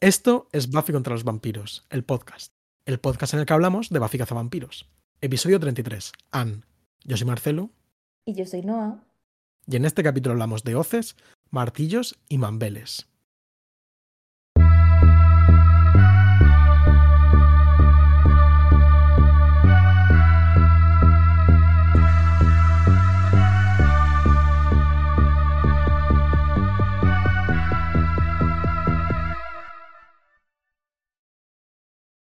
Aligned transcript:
Esto 0.00 0.48
es 0.52 0.70
Buffy 0.70 0.92
contra 0.92 1.12
los 1.12 1.24
vampiros, 1.24 1.84
el 1.90 2.04
podcast. 2.04 2.52
El 2.86 3.00
podcast 3.00 3.34
en 3.34 3.40
el 3.40 3.46
que 3.46 3.52
hablamos 3.52 3.88
de 3.88 3.98
Buffy 3.98 4.16
cazavampiros. 4.16 4.88
Episodio 5.20 5.58
33. 5.58 6.12
Anne. 6.30 6.62
Yo 7.02 7.16
soy 7.16 7.26
Marcelo. 7.26 7.70
Y 8.24 8.34
yo 8.34 8.46
soy 8.46 8.62
Noah. 8.62 9.02
Y 9.66 9.74
en 9.74 9.84
este 9.84 10.04
capítulo 10.04 10.34
hablamos 10.34 10.62
de 10.62 10.76
hoces, 10.76 11.16
martillos 11.50 12.16
y 12.28 12.38
mambeles. 12.38 13.08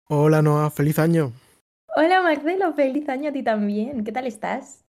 Hola 0.09 0.41
Noah, 0.41 0.71
feliz 0.71 1.01
año. 1.01 1.33
Hola 1.97 2.23
Marcelo, 2.23 2.73
feliz 2.75 3.09
año 3.09 3.31
a 3.31 3.33
ti 3.33 3.43
también. 3.43 4.05
¿Qué 4.05 4.13
tal 4.13 4.27
estás? 4.27 4.85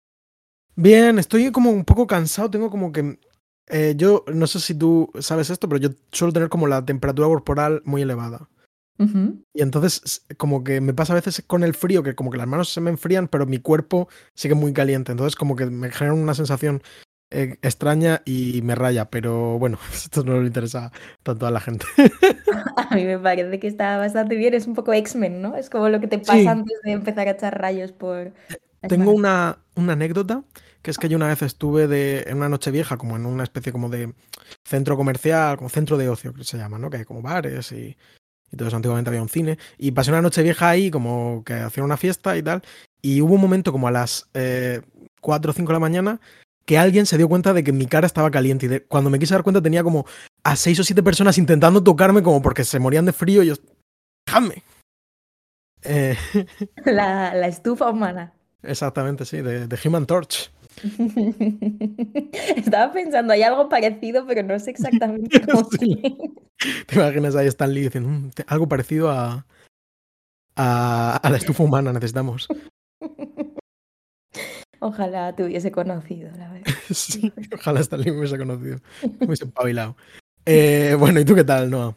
Bien, 0.75 1.19
estoy 1.19 1.51
como 1.51 1.69
un 1.69 1.85
poco 1.85 2.07
cansado, 2.07 2.49
tengo 2.49 2.71
como 2.71 2.91
que... 2.91 3.19
eh, 3.67 3.93
yo 3.95 4.25
no 4.33 4.47
sé 4.47 4.59
si 4.59 4.73
tú 4.73 5.11
sabes 5.19 5.51
esto, 5.51 5.69
pero 5.69 5.79
yo 5.79 5.89
suelo 6.11 6.33
tener 6.33 6.49
como 6.49 6.65
la 6.65 6.83
temperatura 6.83 7.27
corporal 7.27 7.83
muy 7.85 8.01
elevada. 8.01 8.49
Y 9.53 9.61
entonces 9.61 10.25
como 10.37 10.63
que 10.63 10.79
me 10.79 10.93
pasa 10.93 11.13
a 11.13 11.17
veces 11.17 11.43
con 11.45 11.63
el 11.63 11.73
frío, 11.75 12.01
que 12.01 12.15
como 12.15 12.31
que 12.31 12.37
las 12.37 12.47
manos 12.47 12.69
se 12.69 12.81
me 12.81 12.89
enfrían, 12.89 13.27
pero 13.27 13.45
mi 13.45 13.59
cuerpo 13.59 14.07
sigue 14.33 14.55
muy 14.55 14.73
caliente. 14.73 15.11
Entonces 15.11 15.35
como 15.35 15.55
que 15.55 15.65
me 15.65 15.91
genera 15.91 16.15
una 16.15 16.33
sensación 16.33 16.81
eh, 17.33 17.57
extraña 17.61 18.21
y 18.25 18.61
me 18.61 18.75
raya. 18.75 19.05
Pero 19.09 19.57
bueno, 19.59 19.77
esto 19.93 20.23
no 20.23 20.39
le 20.39 20.47
interesa 20.47 20.91
tanto 21.23 21.45
a 21.47 21.51
la 21.51 21.59
gente. 21.59 21.85
A 22.77 22.95
mí 22.95 23.05
me 23.05 23.17
parece 23.19 23.59
que 23.59 23.67
está 23.67 23.97
bastante 23.97 24.35
bien. 24.35 24.53
Es 24.53 24.67
un 24.67 24.75
poco 24.75 24.93
X-Men, 24.93 25.41
¿no? 25.41 25.55
Es 25.55 25.69
como 25.69 25.89
lo 25.89 25.99
que 25.99 26.07
te 26.07 26.19
pasa 26.19 26.33
Sí. 26.33 26.47
antes 26.47 26.79
de 26.83 26.91
empezar 26.91 27.27
a 27.27 27.31
echar 27.31 27.59
rayos 27.59 27.91
por 27.91 28.31
las 28.81 28.89
Tengo 28.89 29.11
una, 29.11 29.57
una 29.75 29.93
anécdota, 29.93 30.43
que 30.81 30.91
es 30.91 30.97
que 30.97 31.09
yo 31.09 31.17
una 31.17 31.27
vez 31.27 31.41
estuve 31.41 31.87
de, 31.87 32.23
en 32.27 32.37
una 32.37 32.49
noche 32.49 32.71
vieja, 32.71 32.97
como 32.97 33.15
en 33.15 33.25
una 33.25 33.43
especie 33.43 33.71
como 33.71 33.89
de 33.89 34.13
centro 34.65 34.95
comercial, 34.97 35.57
como 35.57 35.69
centro 35.69 35.97
de 35.97 36.09
ocio, 36.09 36.33
que 36.33 36.43
se 36.43 36.57
llama, 36.57 36.77
¿no? 36.77 36.89
Que 36.89 36.97
hay 36.97 37.05
como 37.05 37.21
bares 37.21 37.71
y, 37.71 37.97
y 38.51 38.57
todo 38.57 38.67
eso. 38.67 38.77
Antiguamente 38.77 39.09
había 39.09 39.21
un 39.21 39.29
cine. 39.29 39.57
Y 39.77 39.91
pasé 39.91 40.11
una 40.11 40.21
noche 40.21 40.43
vieja 40.43 40.69
ahí, 40.69 40.91
como 40.91 41.43
que 41.45 41.53
hacían 41.53 41.85
una 41.85 41.97
fiesta 41.97 42.37
y 42.37 42.43
tal. 42.43 42.61
Y 43.01 43.21
hubo 43.21 43.33
un 43.35 43.41
momento 43.41 43.71
como 43.71 43.87
a 43.87 43.91
las 43.91 44.29
eh, 44.33 44.81
4 45.21 45.51
o 45.51 45.53
5 45.53 45.67
de 45.69 45.73
la 45.73 45.79
mañana 45.79 46.19
que 46.65 46.77
alguien 46.77 47.05
se 47.05 47.17
dio 47.17 47.27
cuenta 47.27 47.53
de 47.53 47.63
que 47.63 47.71
mi 47.73 47.85
cara 47.87 48.07
estaba 48.07 48.31
caliente. 48.31 48.65
Y 48.65 48.69
de- 48.69 48.83
cuando 48.83 49.09
me 49.09 49.19
quise 49.19 49.33
dar 49.33 49.43
cuenta 49.43 49.61
tenía 49.61 49.83
como 49.83 50.05
a 50.43 50.55
6 50.55 50.79
o 50.79 50.83
7 50.83 51.03
personas 51.03 51.37
intentando 51.37 51.83
tocarme 51.83 52.23
como 52.23 52.41
porque 52.41 52.63
se 52.63 52.79
morían 52.79 53.05
de 53.05 53.13
frío 53.13 53.43
y 53.43 53.47
yo... 53.47 53.55
¡Déjame! 54.25 54.63
Eh, 55.83 56.15
La, 56.85 57.33
la 57.35 57.47
estufa 57.47 57.89
humana. 57.89 58.33
exactamente, 58.61 59.25
sí, 59.25 59.41
de, 59.41 59.67
de 59.67 59.79
Human 59.85 60.05
Torch. 60.05 60.49
Estaba 62.55 62.91
pensando, 62.93 63.33
hay 63.33 63.43
algo 63.43 63.69
parecido, 63.69 64.25
pero 64.25 64.41
no 64.43 64.57
sé 64.59 64.71
exactamente 64.71 65.41
cómo 65.45 65.69
Sí. 65.69 66.01
¿Te 66.87 66.95
imaginas 66.95 67.35
ahí 67.35 67.47
Stan 67.47 67.71
Lee 67.73 67.81
diciendo 67.83 68.09
"Mm, 68.09 68.29
te- 68.31 68.45
algo 68.47 68.67
parecido 68.67 69.11
a, 69.11 69.45
a, 70.55 71.17
a 71.17 71.29
la 71.29 71.37
estufa 71.37 71.63
humana 71.63 71.91
necesitamos? 71.93 72.47
Ojalá 74.83 75.33
te 75.33 75.45
hubiese 75.45 75.71
conocido, 75.71 76.29
la 76.37 76.51
verdad. 76.51 76.65
Sí, 76.93 77.31
ojalá 77.53 77.79
Stan 77.79 78.01
Lee 78.01 78.11
me 78.11 78.17
hubiese 78.19 78.37
conocido, 78.37 78.77
me 79.01 79.25
hubiese 79.27 79.45
espabilado. 79.45 79.95
Eh, 80.45 80.95
bueno, 80.99 81.21
¿y 81.21 81.25
tú 81.25 81.35
qué 81.35 81.45
tal, 81.45 81.69
Noah? 81.69 81.95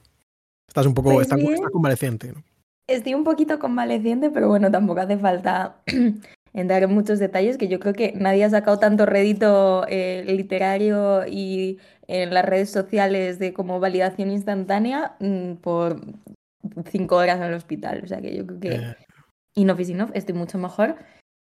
Estás 0.68 0.86
un 0.86 0.94
poco, 0.94 1.12
Pues 1.12 1.26
estás, 1.26 1.40
estás 1.40 1.70
convaleciente, 1.70 2.32
¿no? 2.32 2.44
Estoy 2.88 3.14
un 3.14 3.24
poquito 3.24 3.58
convaleciente, 3.58 4.30
pero 4.30 4.48
bueno, 4.48 4.70
tampoco 4.70 5.00
hace 5.00 5.18
falta 5.18 5.82
entrar 6.54 6.84
en 6.84 6.94
muchos 6.94 7.18
detalles, 7.18 7.58
que 7.58 7.66
yo 7.66 7.80
creo 7.80 7.92
que 7.92 8.12
nadie 8.12 8.44
ha 8.44 8.50
sacado 8.50 8.78
tanto 8.78 9.04
rédito 9.04 9.84
eh, 9.88 10.22
literario 10.24 11.26
y 11.26 11.80
en 12.06 12.32
las 12.32 12.44
redes 12.44 12.70
sociales 12.70 13.40
de 13.40 13.52
como 13.52 13.80
validación 13.80 14.30
instantánea 14.30 15.16
mm, 15.18 15.54
por 15.54 16.00
cinco 16.92 17.16
horas 17.16 17.38
en 17.38 17.44
el 17.44 17.54
hospital. 17.54 18.02
O 18.04 18.06
sea 18.06 18.20
que 18.20 18.36
yo 18.36 18.46
creo 18.46 18.60
que 18.60 18.74
Eh, 18.76 18.96
enough 19.56 19.80
is 19.80 19.90
enough, 19.90 20.10
estoy 20.14 20.36
mucho 20.36 20.58
mejor. 20.58 20.94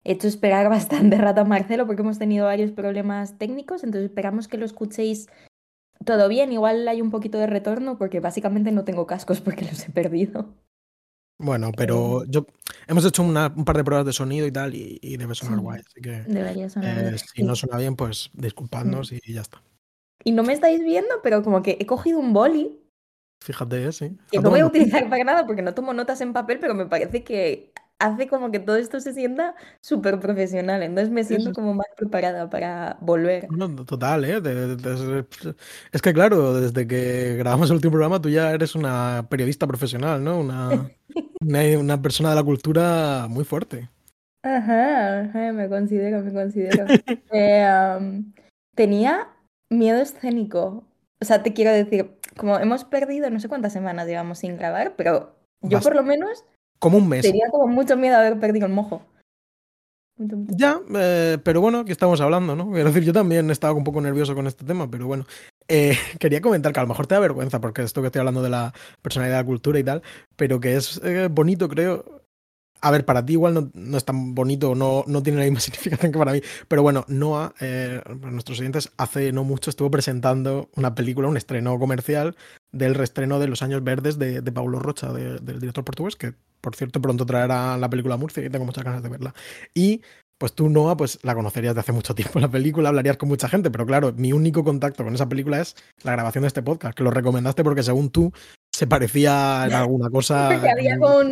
He 0.03 0.13
hecho 0.13 0.27
esperar 0.27 0.69
bastante 0.69 1.17
rato 1.17 1.41
a 1.41 1.45
Marcelo 1.45 1.85
porque 1.85 2.01
hemos 2.01 2.19
tenido 2.19 2.45
varios 2.45 2.71
problemas 2.71 3.37
técnicos, 3.37 3.83
entonces 3.83 4.09
esperamos 4.09 4.47
que 4.47 4.57
lo 4.57 4.65
escuchéis 4.65 5.27
todo 6.05 6.27
bien. 6.29 6.51
Igual 6.53 6.87
hay 6.87 7.01
un 7.01 7.11
poquito 7.11 7.37
de 7.37 7.47
retorno 7.47 7.97
porque 7.97 8.19
básicamente 8.19 8.71
no 8.71 8.83
tengo 8.85 9.05
cascos 9.07 9.41
porque 9.41 9.65
los 9.65 9.85
he 9.87 9.91
perdido. 9.91 10.53
bueno, 11.41 11.71
pero 11.75 12.25
yo 12.25 12.45
hemos 12.87 13.05
hecho 13.05 13.23
una- 13.23 13.53
un 13.55 13.63
par 13.63 13.77
de 13.77 13.83
pruebas 13.85 14.05
de 14.05 14.11
sonido 14.13 14.45
y 14.45 14.51
tal, 14.51 14.75
y, 14.75 14.99
y 15.01 15.15
debe 15.17 15.35
sonar 15.35 15.55
Sí. 15.57 15.61
guay. 15.63 15.81
Así 15.87 16.01
que 16.01 16.21
Debería 16.23 16.69
sonar 16.69 16.97
eh, 16.97 17.01
bien. 17.03 17.17
si 17.19 17.43
no 17.43 17.55
suena 17.55 17.77
bien, 17.77 17.95
pues 17.95 18.29
disculpadnos 18.33 19.11
y 19.13 19.21
ya 19.33 19.41
está. 19.41 19.61
Y 20.25 20.33
no 20.33 20.43
me 20.43 20.51
estáis 20.51 20.83
viendo, 20.83 21.21
pero 21.23 21.41
como 21.43 21.61
que 21.61 21.77
he 21.79 21.85
cogido 21.85 22.19
un 22.19 22.33
boli 22.33 22.77
Fíjate, 23.41 23.89
sí. 23.93 24.09
que 24.29 24.37
Está 24.37 24.41
no 24.41 24.49
voy 24.49 24.59
a 24.59 24.65
utilizar 24.65 25.09
para 25.09 25.23
nada 25.23 25.45
porque 25.45 25.61
no 25.61 25.73
tomo 25.73 25.93
notas 25.93 26.19
en 26.19 26.33
papel, 26.33 26.59
pero 26.59 26.75
me 26.75 26.85
parece 26.87 27.23
que 27.23 27.71
hace 27.99 28.27
como 28.27 28.49
que 28.51 28.59
todo 28.59 28.77
esto 28.77 28.99
se 28.99 29.13
sienta 29.13 29.55
súper 29.81 30.19
profesional. 30.19 30.81
Entonces 30.83 31.11
me 31.11 31.23
siento 31.23 31.53
como 31.53 31.73
más 31.73 31.87
preparada 31.95 32.49
para 32.49 32.97
volver. 33.01 33.47
No, 33.51 33.73
total, 33.85 34.25
¿eh? 34.25 34.41
De- 34.41 35.25
es 35.91 36.01
que 36.01 36.13
claro, 36.13 36.53
desde 36.59 36.87
que 36.87 37.35
grabamos 37.37 37.69
el 37.69 37.75
último 37.75 37.91
programa 37.91 38.21
tú 38.21 38.29
ya 38.29 38.51
eres 38.51 38.75
una 38.75 39.27
periodista 39.29 39.67
profesional, 39.67 40.23
¿no? 40.23 40.39
Una, 40.39 40.89
una, 41.41 41.59
una 41.79 42.01
persona 42.01 42.29
de 42.29 42.35
la 42.35 42.43
cultura 42.43 43.27
muy 43.29 43.43
fuerte. 43.43 43.89
Ajá, 44.41 45.21
ajá, 45.21 45.51
me 45.51 45.67
considero, 45.67 46.23
me 46.23 46.33
considero. 46.33 46.85
Eh, 47.31 48.23
tenía 48.75 49.27
miedo 49.69 49.99
escénico. 50.01 50.85
O 51.21 51.25
sea, 51.25 51.43
te 51.43 51.53
quiero 51.53 51.71
decir, 51.71 52.17
como 52.37 52.57
hemos 52.57 52.85
perdido 52.85 53.29
no 53.29 53.39
sé 53.39 53.49
cuántas 53.49 53.73
semanas 53.73 54.07
llevamos 54.07 54.39
sin 54.39 54.57
grabar, 54.57 54.95
pero 54.95 55.35
yo 55.61 55.81
por 55.81 55.95
lo 55.95 56.03
menos 56.03 56.45
Como 56.79 56.97
un 56.97 57.07
mes. 57.07 57.21
tenía 57.21 57.49
como 57.51 57.67
mucho 57.67 57.95
miedo 57.97 58.19
de 58.19 58.27
haber 58.27 58.39
perdido 58.39 58.65
el 58.65 58.73
mojo. 58.73 59.01
Mucho, 60.17 60.37
mucho. 60.37 60.53
Ya, 60.57 60.79
eh, 60.95 61.37
pero 61.43 61.61
bueno, 61.61 61.79
aquí 61.79 61.91
estamos 61.91 62.19
hablando, 62.21 62.55
¿no? 62.55 62.71
Quiero 62.71 62.89
decir, 62.89 63.03
yo 63.03 63.13
también 63.13 63.49
estaba 63.51 63.73
un 63.73 63.83
poco 63.83 64.01
nervioso 64.01 64.35
con 64.35 64.47
este 64.47 64.65
tema, 64.65 64.89
pero 64.89 65.07
bueno. 65.07 65.25
Eh, 65.67 65.95
quería 66.19 66.41
comentar 66.41 66.73
que 66.73 66.79
a 66.79 66.83
lo 66.83 66.89
mejor 66.89 67.07
te 67.07 67.15
da 67.15 67.21
vergüenza, 67.21 67.61
porque 67.61 67.83
esto 67.83 68.01
que 68.01 68.07
estoy 68.07 68.19
hablando 68.19 68.41
de 68.41 68.49
la 68.49 68.73
personalidad 69.01 69.37
de 69.37 69.43
la 69.43 69.47
cultura 69.47 69.79
y 69.79 69.83
tal, 69.83 70.01
pero 70.35 70.59
que 70.59 70.75
es 70.75 70.99
eh, 71.03 71.27
bonito, 71.29 71.69
creo. 71.69 72.23
A 72.81 72.91
ver, 72.91 73.03
para 73.05 73.25
ti 73.25 73.33
igual 73.33 73.71
no, 73.73 73.97
es 73.97 74.05
tan 74.05 74.33
bonito, 74.35 74.73
no, 74.73 75.03
no 75.05 75.21
tiene 75.21 75.39
la 75.39 75.43
misma 75.45 75.59
significación 75.59 76.11
que 76.13 76.17
para 76.17 76.31
mí, 76.31 76.41
pero 76.67 76.81
bueno, 76.81 77.03
Noah, 77.09 77.53
eh, 77.59 78.01
para 78.05 78.31
nuestros 78.31 78.59
oyentes, 78.59 78.91
hace 78.97 79.33
no 79.33 79.43
mucho 79.43 79.69
estuvo 79.69 79.91
presentando 79.91 80.69
una 80.75 80.95
película, 80.95 81.27
un 81.27 81.35
estreno 81.37 81.77
comercial 81.77 82.35
del 82.71 82.95
reestreno 82.95 83.39
de 83.39 83.47
Los 83.47 83.61
Años 83.63 83.83
Verdes 83.83 84.17
de, 84.17 84.41
de 84.41 84.51
Paulo 84.51 84.79
Rocha, 84.79 85.11
de- 85.11 85.39
del 85.39 85.59
director 85.59 85.83
portugués, 85.83 86.15
que 86.15 86.33
por 86.61 86.75
cierto 86.75 87.01
pronto 87.01 87.25
traerá 87.25 87.77
la 87.77 87.89
película 87.89 88.15
a 88.15 88.17
Murcia 88.17 88.45
y 88.45 88.49
tengo 88.49 88.65
muchas 88.65 88.83
ganas 88.85 89.03
de 89.03 89.09
verla. 89.09 89.33
Y 89.73 90.01
pues 90.37 90.53
tú, 90.53 90.69
Noah, 90.69 90.95
pues 90.95 91.19
la 91.23 91.35
conocerías 91.35 91.73
de 91.75 91.81
hace 91.81 91.91
mucho 91.91 92.15
tiempo 92.15 92.39
la 92.39 92.49
película, 92.49 92.89
hablarías 92.89 93.17
con 93.17 93.27
mucha 93.27 93.49
gente, 93.49 93.69
pero 93.71 93.85
claro, 93.85 94.13
mi 94.15 94.31
único 94.31 94.63
contacto 94.63 95.03
con 95.03 95.13
esa 95.13 95.27
película 95.27 95.59
es 95.59 95.75
la 96.03 96.13
grabación 96.13 96.43
de 96.43 96.47
este 96.47 96.63
podcast, 96.63 96.95
que 96.97 97.03
lo 97.03 97.11
recomendaste 97.11 97.61
porque 97.63 97.83
según 97.83 98.09
tú 98.09 98.31
se 98.79 98.87
parecía 98.87 99.65
en 99.67 99.73
alguna 99.73 100.09
cosa. 100.09 100.49
Porque 100.51 100.69
había 100.69 100.97
como- 100.97 101.13
como 101.13 101.29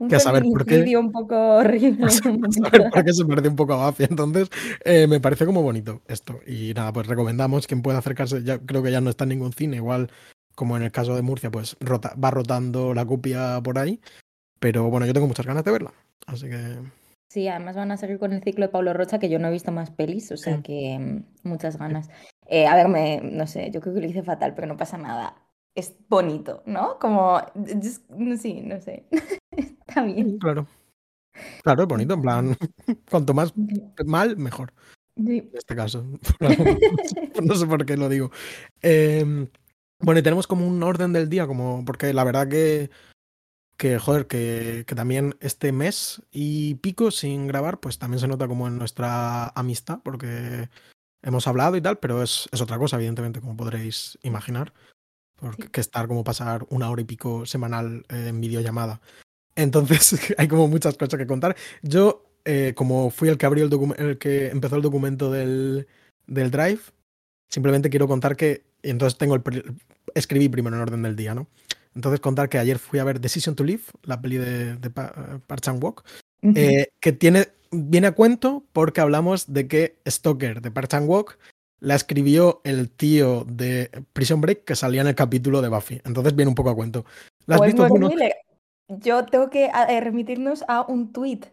un, 0.00 0.08
que 0.08 0.18
saber 0.20 0.42
por 0.42 0.66
qué. 0.66 0.96
un 0.96 1.12
poco 1.12 1.36
horrible. 1.56 2.10
saber 2.10 2.90
por 2.90 3.04
qué 3.04 3.12
se 3.12 3.24
pareció 3.24 3.50
un 3.50 3.56
poco 3.56 3.74
a 3.74 3.86
Buffy. 3.90 4.04
Entonces, 4.04 4.48
eh, 4.84 5.06
me 5.06 5.20
parece 5.20 5.46
como 5.46 5.62
bonito 5.62 6.02
esto. 6.08 6.40
Y 6.46 6.72
nada, 6.74 6.92
pues 6.92 7.06
recomendamos 7.06 7.66
quien 7.66 7.82
pueda 7.82 7.98
acercarse. 7.98 8.42
Ya 8.42 8.58
creo 8.58 8.82
que 8.82 8.90
ya 8.90 9.00
no 9.00 9.10
está 9.10 9.24
en 9.24 9.30
ningún 9.30 9.52
cine, 9.52 9.76
igual 9.76 10.10
como 10.56 10.76
en 10.76 10.82
el 10.82 10.92
caso 10.92 11.14
de 11.14 11.22
Murcia, 11.22 11.50
pues 11.50 11.76
rota, 11.80 12.14
va 12.22 12.30
rotando 12.30 12.92
la 12.92 13.06
copia 13.06 13.60
por 13.62 13.78
ahí. 13.78 14.00
Pero 14.58 14.90
bueno, 14.90 15.06
yo 15.06 15.14
tengo 15.14 15.26
muchas 15.28 15.46
ganas 15.46 15.64
de 15.64 15.70
verla. 15.70 15.92
Así 16.26 16.48
que 16.48 16.76
Sí, 17.30 17.46
además 17.46 17.76
van 17.76 17.92
a 17.92 17.96
seguir 17.96 18.18
con 18.18 18.32
el 18.32 18.42
ciclo 18.42 18.64
de 18.66 18.72
Pablo 18.72 18.92
Rocha, 18.92 19.20
que 19.20 19.28
yo 19.28 19.38
no 19.38 19.46
he 19.46 19.52
visto 19.52 19.70
más 19.70 19.90
pelis, 19.92 20.32
o 20.32 20.36
sea 20.36 20.56
Sí. 20.56 20.62
que 20.62 20.98
mm, 20.98 21.48
muchas 21.48 21.78
ganas. 21.78 22.10
Eh, 22.48 22.66
a 22.66 22.74
ver, 22.74 22.88
me, 22.88 23.20
no 23.22 23.46
sé, 23.46 23.70
yo 23.70 23.80
creo 23.80 23.94
que 23.94 24.00
lo 24.00 24.06
hice 24.08 24.24
fatal, 24.24 24.52
pero 24.56 24.66
no 24.66 24.76
pasa 24.76 24.98
nada. 24.98 25.36
Es 25.74 25.94
bonito, 26.08 26.62
¿no? 26.66 26.98
Como, 26.98 27.40
just- 27.54 28.04
sí, 28.40 28.60
no 28.62 28.80
sé. 28.80 29.06
Está 29.56 30.02
bien. 30.04 30.38
Claro. 30.38 30.66
Claro, 31.62 31.82
es 31.82 31.88
bonito, 31.88 32.14
en 32.14 32.22
plan, 32.22 32.56
cuanto 33.10 33.34
más 33.34 33.54
mal, 34.04 34.36
mejor, 34.36 34.72
Sí. 35.16 35.38
en 35.38 35.50
este 35.54 35.76
caso. 35.76 36.04
no 37.42 37.54
sé 37.54 37.66
por 37.66 37.86
qué 37.86 37.96
lo 37.96 38.08
digo. 38.08 38.30
Eh, 38.82 39.48
bueno, 40.00 40.18
y 40.20 40.22
tenemos 40.22 40.46
como 40.46 40.66
un 40.66 40.82
orden 40.82 41.12
del 41.12 41.28
día, 41.28 41.46
como, 41.46 41.84
porque 41.84 42.12
la 42.12 42.24
verdad 42.24 42.48
que, 42.48 42.90
que 43.76 43.98
joder, 43.98 44.26
que, 44.26 44.84
que 44.86 44.94
también 44.94 45.36
este 45.40 45.72
mes 45.72 46.22
y 46.30 46.74
pico 46.76 47.10
sin 47.10 47.46
grabar, 47.46 47.80
pues 47.80 47.98
también 47.98 48.18
se 48.20 48.28
nota 48.28 48.48
como 48.48 48.66
en 48.66 48.76
nuestra 48.78 49.48
amistad, 49.50 50.00
porque 50.02 50.68
hemos 51.22 51.46
hablado 51.46 51.76
y 51.76 51.80
tal, 51.80 51.98
pero 51.98 52.22
es, 52.22 52.48
es 52.52 52.60
otra 52.60 52.78
cosa, 52.78 52.96
evidentemente, 52.96 53.40
como 53.40 53.56
podréis 53.56 54.18
imaginar. 54.22 54.72
Porque 55.40 55.80
estar 55.80 56.06
como 56.06 56.24
pasar 56.24 56.66
una 56.70 56.90
hora 56.90 57.02
y 57.02 57.04
pico 57.04 57.46
semanal 57.46 58.04
eh, 58.08 58.26
en 58.28 58.40
videollamada. 58.40 59.00
Entonces 59.56 60.18
hay 60.38 60.48
como 60.48 60.68
muchas 60.68 60.96
cosas 60.96 61.18
que 61.18 61.26
contar. 61.26 61.56
Yo, 61.82 62.24
eh, 62.44 62.72
como 62.76 63.10
fui 63.10 63.28
el 63.28 63.38
que 63.38 63.46
abrió 63.46 63.64
el, 63.64 63.94
el 63.98 64.18
que 64.18 64.48
empezó 64.48 64.76
el 64.76 64.82
documento 64.82 65.30
del, 65.30 65.86
del 66.26 66.50
Drive, 66.50 66.80
simplemente 67.48 67.90
quiero 67.90 68.08
contar 68.08 68.36
que, 68.36 68.64
entonces 68.82 69.18
tengo 69.18 69.34
el, 69.34 69.42
escribí 70.14 70.48
primero 70.48 70.76
en 70.76 70.82
orden 70.82 71.02
del 71.02 71.16
día, 71.16 71.34
¿no? 71.34 71.46
Entonces 71.94 72.20
contar 72.20 72.48
que 72.48 72.58
ayer 72.58 72.78
fui 72.78 72.98
a 73.00 73.04
ver 73.04 73.20
Decision 73.20 73.56
to 73.56 73.64
Live, 73.64 73.82
la 74.04 74.20
peli 74.20 74.36
de, 74.36 74.76
de 74.76 74.90
Park 74.90 75.60
Chan 75.60 75.82
Walk, 75.82 76.04
eh, 76.42 76.88
que 77.00 77.12
tiene, 77.12 77.48
viene 77.70 78.06
a 78.06 78.12
cuento 78.12 78.64
porque 78.72 79.00
hablamos 79.00 79.52
de 79.52 79.66
que 79.66 79.96
Stoker 80.08 80.62
de 80.62 80.70
Park 80.70 80.88
Chan 80.88 81.08
Walk 81.08 81.38
la 81.80 81.94
escribió 81.94 82.60
el 82.64 82.90
tío 82.90 83.44
de 83.44 83.90
Prison 84.12 84.40
Break 84.40 84.64
que 84.64 84.76
salía 84.76 85.00
en 85.00 85.08
el 85.08 85.14
capítulo 85.14 85.62
de 85.62 85.68
Buffy. 85.68 86.00
Entonces 86.04 86.36
viene 86.36 86.50
un 86.50 86.54
poco 86.54 86.70
a 86.70 86.74
cuento. 86.74 87.04
¿La 87.46 87.56
has 87.56 87.60
pues 87.60 87.74
visto 87.74 87.88
Yo 88.88 89.24
tengo 89.26 89.50
que 89.50 89.66
eh, 89.66 90.00
remitirnos 90.00 90.64
a 90.68 90.82
un 90.82 91.12
tuit 91.12 91.46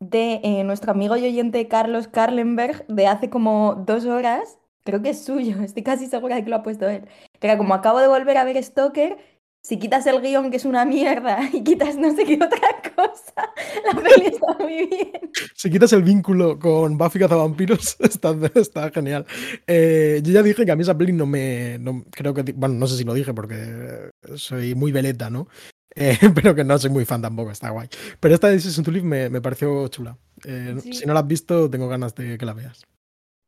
de 0.00 0.40
eh, 0.42 0.64
nuestro 0.64 0.92
amigo 0.92 1.16
y 1.16 1.24
oyente 1.24 1.68
Carlos 1.68 2.08
Karlenberg 2.08 2.86
de 2.86 3.06
hace 3.06 3.30
como 3.30 3.82
dos 3.86 4.04
horas. 4.04 4.58
Creo 4.84 5.00
que 5.00 5.10
es 5.10 5.24
suyo, 5.24 5.60
estoy 5.62 5.82
casi 5.82 6.06
segura 6.06 6.36
de 6.36 6.44
que 6.44 6.50
lo 6.50 6.56
ha 6.56 6.62
puesto 6.62 6.88
él. 6.88 7.06
Que 7.40 7.46
era 7.46 7.56
como 7.56 7.74
acabo 7.74 8.00
de 8.00 8.08
volver 8.08 8.36
a 8.36 8.44
ver 8.44 8.62
Stoker, 8.62 9.16
si 9.62 9.78
quitas 9.78 10.04
el 10.06 10.20
guion 10.20 10.50
que 10.50 10.56
es 10.56 10.64
una 10.64 10.84
mierda 10.84 11.38
y 11.52 11.62
quitas 11.62 11.96
no 11.96 12.14
sé 12.14 12.24
qué 12.24 12.34
otra 12.34 12.82
cosa, 12.94 13.52
la 13.86 14.00
peli 14.00 14.26
está 14.26 14.54
muy 14.58 14.86
bien. 14.86 15.30
Si 15.54 15.70
quitas 15.70 15.92
el 15.92 16.02
vínculo 16.02 16.58
con 16.58 16.98
Buffy 16.98 17.20
Cazavampiros, 17.20 17.96
está, 18.00 18.36
está 18.54 18.90
genial. 18.90 19.24
Eh, 19.66 20.20
yo 20.24 20.32
ya 20.32 20.42
dije 20.42 20.66
que 20.66 20.72
a 20.72 20.76
mí 20.76 20.82
esa 20.82 20.98
peli 20.98 21.12
no 21.12 21.26
me. 21.26 21.78
creo 22.10 22.34
que. 22.34 22.42
Bueno, 22.52 22.74
no 22.74 22.86
sé 22.86 22.96
si 22.96 23.04
lo 23.04 23.14
dije 23.14 23.32
porque 23.32 24.10
soy 24.34 24.74
muy 24.74 24.90
veleta, 24.90 25.30
¿no? 25.30 25.48
Eh, 25.94 26.18
pero 26.34 26.54
que 26.54 26.64
no 26.64 26.76
soy 26.78 26.90
muy 26.90 27.04
fan 27.04 27.22
tampoco, 27.22 27.50
está 27.50 27.70
guay. 27.70 27.88
Pero 28.18 28.34
esta 28.34 28.48
de 28.48 28.58
Season 28.58 28.84
to 28.84 28.90
Live 28.90 29.06
me, 29.06 29.30
me 29.30 29.40
pareció 29.40 29.86
chula. 29.88 30.18
Eh, 30.44 30.76
si 30.90 31.06
no 31.06 31.14
la 31.14 31.20
has 31.20 31.26
visto, 31.26 31.70
tengo 31.70 31.88
ganas 31.88 32.14
de 32.14 32.36
que 32.36 32.46
la 32.46 32.54
veas. 32.54 32.82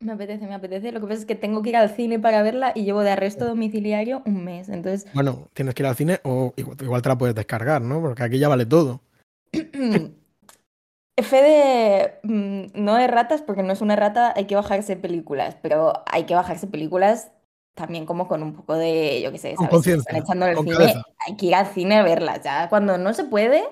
Me 0.05 0.13
apetece, 0.13 0.47
me 0.47 0.55
apetece. 0.55 0.93
Lo 0.93 1.01
que 1.01 1.07
pasa 1.07 1.21
es 1.21 1.27
que 1.27 1.35
tengo 1.35 1.63
que 1.63 1.71
ir 1.71 1.77
al 1.77 1.89
cine 1.89 2.19
para 2.19 2.43
verla 2.43 2.73
y 2.75 2.85
llevo 2.85 3.01
de 3.01 3.11
arresto 3.11 3.47
domiciliario 3.47 4.23
un 4.27 4.45
mes. 4.45 4.69
Entonces. 4.69 5.07
Bueno, 5.15 5.49
tienes 5.55 5.75
que 5.75 5.83
ir 5.83 5.87
al 5.87 5.97
cine 5.97 6.21
o 6.25 6.53
igual, 6.57 7.01
te 7.01 7.09
la 7.09 7.17
puedes 7.17 7.35
descargar, 7.35 7.81
¿no? 7.81 8.03
Porque 8.03 8.23
aquí 8.23 8.39
ya 8.39 8.49
vale 8.49 8.67
todo. 8.67 9.01
Fede 11.23 12.19
mm, 12.23 12.65
no 12.75 12.99
es 12.99 13.11
ratas 13.11 13.41
porque 13.41 13.63
no 13.63 13.73
es 13.73 13.81
una 13.81 13.97
rata, 13.97 14.35
hay 14.37 14.47
que 14.47 14.57
bajarse 14.57 14.97
películas, 14.97 15.57
pero 15.63 16.03
hay 16.07 16.25
que 16.25 16.35
bajarse 16.35 16.67
películas 16.67 17.31
también 17.75 18.05
como 18.05 18.29
con 18.29 18.43
un 18.43 18.53
poco 18.55 18.75
de, 18.75 19.23
yo 19.23 19.33
qué 19.33 19.39
sé, 19.39 19.55
¿sabes? 19.57 19.87
Están 19.87 20.17
echando 20.17 20.47
el 20.47 20.59
cine, 20.59 21.03
hay 21.27 21.37
que 21.37 21.47
ir 21.47 21.55
al 21.55 21.67
cine 21.67 21.97
a 21.97 22.03
verlas. 22.03 22.41
Ya 22.43 22.69
cuando 22.69 22.99
no 22.99 23.15
se 23.15 23.25
puede, 23.25 23.65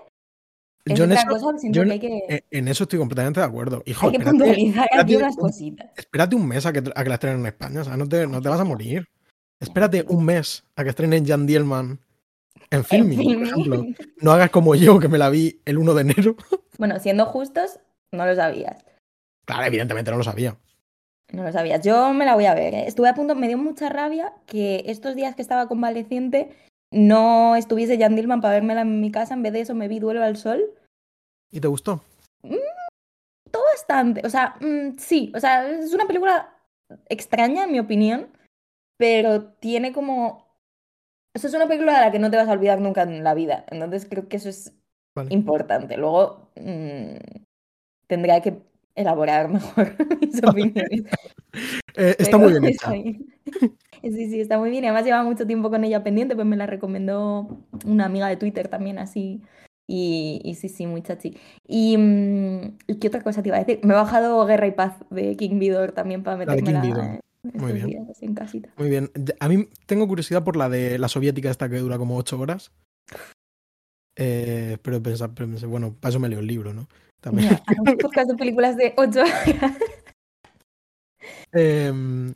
yo 0.85 1.05
en, 1.05 2.69
eso, 2.69 2.85
estoy 2.85 2.99
completamente 2.99 3.41
de 3.41 3.47
acuerdo. 3.47 3.83
Hijo, 3.87 4.07
hay 4.07 4.19
que 4.19 4.25
puntualizar 4.25 4.89
aquí 4.93 5.17
unas 5.17 5.37
cositas. 5.37 5.91
Espérate 5.97 6.35
un 6.35 6.47
mes 6.47 6.67
a 6.67 6.73
que, 6.73 6.83
a 6.95 7.03
que 7.03 7.09
la 7.09 7.15
estrenen 7.15 7.41
en 7.41 7.47
España, 7.47 7.83
o 7.83 7.85
sea, 7.85 7.97
no 7.97 8.09
te, 8.09 8.27
no 8.27 8.43
te 8.43 8.49
vas 8.49 8.61
a 8.61 8.65
morir. 8.65 9.09
Espérate 9.61 10.05
un 10.09 10.25
mes 10.25 10.65
a 10.75 10.83
que 10.83 10.91
estrenen 10.91 11.25
Jan 11.25 11.47
Dielman 11.47 12.01
en 12.71 12.85
filming, 12.85 13.39
por 13.39 13.47
ejemplo. 13.47 13.87
No 14.21 14.33
hagas 14.33 14.51
como 14.51 14.75
yo, 14.75 14.99
que 14.99 15.09
me 15.09 15.19
la 15.19 15.31
vi 15.31 15.61
el 15.65 15.79
1 15.79 15.95
de 15.95 16.01
enero. 16.01 16.37
Bueno, 16.79 16.99
siendo 16.99 17.27
justos, 17.27 17.79
no 18.13 18.27
lo 18.27 18.35
sabías. 18.35 18.85
Claro, 19.45 19.65
evidentemente 19.67 20.11
no 20.11 20.17
lo 20.17 20.25
sabía. 20.25 20.57
No 21.31 21.45
lo 21.45 21.53
sabías. 21.53 21.85
Yo 21.85 22.13
me 22.13 22.25
la 22.25 22.35
voy 22.35 22.47
a 22.47 22.55
ver. 22.55 22.75
¿eh? 22.75 22.85
Estuve 22.89 23.09
a 23.11 23.15
punto, 23.15 23.37
me 23.37 23.47
dio 23.47 23.59
mucha 23.59 23.91
rabia 23.91 24.33
que 24.47 24.83
estos 24.87 25.15
días 25.15 25.37
que 25.37 25.43
estaba 25.43 25.69
convaleciente 25.69 26.51
no 26.93 27.57
estuviese 27.57 27.99
Jan 27.99 28.17
Dillman 28.17 28.41
para 28.41 28.55
vérmela 28.55 28.83
en 28.83 29.01
mi 29.01 29.11
casa, 29.11 29.35
en 29.35 29.43
vez 29.43 29.53
de 29.53 29.61
eso 29.61 29.75
me 29.75 29.89
vi 29.89 29.99
Duelo 29.99 30.23
al 30.23 30.37
Sol. 30.37 30.63
¿Y 31.51 31.61
te 31.61 31.69
gustó? 31.69 32.03
Mm, 32.43 32.57
todo 33.51 33.63
bastante, 33.75 34.23
o 34.25 34.31
sea, 34.31 34.57
mm, 34.61 34.99
sí, 34.99 35.33
o 35.35 35.41
sea, 35.41 35.69
es 35.69 35.93
una 35.93 36.07
película 36.07 36.57
extraña 37.09 37.65
en 37.65 37.73
mi 37.73 37.81
opinión, 37.81 38.29
pero 38.97 39.45
tiene 39.45 39.93
como... 39.93 40.51
Eso 41.35 41.47
es 41.47 41.55
una 41.55 41.67
película 41.67 41.95
de 41.95 42.01
la 42.05 42.13
que 42.13 42.19
no 42.19 42.31
te 42.31 42.37
vas 42.37 42.49
a 42.49 42.53
olvidar 42.53 42.81
nunca 42.81 43.03
en 43.03 43.25
la 43.25 43.35
vida, 43.35 43.65
entonces 43.71 44.07
creo 44.09 44.29
que 44.29 44.37
eso 44.37 44.51
es 44.51 44.75
importante. 45.31 45.97
Luego 45.97 46.51
mmm, 46.57 47.17
tendrá 48.07 48.41
que 48.41 48.63
elaborar 48.95 49.49
mejor 49.49 49.97
mis 50.21 50.43
opiniones. 50.45 51.05
Eh, 51.95 52.17
está 52.19 52.39
muy 52.39 52.53
bien 52.53 52.65
hecha. 52.73 52.91
Sí, 54.03 54.31
sí, 54.31 54.41
está 54.41 54.59
muy 54.59 54.71
bien. 54.71 54.85
Además 54.85 55.05
lleva 55.05 55.23
mucho 55.23 55.47
tiempo 55.47 55.71
con 55.71 55.85
ella 55.85 56.03
pendiente, 56.03 56.35
pues 56.35 56.47
me 56.47 56.57
la 56.57 56.67
recomendó 56.67 57.65
una 57.85 58.07
amiga 58.07 58.29
de 58.29 58.37
Twitter 58.37 58.69
también 58.69 58.99
así. 58.99 59.43
Y, 59.89 60.57
sí, 60.59 60.69
sí, 60.69 60.87
muy 60.87 61.03
chachi. 61.03 61.37
Mm, 61.69 62.77
y, 62.87 62.95
qué 62.99 63.09
otra 63.09 63.23
cosa 63.23 63.43
te 63.43 63.49
iba 63.49 63.57
a 63.57 63.65
decir? 63.65 63.81
Me 63.85 63.93
he 63.93 63.97
bajado 63.97 64.45
Guerra 64.47 64.67
y 64.67 64.73
Paz 64.73 64.95
de 65.11 65.37
King 65.37 65.59
Vidor 65.59 65.93
también 65.93 66.23
para 66.23 66.37
meterme 66.37 66.73
la, 66.73 67.21
muy 67.43 67.73
bien. 67.73 68.09
en 68.21 68.35
casita. 68.35 68.71
Muy 68.77 68.89
bien. 68.89 69.11
A 69.41 69.49
mí 69.49 69.69
tengo 69.87 70.07
curiosidad 70.07 70.45
por 70.45 70.57
la 70.57 70.69
de 70.69 70.99
la 70.99 71.09
soviética 71.09 71.51
esta 71.51 71.69
que 71.69 71.79
dura 71.79 71.99
como 71.99 72.17
ocho 72.17 72.39
horas. 72.39 72.71
Eh, 74.17 74.79
pero, 74.83 75.03
pensé, 75.03 75.67
bueno, 75.67 75.95
para 75.99 76.11
eso 76.11 76.21
me 76.21 76.29
leo 76.29 76.39
el 76.39 76.47
libro, 76.47 76.73
¿no? 76.73 76.89
También. 77.21 77.59
un 77.79 77.97
podcast 77.99 78.31
de 78.31 78.37
películas 78.37 78.77
de 78.77 78.95
ocho 78.97 79.21
horas. 79.21 79.47
Em, 81.55 82.33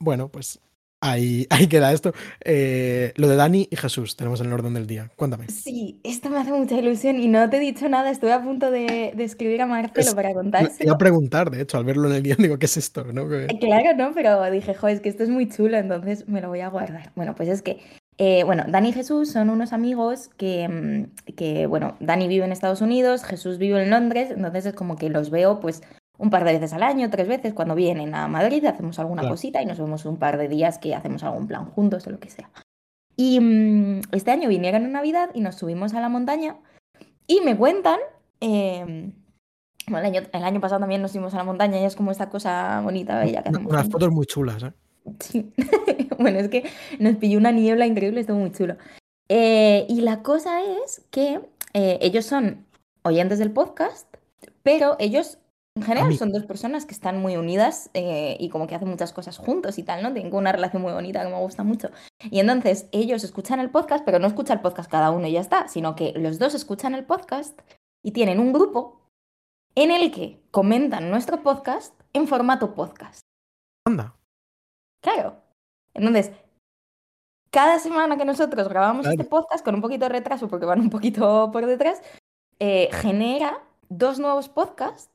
bueno, 0.00 0.28
pues 0.28 0.60
Ahí, 1.04 1.48
ahí 1.50 1.66
queda 1.66 1.92
esto. 1.92 2.12
Eh, 2.44 3.12
lo 3.16 3.26
de 3.26 3.34
Dani 3.34 3.66
y 3.68 3.74
Jesús 3.74 4.16
tenemos 4.16 4.40
en 4.40 4.46
el 4.46 4.52
orden 4.52 4.72
del 4.72 4.86
día. 4.86 5.10
Cuéntame. 5.16 5.48
Sí, 5.48 6.00
esto 6.04 6.30
me 6.30 6.38
hace 6.38 6.52
mucha 6.52 6.76
ilusión 6.76 7.18
y 7.18 7.26
no 7.26 7.50
te 7.50 7.56
he 7.56 7.60
dicho 7.60 7.88
nada. 7.88 8.08
Estuve 8.08 8.32
a 8.32 8.40
punto 8.40 8.70
de, 8.70 9.12
escribir 9.18 9.60
a 9.62 9.66
Marcelo 9.66 10.14
para 10.14 10.32
contárselo. 10.32 10.78
Te 10.78 10.84
iba 10.84 10.94
a 10.94 10.98
preguntar, 10.98 11.50
de 11.50 11.62
hecho, 11.62 11.76
al 11.76 11.84
verlo 11.84 12.08
en 12.08 12.14
el 12.14 12.22
guion, 12.22 12.38
digo, 12.38 12.56
¿qué 12.56 12.66
es 12.66 12.76
esto? 12.76 13.04
¿No? 13.12 13.22
Eh, 13.34 13.48
claro, 13.60 13.96
no, 13.96 14.14
pero 14.14 14.48
dije, 14.48 14.74
joder, 14.74 14.94
es 14.94 15.02
que 15.02 15.08
esto 15.08 15.24
es 15.24 15.28
muy 15.28 15.48
chulo, 15.48 15.76
entonces 15.76 16.28
me 16.28 16.40
lo 16.40 16.48
voy 16.48 16.60
a 16.60 16.68
guardar. 16.68 17.10
Bueno, 17.16 17.34
pues 17.34 17.48
es 17.48 17.62
que, 17.62 17.80
eh, 18.18 18.44
bueno, 18.44 18.62
Dani 18.68 18.90
y 18.90 18.92
Jesús 18.92 19.32
son 19.32 19.50
unos 19.50 19.72
amigos 19.72 20.30
que, 20.36 20.68
mm, 20.68 21.32
que, 21.34 21.66
bueno, 21.66 21.96
Dani 21.98 22.28
vive 22.28 22.44
en 22.44 22.52
Estados 22.52 22.80
Unidos, 22.80 23.24
Jesús 23.24 23.58
vive 23.58 23.82
en 23.82 23.90
Londres, 23.90 24.30
entonces 24.30 24.66
es 24.66 24.74
como 24.74 24.94
que 24.94 25.10
los 25.10 25.30
veo, 25.30 25.58
pues 25.58 25.82
un 26.22 26.30
par 26.30 26.44
de 26.44 26.52
veces 26.52 26.72
al 26.72 26.84
año, 26.84 27.10
tres 27.10 27.26
veces, 27.26 27.52
cuando 27.52 27.74
vienen 27.74 28.14
a 28.14 28.28
Madrid, 28.28 28.64
hacemos 28.64 29.00
alguna 29.00 29.28
cosita 29.28 29.60
y 29.60 29.66
nos 29.66 29.78
vemos 29.78 30.04
un 30.04 30.18
par 30.18 30.38
de 30.38 30.46
días 30.46 30.78
que 30.78 30.94
hacemos 30.94 31.24
algún 31.24 31.48
plan 31.48 31.64
juntos 31.64 32.06
o 32.06 32.10
lo 32.10 32.20
que 32.20 32.30
sea. 32.30 32.48
Y 33.16 33.40
mm, 33.40 34.02
este 34.12 34.30
año 34.30 34.48
vinieron 34.48 34.84
en 34.84 34.92
Navidad 34.92 35.30
y 35.34 35.40
nos 35.40 35.56
subimos 35.56 35.94
a 35.94 36.00
la 36.00 36.08
montaña 36.08 36.58
y 37.26 37.40
me 37.40 37.56
cuentan, 37.56 37.98
em, 38.38 39.12
bueno, 39.88 40.06
el 40.06 40.14
año, 40.14 40.28
el 40.32 40.44
año, 40.44 40.60
pasado 40.60 40.78
también 40.78 41.02
nos 41.02 41.10
subimos 41.10 41.34
a 41.34 41.38
la 41.38 41.44
montaña 41.44 41.80
y 41.80 41.84
es 41.84 41.96
como 41.96 42.12
esta 42.12 42.30
cosa 42.30 42.80
bonita, 42.82 43.18
bella 43.18 43.42
que 43.42 43.48
hacemos. 43.48 43.72
Unas 43.72 43.90
fotos 43.90 44.12
muy 44.12 44.24
chulas, 44.24 44.62
¿eh? 44.62 44.72
Sí. 45.18 45.52
bueno, 46.20 46.38
es 46.38 46.48
que 46.48 46.70
nos 47.00 47.16
pilló 47.16 47.36
una 47.36 47.50
niebla 47.50 47.84
increíble, 47.84 48.20
estuvo 48.20 48.38
muy 48.38 48.52
chulo. 48.52 48.76
Eh, 49.28 49.86
y 49.88 50.02
la 50.02 50.22
cosa 50.22 50.60
es 50.84 51.04
que 51.10 51.40
eh, 51.74 51.98
ellos 52.00 52.26
son 52.26 52.64
oyentes 53.02 53.40
del 53.40 53.50
podcast, 53.50 54.06
pero 54.62 54.94
ellos 55.00 55.38
en 55.74 55.82
general 55.82 56.14
son 56.16 56.32
dos 56.32 56.44
personas 56.44 56.84
que 56.84 56.92
están 56.92 57.18
muy 57.20 57.36
unidas 57.36 57.90
eh, 57.94 58.36
y 58.38 58.50
como 58.50 58.66
que 58.66 58.74
hacen 58.74 58.88
muchas 58.88 59.12
cosas 59.12 59.38
juntos 59.38 59.78
y 59.78 59.82
tal, 59.82 60.02
¿no? 60.02 60.12
Tengo 60.12 60.36
una 60.36 60.52
relación 60.52 60.82
muy 60.82 60.92
bonita 60.92 61.22
que 61.22 61.30
me 61.30 61.38
gusta 61.38 61.64
mucho. 61.64 61.90
Y 62.30 62.40
entonces 62.40 62.88
ellos 62.92 63.24
escuchan 63.24 63.58
el 63.58 63.70
podcast, 63.70 64.04
pero 64.04 64.18
no 64.18 64.26
escuchan 64.26 64.58
el 64.58 64.62
podcast 64.62 64.90
cada 64.90 65.10
uno 65.10 65.26
y 65.26 65.32
ya 65.32 65.40
está, 65.40 65.68
sino 65.68 65.94
que 65.94 66.12
los 66.12 66.38
dos 66.38 66.54
escuchan 66.54 66.94
el 66.94 67.06
podcast 67.06 67.58
y 68.02 68.12
tienen 68.12 68.38
un 68.38 68.52
grupo 68.52 69.00
en 69.74 69.90
el 69.90 70.10
que 70.10 70.42
comentan 70.50 71.10
nuestro 71.10 71.42
podcast 71.42 71.98
en 72.12 72.28
formato 72.28 72.74
podcast. 72.74 73.22
Anda. 73.86 74.14
Claro. 75.02 75.42
Entonces, 75.94 76.32
cada 77.50 77.78
semana 77.78 78.18
que 78.18 78.26
nosotros 78.26 78.68
grabamos 78.68 79.06
este 79.06 79.24
podcast 79.24 79.64
con 79.64 79.74
un 79.74 79.80
poquito 79.80 80.04
de 80.04 80.10
retraso, 80.10 80.48
porque 80.48 80.66
van 80.66 80.80
un 80.80 80.90
poquito 80.90 81.50
por 81.50 81.64
detrás, 81.64 82.02
eh, 82.58 82.90
genera 82.92 83.62
dos 83.88 84.18
nuevos 84.18 84.50
podcasts 84.50 85.11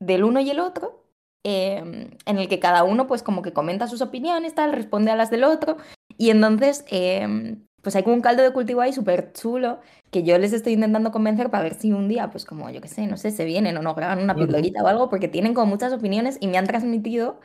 del 0.00 0.24
uno 0.24 0.40
y 0.40 0.50
el 0.50 0.60
otro, 0.60 1.04
em, 1.44 2.10
en 2.26 2.38
el 2.38 2.48
que 2.48 2.58
cada 2.58 2.84
uno 2.84 3.06
pues 3.06 3.22
como 3.22 3.42
que 3.42 3.52
comenta 3.52 3.86
sus 3.86 4.02
opiniones, 4.02 4.54
tal, 4.54 4.72
responde 4.72 5.10
a 5.10 5.16
las 5.16 5.30
del 5.30 5.44
otro, 5.44 5.76
y 6.16 6.30
entonces 6.30 6.84
em, 6.88 7.64
pues 7.82 7.96
hay 7.96 8.02
como 8.02 8.14
un 8.14 8.20
caldo 8.22 8.42
de 8.42 8.52
cultivo 8.52 8.80
ahí 8.80 8.92
súper 8.92 9.32
chulo 9.32 9.80
que 10.10 10.22
yo 10.22 10.38
les 10.38 10.52
estoy 10.52 10.74
intentando 10.74 11.12
convencer 11.12 11.50
para 11.50 11.62
ver 11.62 11.74
si 11.74 11.92
un 11.92 12.08
día, 12.08 12.30
pues 12.30 12.44
como 12.44 12.68
yo 12.70 12.80
qué 12.80 12.88
sé, 12.88 13.06
no 13.06 13.16
sé, 13.16 13.30
se 13.30 13.44
vienen 13.44 13.76
o 13.76 13.82
no 13.82 13.94
graban 13.94 14.22
una 14.22 14.34
pildorita 14.34 14.82
o 14.82 14.86
algo, 14.86 15.08
porque 15.08 15.28
tienen 15.28 15.54
como 15.54 15.66
muchas 15.66 15.92
opiniones 15.92 16.36
y 16.40 16.48
me 16.48 16.58
han 16.58 16.66
transmitido 16.66 17.40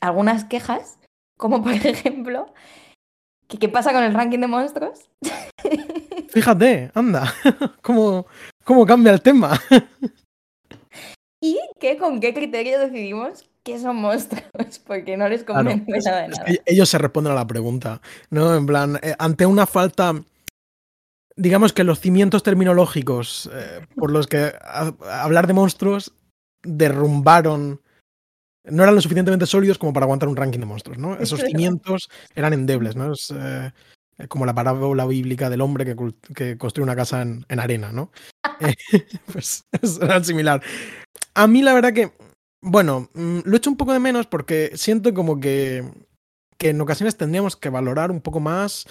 algunas 0.00 0.44
quejas, 0.44 0.98
como 1.38 1.62
por 1.62 1.72
ejemplo, 1.86 2.52
que 3.46 3.58
qué 3.58 3.68
pasa 3.68 3.92
con 3.92 4.02
el 4.02 4.14
ranking 4.14 4.40
de 4.40 4.46
monstruos. 4.46 5.10
Fíjate, 6.28 6.90
anda, 6.94 7.32
cómo, 7.82 8.26
cómo 8.64 8.84
cambia 8.84 9.12
el 9.12 9.22
tema. 9.22 9.58
Y 11.48 11.58
que 11.80 11.96
con 11.96 12.20
qué 12.20 12.34
criterio 12.34 12.78
decidimos 12.78 13.48
¿qué 13.62 13.78
son 13.78 13.96
monstruos? 13.96 14.44
Porque 14.86 15.16
no 15.16 15.28
les 15.28 15.44
convence 15.44 15.84
nada 16.04 16.22
de 16.22 16.28
nada. 16.28 16.44
ellos 16.66 16.88
se 16.88 16.98
responden 16.98 17.32
a 17.32 17.36
la 17.36 17.46
pregunta, 17.46 18.00
¿no? 18.30 18.54
En 18.54 18.66
plan, 18.66 18.98
eh, 19.02 19.14
ante 19.18 19.46
una 19.46 19.66
falta 19.66 20.14
digamos 21.36 21.72
que 21.72 21.84
los 21.84 22.00
cimientos 22.00 22.42
terminológicos 22.42 23.48
eh, 23.52 23.86
por 23.94 24.10
los 24.10 24.26
que 24.26 24.52
hablar 25.08 25.46
de 25.46 25.52
monstruos 25.52 26.12
derrumbaron 26.62 27.80
no 28.64 28.82
eran 28.82 28.94
lo 28.94 29.00
suficientemente 29.00 29.46
sólidos 29.46 29.78
como 29.78 29.92
para 29.92 30.04
aguantar 30.04 30.28
un 30.28 30.36
ranking 30.36 30.58
de 30.58 30.66
monstruos, 30.66 30.98
¿no? 30.98 31.16
Esos 31.18 31.40
cimientos 31.46 32.10
eran 32.34 32.52
endebles, 32.52 32.96
¿no? 32.96 33.12
Es 33.12 33.32
eh, 33.34 33.72
como 34.28 34.46
la 34.46 34.54
parábola 34.54 35.06
bíblica 35.06 35.48
del 35.48 35.60
hombre 35.60 35.84
que, 35.84 36.58
construye 36.58 36.84
una 36.84 36.96
casa 36.96 37.22
en, 37.22 37.60
arena, 37.60 37.92
¿no? 37.92 38.10
Eh, 38.60 38.74
pues 39.32 39.64
es 39.80 40.00
similar. 40.26 40.60
A 41.34 41.46
mí 41.46 41.62
la 41.62 41.74
verdad 41.74 41.92
que, 41.92 42.12
bueno, 42.60 43.10
mm, 43.14 43.40
lo 43.44 43.56
echo 43.56 43.70
un 43.70 43.76
poco 43.76 43.92
de 43.92 44.00
menos 44.00 44.26
porque 44.26 44.72
siento 44.74 45.12
como 45.14 45.40
que, 45.40 45.84
que 46.56 46.70
en 46.70 46.80
ocasiones 46.80 47.16
tendríamos 47.16 47.56
que 47.56 47.68
valorar 47.68 48.10
un 48.10 48.20
poco 48.20 48.40
más 48.40 48.86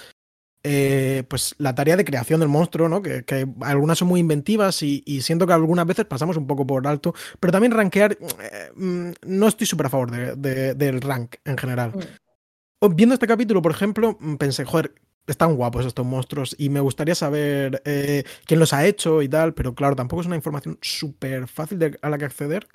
eh, 0.63 1.23
pues 1.29 1.55
la 1.59 1.75
tarea 1.75 1.95
de 1.95 2.03
creación 2.03 2.41
del 2.41 2.49
monstruo, 2.49 2.89
¿no? 2.89 3.01
Que, 3.01 3.23
algunas 3.61 3.99
son 3.99 4.09
muy 4.09 4.19
inventivas 4.19 4.83
y, 4.83 5.21
siento 5.21 5.47
que 5.47 5.53
algunas 5.53 5.85
veces 5.85 6.05
pasamos 6.05 6.35
un 6.35 6.45
poco 6.45 6.67
por 6.67 6.85
alto, 6.87 7.13
pero 7.39 7.51
también 7.53 7.71
rankear, 7.71 8.17
eh, 8.41 8.71
mm, 8.75 9.11
no 9.25 9.47
estoy 9.47 9.65
súper 9.65 9.85
a 9.85 9.89
favor 9.89 10.11
del 10.11 11.01
rank 11.01 11.35
en 11.45 11.57
general. 11.57 11.93
Mm. 12.81 12.95
Viendo 12.95 13.13
este 13.13 13.27
capítulo, 13.27 13.61
por 13.61 13.71
ejemplo, 13.71 14.17
pensé, 14.37 14.65
joder, 14.65 14.93
están 15.27 15.55
guapos 15.55 15.85
estos 15.85 16.05
monstruos 16.05 16.55
y 16.57 16.69
me 16.69 16.79
gustaría 16.79 17.15
saber 17.15 17.81
eh, 17.85 18.23
quién 18.45 18.59
los 18.59 18.73
ha 18.73 18.85
hecho 18.85 19.21
y 19.21 19.29
tal, 19.29 19.53
pero 19.53 19.75
claro, 19.75 19.95
tampoco 19.95 20.21
es 20.21 20.27
una 20.27 20.35
información 20.35 20.77
súper 20.81 21.47
fácil 21.47 21.97
a 22.01 22.09
la 22.09 22.17
que 22.17 22.25
acceder 22.25 22.67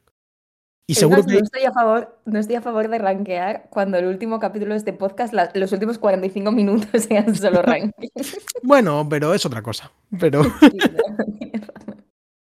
y 0.86 0.94
seguro 0.94 1.24
que... 1.24 1.34
no, 1.34 1.38
estoy 1.38 1.64
a 1.64 1.72
favor, 1.72 2.18
no 2.24 2.38
estoy 2.38 2.56
a 2.56 2.60
favor 2.60 2.88
de 2.88 2.98
rankear 2.98 3.68
cuando 3.70 3.98
el 3.98 4.06
último 4.06 4.40
capítulo 4.40 4.72
de 4.72 4.78
este 4.78 4.92
podcast, 4.92 5.32
los 5.54 5.72
últimos 5.72 5.98
45 5.98 6.52
minutos 6.52 7.02
sean 7.08 7.34
solo 7.34 7.62
ranking. 7.66 8.08
bueno, 8.62 9.06
pero 9.08 9.32
es 9.32 9.46
otra 9.46 9.62
cosa. 9.62 9.90
Pero. 10.18 10.42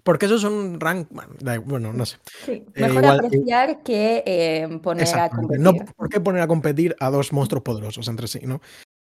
Porque 0.03 0.27
eso 0.27 0.35
es 0.35 0.43
un 0.45 0.79
rank. 0.79 1.09
Bueno, 1.65 1.91
no 1.91 2.05
sé. 2.05 2.17
Sí, 2.45 2.63
eh, 2.75 2.81
mejor 2.81 3.05
apreciar 3.07 3.83
que 3.83 4.23
eh, 4.25 4.79
poner 4.81 5.07
a 5.19 5.29
competir. 5.29 5.59
No, 5.61 5.73
¿Por 5.73 6.07
qué 6.07 6.21
poner 6.21 6.41
a 6.41 6.47
competir 6.47 6.95
a 7.01 7.09
dos 7.09 7.33
monstruos 7.33 7.63
poderosos 7.63 8.07
entre 8.07 8.27
sí, 8.27 8.39
no? 8.43 8.61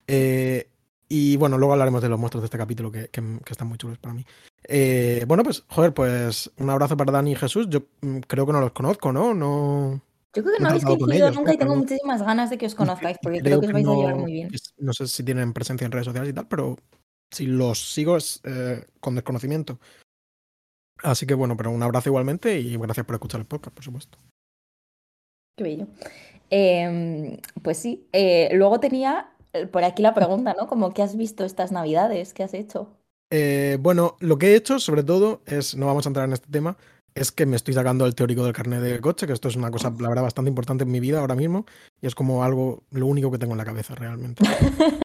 Eh, 0.07 0.69
y 1.15 1.37
bueno, 1.37 1.59
luego 1.59 1.75
hablaremos 1.75 2.01
de 2.01 2.09
los 2.09 2.19
monstruos 2.19 2.41
de 2.41 2.47
este 2.47 2.57
capítulo 2.57 2.91
que, 2.91 3.11
están 3.51 3.69
muy 3.69 3.77
chulos 3.77 3.99
para 3.99 4.15
mí. 4.15 4.25
Eh, 4.65 5.27
bueno, 5.29 5.43
pues, 5.43 5.63
joder, 5.69 5.93
pues 5.93 6.51
un 6.57 6.71
abrazo 6.71 6.97
para 6.97 7.13
Dani 7.13 7.33
y 7.33 7.37
Jesús. 7.37 7.67
Yo 7.69 7.83
mm, 8.01 8.21
creo 8.21 8.47
que 8.47 8.53
no 8.55 8.63
los 8.63 8.73
conozco, 8.73 9.13
¿no? 9.13 9.35
no 9.35 10.01
Yo 10.35 10.43
creo 10.43 10.57
que 10.57 10.63
no, 10.63 10.71
habéis 10.71 10.87
coincidido 10.87 11.31
nunca 11.33 11.53
y 11.53 11.59
tengo 11.59 11.77
muchísimas 11.77 12.23
ganas 12.23 12.49
de 12.49 12.57
que 12.57 12.65
os 12.65 12.75
conozcáis 12.75 13.19
porque 13.23 13.41
creo, 13.41 13.61
que 13.61 13.67
os 13.67 13.73
vais 13.75 13.87
a 13.87 13.95
llevar 13.95 14.15
muy 14.15 14.33
bien. 14.33 14.51
no 14.79 14.95
sé 14.95 15.07
si 15.07 15.23
tienen 15.23 15.53
presencia 15.53 15.85
en 15.85 15.93
redes 15.93 16.07
sociales 16.07 16.31
y 16.31 16.33
tal, 16.33 16.49
pero 16.49 16.79
si 17.31 17.45
los 17.45 17.93
sigo 17.93 18.17
es 18.17 18.41
eh, 18.45 18.83
con 19.01 19.15
desconocimiento. 19.15 19.79
Así 21.03 21.27
que 21.27 21.35
bueno, 21.35 21.59
pero 21.59 21.73
un 21.73 21.83
abrazo 21.83 22.09
igualmente 22.09 22.59
y 22.59 22.79
gracias 22.79 23.05
por 23.05 23.17
escuchar 23.17 23.41
el 23.41 23.47
podcast, 23.47 23.75
por 23.75 23.85
supuesto. 23.85 24.19
Qué 25.59 25.65
bello. 25.65 25.89
Em, 26.55 27.39
pues 27.63 27.79
sí, 27.79 28.07
eh, 28.13 28.51
luego 28.53 28.79
tenía 28.79 29.32
por 29.71 29.85
aquí 29.85 30.03
la 30.03 30.15
pregunta, 30.15 30.55
¿no? 30.59 30.67
Como, 30.67 30.93
¿qué 30.93 31.03
has 31.03 31.17
visto 31.17 31.45
estas 31.45 31.73
navidades? 31.73 32.33
¿Qué 32.33 32.43
has 32.43 32.55
hecho? 32.55 32.89
Eh, 33.31 33.79
bueno, 33.81 34.17
lo 34.21 34.39
que 34.39 34.49
he 34.49 34.57
hecho, 34.57 34.79
sobre 34.79 35.03
todo, 35.03 35.41
es, 35.47 35.75
no 35.75 35.87
vamos 35.87 36.07
a 36.07 36.11
entrar 36.11 36.27
en 36.27 36.35
este 36.35 36.51
tema, 36.51 36.77
es 37.15 37.33
que 37.33 37.47
me 37.47 37.57
estoy 37.57 37.75
sacando 37.75 38.07
el 38.07 38.15
teórico 38.15 38.45
del 38.45 38.53
carnet 38.53 38.81
de 38.81 39.01
coche, 39.01 39.27
que 39.27 39.33
esto 39.33 39.49
es 39.49 39.57
una 39.57 39.71
cosa, 39.71 39.93
la 39.99 40.09
verdad, 40.09 40.23
bastante 40.23 40.51
importante 40.51 40.85
en 40.85 40.91
mi 40.91 41.01
vida 41.01 41.21
ahora 41.21 41.35
mismo, 41.35 41.67
y 42.01 42.07
es 42.07 42.15
como 42.15 42.45
algo, 42.45 42.83
lo 42.91 43.07
único 43.07 43.31
que 43.31 43.39
tengo 43.39 43.53
en 43.53 43.59
la 43.59 43.65
cabeza 43.65 43.95
realmente. 43.95 44.43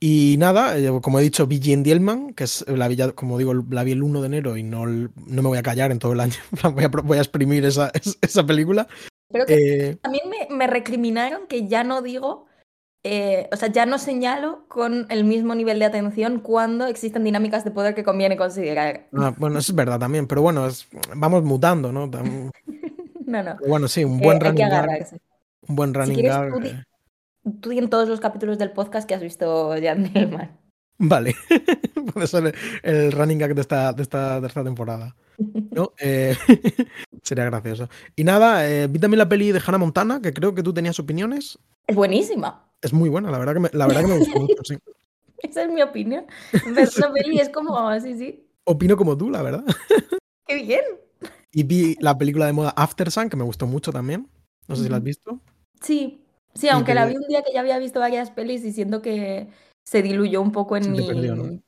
y 0.00 0.36
nada, 0.38 0.76
eh, 0.78 0.90
como 1.00 1.20
he 1.20 1.22
dicho, 1.22 1.46
vi 1.46 1.60
Jane 1.62 1.82
Dielman, 1.82 2.34
que 2.34 2.44
es 2.44 2.64
la 2.68 2.88
villa, 2.88 3.12
como 3.12 3.38
digo, 3.38 3.54
la 3.70 3.84
vi 3.84 3.92
el 3.92 4.02
1 4.02 4.20
de 4.20 4.26
enero 4.26 4.56
y 4.56 4.64
no, 4.64 4.86
no 4.86 5.12
me 5.16 5.48
voy 5.48 5.58
a 5.58 5.62
callar 5.62 5.92
en 5.92 6.00
todo 6.00 6.12
el 6.12 6.20
año, 6.20 6.36
voy 6.74 6.84
a, 6.84 6.88
voy 6.88 7.18
a 7.18 7.22
exprimir 7.22 7.64
esa, 7.64 7.92
esa 8.20 8.44
película. 8.44 8.88
Pero 9.30 9.46
que 9.46 9.98
también 10.02 10.24
me, 10.28 10.56
me 10.56 10.66
recriminaron 10.66 11.46
que 11.46 11.68
ya 11.68 11.84
no 11.84 12.02
digo 12.02 12.47
eh, 13.10 13.48
o 13.50 13.56
sea, 13.56 13.68
ya 13.68 13.86
no 13.86 13.96
señalo 13.96 14.66
con 14.68 15.06
el 15.08 15.24
mismo 15.24 15.54
nivel 15.54 15.78
de 15.78 15.86
atención 15.86 16.40
cuando 16.40 16.86
existen 16.86 17.24
dinámicas 17.24 17.64
de 17.64 17.70
poder 17.70 17.94
que 17.94 18.04
conviene 18.04 18.36
considerar. 18.36 19.06
Ah, 19.16 19.32
bueno, 19.34 19.58
eso 19.58 19.72
es 19.72 19.76
verdad 19.76 19.98
también, 19.98 20.26
pero 20.26 20.42
bueno, 20.42 20.68
vamos 21.16 21.42
mutando, 21.42 21.90
¿no? 21.90 22.06
no, 23.26 23.42
no. 23.42 23.56
bueno, 23.66 23.88
sí, 23.88 24.04
un 24.04 24.18
buen 24.18 24.38
running 24.38 24.66
Un 25.68 25.74
buen 25.74 25.94
running 25.94 26.16
si 26.16 26.22
gag. 26.22 26.84
Tú, 27.62 27.72
en 27.72 27.88
todos 27.88 28.10
los 28.10 28.20
capítulos 28.20 28.58
del 28.58 28.72
podcast 28.72 29.08
que 29.08 29.14
has 29.14 29.22
visto 29.22 29.74
Jan 29.82 30.02
Nilman. 30.02 30.58
Vale, 30.98 31.34
puede 32.12 32.26
ser 32.26 32.54
el 32.82 33.12
running 33.12 33.38
gag 33.38 33.54
de 33.54 33.62
esta, 33.62 33.94
de 33.94 34.02
esta, 34.02 34.64
temporada. 34.64 35.16
¿no? 35.70 35.92
Eh, 35.98 36.36
sería 37.22 37.46
gracioso. 37.46 37.88
Y 38.16 38.24
nada, 38.24 38.68
eh, 38.68 38.86
vi 38.86 38.98
también 38.98 39.18
la 39.18 39.30
peli 39.30 39.50
de 39.50 39.62
Hannah 39.64 39.78
Montana, 39.78 40.20
que 40.20 40.34
creo 40.34 40.54
que 40.54 40.62
tú 40.62 40.74
tenías 40.74 41.00
opiniones. 41.00 41.58
Es 41.86 41.96
buenísima. 41.96 42.67
Es 42.82 42.92
muy 42.92 43.08
buena, 43.08 43.30
la 43.30 43.38
verdad 43.38 43.54
que 43.54 43.60
me, 43.60 43.70
la 43.72 43.86
verdad 43.86 44.02
que 44.02 44.06
me 44.08 44.18
gustó 44.18 44.40
mucho, 44.40 44.62
sí. 44.64 44.76
Esa 45.38 45.62
es 45.62 45.70
mi 45.70 45.82
opinión. 45.82 46.26
Ver 46.52 46.88
la 46.96 47.12
peli 47.12 47.38
es 47.38 47.48
como, 47.48 48.00
sí, 48.00 48.18
sí. 48.18 48.48
Opino 48.64 48.96
como 48.96 49.16
tú, 49.16 49.30
la 49.30 49.42
verdad. 49.42 49.64
¡Qué 50.46 50.62
bien! 50.62 50.82
Y 51.52 51.62
vi 51.62 51.96
la 52.00 52.18
película 52.18 52.46
de 52.46 52.52
moda 52.52 52.74
After 52.76 53.10
Sun, 53.10 53.28
que 53.28 53.36
me 53.36 53.44
gustó 53.44 53.66
mucho 53.66 53.92
también. 53.92 54.28
No 54.66 54.76
sé 54.76 54.84
si 54.84 54.88
la 54.88 54.98
has 54.98 55.02
visto. 55.02 55.40
Sí, 55.80 56.22
sí, 56.54 56.68
aunque 56.68 56.94
la 56.94 57.06
vi 57.06 57.16
un 57.16 57.26
día 57.28 57.42
que 57.42 57.52
ya 57.52 57.60
había 57.60 57.78
visto 57.78 58.00
varias 58.00 58.30
pelis 58.30 58.64
y 58.64 58.72
siento 58.72 59.00
que 59.00 59.48
se 59.84 60.02
diluyó 60.02 60.42
un 60.42 60.52
poco 60.52 60.76
en 60.76 60.92
mi. 60.92 61.62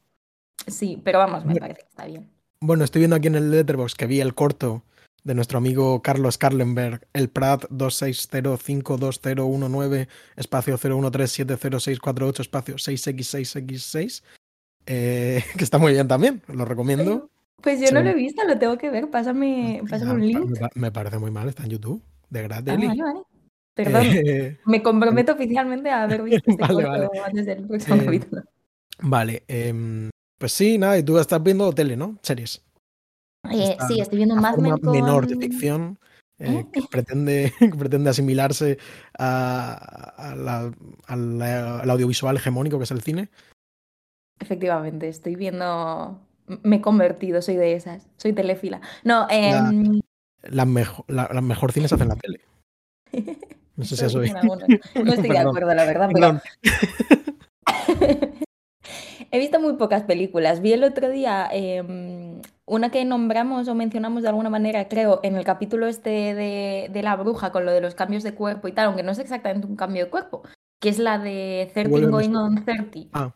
Sí, 0.67 1.01
pero 1.03 1.19
vamos, 1.19 1.45
me 1.45 1.57
parece 1.57 1.81
que 1.81 1.89
está 1.89 2.07
bien. 2.07 2.31
Bueno, 2.61 2.85
estoy 2.85 3.01
viendo 3.01 3.17
aquí 3.17 3.29
en 3.29 3.37
el 3.37 3.51
Letterbox 3.51 3.95
que 3.95 4.07
vi 4.07 4.21
el 4.21 4.35
corto 4.35 4.83
de 5.25 5.35
nuestro 5.35 5.59
amigo 5.59 6.01
Carlos 6.03 6.39
Karlenberg, 6.39 7.07
el 7.13 7.29
Prat 7.29 7.65
260522019, 7.71 10.09
espacio 10.37 10.79
01370648, 10.79 12.41
espacio 12.41 12.77
6x6x6, 12.77 14.23
eh, 14.87 15.45
que 15.57 15.65
está 15.65 15.79
muy 15.79 15.93
bien 15.93 16.09
también, 16.09 16.43
lo 16.49 16.65
recomiendo. 16.65 17.31
Pues 17.63 17.79
yo 17.81 17.93
no 17.93 18.03
lo 18.03 18.11
he 18.11 18.15
visto, 18.15 18.43
lo 18.47 18.59
tengo 18.59 18.79
que 18.79 18.89
ver, 18.89 19.11
pásame, 19.11 19.83
pásame 19.89 20.13
un 20.13 20.27
link. 20.27 20.59
Me, 20.75 20.91
parece 20.91 21.19
muy 21.19 21.31
mal, 21.31 21.47
está 21.49 21.65
en 21.65 21.71
YouTube, 21.71 22.03
de 22.31 22.43
gratis. 22.43 22.75
Ah, 22.75 23.23
Perdón, 23.75 24.07
eh, 24.07 24.59
me 24.65 24.83
comprometo 24.83 25.33
oficialmente 25.33 25.91
a 25.91 26.05
haber 26.05 26.23
visto 26.23 26.51
este 26.51 26.75
vale, 26.75 27.09
antes 27.25 27.47
del 27.47 27.67
próximo 27.67 27.97
eh, 27.97 28.05
capítulo. 28.05 28.43
Vale, 29.03 29.45
em, 29.49 30.11
pues 30.39 30.53
sí, 30.53 30.79
nada, 30.79 30.99
y 30.99 31.03
tú 31.03 31.19
estás 31.19 31.43
viendo 31.43 31.73
tele, 31.73 31.97
¿no? 31.97 32.19
Series. 32.23 32.63
Eh, 33.49 33.77
sí, 33.89 34.01
estoy 34.01 34.19
viendo 34.19 34.37
Mad 34.37 34.59
Men 34.59 34.79
con... 34.79 34.93
menor 34.93 35.27
de 35.27 35.37
ficción 35.37 35.99
eh, 36.39 36.67
que, 36.73 36.83
pretende, 36.91 37.53
pretende 37.79 38.11
asimilarse 38.11 38.79
al 39.19 40.75
audiovisual 41.89 42.37
hegemónico 42.37 42.79
que 42.79 42.85
es 42.85 42.91
el 42.91 43.03
cine. 43.03 43.29
Efectivamente, 44.39 45.09
estoy 45.09 45.37
viendo... 45.37 46.21
Me 46.63 46.77
he 46.77 46.81
convertido, 46.81 47.43
soy 47.43 47.57
de 47.57 47.75
esas, 47.75 48.09
soy 48.17 48.33
telefila. 48.33 48.81
No, 49.05 49.29
eh... 49.31 49.53
la, 50.43 50.65
mejor, 50.65 51.05
la, 51.09 51.29
mejor 51.41 51.71
cine 51.73 51.87
se 51.87 51.95
hace 51.95 52.05
en 52.05 52.09
la 52.11 52.17
tele. 52.17 52.41
No 53.77 53.87
sé 53.87 53.97
si 53.97 54.05
has 54.05 54.15
oído. 54.15 54.37
No 55.05 55.13
estoy 55.13 55.31
de 55.31 55.39
acuerdo, 55.39 55.73
la 55.73 55.87
verdad, 55.87 56.11
pero... 56.13 56.39
He 59.31 59.39
visto 59.39 59.61
muy 59.61 59.75
pocas 59.75 60.03
películas. 60.03 60.61
Vi 60.61 60.73
el 60.73 60.85
otro 60.85 61.09
día 61.09 61.49
em, 61.53 62.43
una 62.71 62.91
que 62.91 63.05
nombramos 63.05 63.67
o 63.67 63.75
mencionamos 63.75 64.23
de 64.23 64.29
alguna 64.29 64.49
manera, 64.49 64.87
creo, 64.87 65.19
en 65.25 65.35
el 65.35 65.45
capítulo 65.45 65.89
este 65.89 66.35
de, 66.35 67.03
la 67.03 67.17
bruja 67.17 67.51
con 67.51 67.67
lo 67.67 67.73
de 67.73 67.81
los 67.81 67.97
cambios 67.97 68.23
de 68.23 68.33
cuerpo 68.33 68.69
y 68.69 68.73
tal, 68.73 68.87
aunque 68.87 69.03
no 69.03 69.11
es 69.11 69.19
exactamente 69.19 69.67
un 69.67 69.75
cambio 69.75 70.05
de 70.05 70.11
cuerpo, 70.11 70.43
que 70.81 70.89
es 70.89 71.01
la 71.01 71.19
de 71.19 71.69
13 71.75 72.07
Going 72.07 72.35
on 72.37 72.65
30. 72.65 73.09
Ah. 73.13 73.35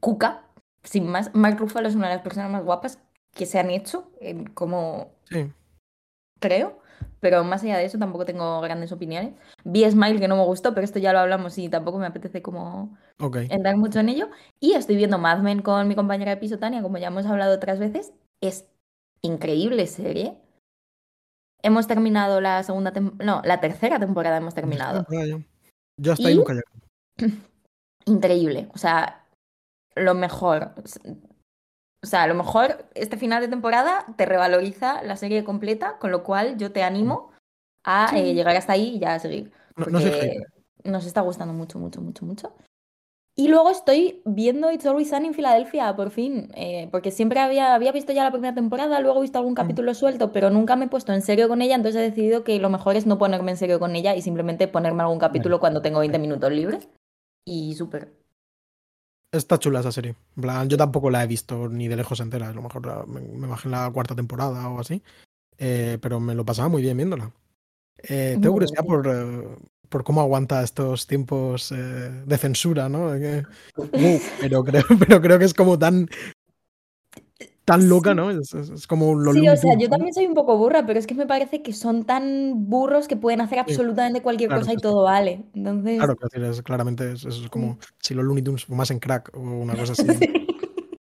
Cuca, 0.00 0.42
sin 0.82 1.06
más. 1.06 1.32
Mark 1.34 1.56
Ruffalo 1.56 1.86
es 1.86 1.94
una 1.94 2.08
de 2.08 2.16
las 2.16 2.24
personas 2.24 2.50
más 2.50 2.64
guapas 2.64 2.98
que 3.30 3.46
se 3.46 3.60
han 3.60 3.70
hecho, 3.70 4.10
como... 4.54 5.12
Sí. 5.30 5.52
Creo. 6.40 6.80
Pero 7.24 7.42
más 7.42 7.62
allá 7.62 7.78
de 7.78 7.86
eso 7.86 7.98
tampoco 7.98 8.26
tengo 8.26 8.60
grandes 8.60 8.92
opiniones. 8.92 9.32
Vi 9.64 9.90
Smile 9.90 10.20
que 10.20 10.28
no 10.28 10.36
me 10.36 10.44
gustó, 10.44 10.74
pero 10.74 10.84
esto 10.84 10.98
ya 10.98 11.10
lo 11.14 11.20
hablamos 11.20 11.56
y 11.56 11.70
tampoco 11.70 11.98
me 11.98 12.04
apetece 12.04 12.42
como 12.42 12.98
entrar 13.48 13.78
mucho 13.78 14.00
en 14.00 14.10
ello. 14.10 14.28
Y 14.60 14.74
estoy 14.74 14.96
viendo 14.96 15.16
Mad 15.16 15.38
Men 15.38 15.62
con 15.62 15.88
mi 15.88 15.94
compañera 15.94 16.32
de 16.32 16.36
piso 16.36 16.58
Tania, 16.58 16.82
como 16.82 16.98
ya 16.98 17.06
hemos 17.06 17.24
hablado 17.24 17.54
otras 17.54 17.78
veces. 17.78 18.12
Es 18.42 18.66
increíble 19.22 19.86
serie. 19.86 20.36
Hemos 21.62 21.86
terminado 21.86 22.42
la 22.42 22.62
segunda 22.62 22.92
no, 22.92 23.40
la 23.42 23.58
tercera 23.58 23.98
temporada 23.98 24.36
hemos 24.36 24.54
terminado. 24.54 25.06
Yo 25.96 26.12
hasta 26.12 26.28
ahí 26.28 26.36
nunca 26.36 26.60
Increíble. 28.04 28.68
O 28.74 28.76
sea, 28.76 29.24
lo 29.94 30.12
mejor. 30.12 30.74
O 32.04 32.06
sea, 32.06 32.22
a 32.22 32.26
lo 32.26 32.34
mejor 32.34 32.84
este 32.94 33.16
final 33.16 33.40
de 33.40 33.48
temporada 33.48 34.04
te 34.16 34.26
revaloriza 34.26 35.02
la 35.02 35.16
serie 35.16 35.42
completa, 35.42 35.96
con 35.98 36.10
lo 36.10 36.22
cual 36.22 36.58
yo 36.58 36.70
te 36.70 36.82
animo 36.82 37.30
a 37.82 38.08
Sí. 38.10 38.18
eh, 38.18 38.34
llegar 38.34 38.54
hasta 38.56 38.74
ahí 38.74 38.96
y 38.96 38.98
ya 38.98 39.14
a 39.14 39.18
seguir. 39.18 39.52
No, 39.76 39.86
no 39.86 40.00
nos 40.84 41.06
está 41.06 41.22
gustando 41.22 41.54
mucho, 41.54 41.78
mucho, 41.78 42.02
mucho, 42.02 42.26
mucho. 42.26 42.52
Y 43.36 43.48
luego 43.48 43.70
estoy 43.70 44.20
viendo 44.26 44.70
It's 44.70 44.84
Always 44.84 45.08
Sunny 45.08 45.28
en 45.28 45.34
Filadelfia, 45.34 45.96
por 45.96 46.10
fin, 46.10 46.52
eh, 46.54 46.88
porque 46.92 47.10
siempre 47.10 47.40
había, 47.40 47.74
había 47.74 47.90
visto 47.90 48.12
ya 48.12 48.22
la 48.22 48.30
primera 48.30 48.54
temporada, 48.54 49.00
luego 49.00 49.18
he 49.18 49.22
visto 49.22 49.38
algún 49.38 49.54
capítulo 49.54 49.94
suelto, 49.94 50.30
pero 50.30 50.50
nunca 50.50 50.76
me 50.76 50.84
he 50.84 50.88
puesto 50.88 51.14
en 51.14 51.22
serio 51.22 51.48
con 51.48 51.62
ella, 51.62 51.74
entonces 51.74 52.00
he 52.02 52.10
decidido 52.10 52.44
que 52.44 52.58
lo 52.60 52.68
mejor 52.68 52.96
es 52.96 53.06
no 53.06 53.16
ponerme 53.16 53.52
en 53.52 53.56
serio 53.56 53.80
con 53.80 53.96
ella 53.96 54.14
y 54.14 54.20
simplemente 54.20 54.68
ponerme 54.68 55.02
algún 55.02 55.18
capítulo 55.18 55.58
cuando 55.58 55.80
tengo 55.80 56.00
20 56.00 56.18
minutos 56.18 56.52
libres. 56.52 56.88
Y 57.46 57.74
súper. 57.74 58.12
Está 59.34 59.58
chula 59.58 59.80
esa 59.80 59.90
serie. 59.92 60.14
Plan, 60.40 60.68
yo 60.68 60.76
tampoco 60.76 61.10
la 61.10 61.24
he 61.24 61.26
visto 61.26 61.68
ni 61.68 61.88
de 61.88 61.96
lejos 61.96 62.20
entera. 62.20 62.48
A 62.48 62.52
lo 62.52 62.62
mejor 62.62 62.86
la- 62.86 63.04
me, 63.06 63.20
me 63.20 63.46
bajé 63.46 63.68
en 63.68 63.72
la 63.72 63.90
cuarta 63.90 64.14
temporada 64.14 64.68
o 64.68 64.80
así. 64.80 65.02
Eh, 65.58 65.98
pero 66.00 66.20
me 66.20 66.34
lo 66.34 66.44
pasaba 66.44 66.68
muy 66.68 66.82
bien 66.82 66.96
viéndola. 66.96 67.30
Eh, 68.02 68.36
tengo 68.40 68.52
curiosidad 68.54 68.84
por, 68.84 69.06
eh, 69.08 69.48
por 69.88 70.04
cómo 70.04 70.20
aguanta 70.20 70.62
estos 70.62 71.06
tiempos 71.06 71.72
eh, 71.72 71.76
de 72.26 72.38
censura, 72.38 72.88
¿no? 72.88 73.10
Pero, 74.40 74.62
creo, 74.64 74.84
pero 74.98 75.20
creo 75.20 75.38
que 75.38 75.44
es 75.46 75.54
como 75.54 75.78
tan. 75.78 76.08
Tan 77.64 77.88
loca, 77.88 78.10
Sí. 78.10 78.16
¿no? 78.16 78.30
Es, 78.30 78.52
es- 78.54 78.68
es 78.70 78.86
como 78.86 79.14
lo 79.14 79.32
Sí, 79.32 79.48
o 79.48 79.56
sea, 79.56 79.76
yo 79.78 79.88
también 79.88 80.12
soy 80.12 80.26
un 80.26 80.34
poco 80.34 80.58
burra, 80.58 80.84
pero 80.84 80.98
es 80.98 81.06
que 81.06 81.14
me 81.14 81.26
parece 81.26 81.62
que 81.62 81.72
son 81.72 82.04
tan 82.04 82.68
burros 82.68 83.08
que 83.08 83.16
pueden 83.16 83.40
hacer 83.40 83.56
Sí, 83.58 83.70
absolutamente 83.70 84.20
cualquier 84.22 84.48
claro 84.48 84.60
cosa 84.62 84.72
y 84.72 84.76
sí. 84.76 84.82
todo 84.82 85.02
vale. 85.04 85.44
Entonces, 85.54 85.96
Claro, 85.98 86.16
es, 86.50 86.62
claramente 86.62 87.12
es, 87.12 87.24
es 87.24 87.48
como 87.48 87.78
si 88.00 88.12
los 88.14 88.24
Looney 88.24 88.42
Tunes 88.44 88.64
fumasen 88.66 88.98
crack 88.98 89.30
o 89.34 89.40
una 89.40 89.74
cosa 89.76 89.92
así. 89.92 90.04
Sí. 90.14 90.46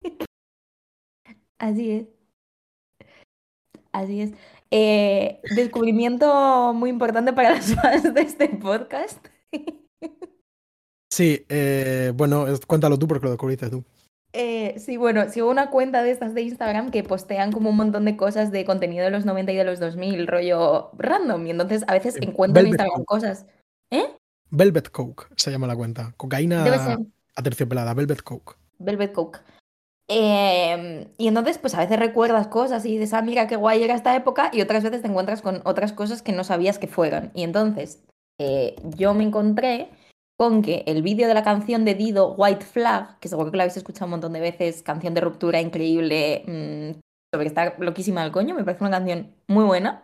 Así 1.60 1.92
es. 1.92 2.06
Así 3.92 4.22
es. 4.22 4.32
Eh, 4.72 5.42
descubrimiento 5.56 6.74
muy 6.74 6.90
importante 6.90 7.34
para 7.34 7.56
los 7.56 7.76
fans 7.76 8.14
de 8.14 8.22
este 8.22 8.50
podcast. 8.50 9.26
Sí, 11.14 11.46
eh, 11.50 12.14
bueno, 12.16 12.46
cuéntalo 12.66 12.98
tú 12.98 13.06
porque 13.06 13.26
lo 13.26 13.32
descubriste 13.32 13.70
tú. 13.70 13.84
Eh, 14.34 14.76
sí, 14.80 14.98
bueno, 14.98 15.30
sigo 15.30 15.50
una 15.50 15.70
cuenta 15.70 16.04
de 16.04 16.12
estas 16.12 16.34
de 16.34 16.42
Instagram 16.44 16.90
que 16.90 17.04
postean 17.04 17.52
como 17.52 17.70
un 17.70 17.76
montón 17.76 18.06
de 18.06 18.16
cosas 18.16 18.52
de 18.52 18.64
contenido 18.64 19.04
de 19.04 19.12
los 19.12 19.26
90 19.26 19.52
y 19.52 19.56
de 19.56 19.64
los 19.64 19.80
2000, 19.80 20.28
rollo 20.28 20.92
random. 20.98 21.46
Y 21.48 21.52
entonces 21.52 21.84
a 21.88 21.94
veces 21.94 22.16
encuentro 22.22 22.62
en 22.62 22.68
Instagram 22.68 23.04
Coke. 23.04 23.06
cosas. 23.06 23.46
¿Eh? 23.92 24.06
Velvet 24.50 24.90
Coke 24.90 25.28
se 25.36 25.52
llama 25.52 25.68
la 25.68 25.76
cuenta. 25.76 26.14
Cocaína 26.18 26.98
aterciopelada, 27.36 27.94
Velvet 27.94 28.22
Coke. 28.22 28.56
Velvet 28.80 29.12
Coke. 29.12 29.40
Em, 30.14 31.08
y 31.18 31.28
entonces, 31.28 31.58
pues 31.58 31.74
a 31.74 31.80
veces 31.80 31.98
recuerdas 31.98 32.48
cosas 32.48 32.86
y 32.86 32.98
dices, 32.98 33.14
ah, 33.14 33.22
mira 33.22 33.48
qué 33.48 33.56
guay 33.56 33.82
era 33.82 33.96
esta 33.96 34.14
época, 34.14 34.50
y 34.52 34.62
otras 34.62 34.84
veces 34.84 35.02
te 35.02 35.08
encuentras 35.08 35.42
con 35.42 35.62
otras 35.64 35.94
cosas 35.94 36.22
que 36.22 36.34
no 36.34 36.44
sabías 36.44 36.80
que 36.80 36.88
fueron. 36.88 37.32
Y 37.34 37.44
entonces, 37.44 38.04
eh, 38.38 38.76
yo 38.98 39.14
me 39.14 39.24
encontré 39.24 39.90
con 40.42 40.64
que 40.64 40.84
el 40.88 41.04
vídeo 41.04 41.28
de 41.28 41.36
la 41.36 41.44
canción 41.44 41.86
de 41.86 41.94
Dido, 41.94 42.34
White 42.34 42.66
Flag, 42.66 43.20
que 43.20 43.30
seguro 43.30 43.52
que 43.52 43.58
la 43.58 43.64
habéis 43.66 43.78
escuchado 43.78 44.06
un 44.06 44.12
montón 44.14 44.34
de 44.34 44.40
veces, 44.40 44.82
canción 44.82 45.14
de 45.14 45.22
ruptura 45.22 45.62
increíble, 45.62 46.44
mm, 46.48 47.00
sobre 47.32 47.44
que 47.44 47.48
está 47.48 47.76
loquísima 47.78 48.24
del 48.24 48.32
coño, 48.32 48.56
me 48.56 48.64
parece 48.64 48.84
una 48.84 48.90
canción 48.98 49.36
muy 49.46 49.66
buena. 49.66 50.02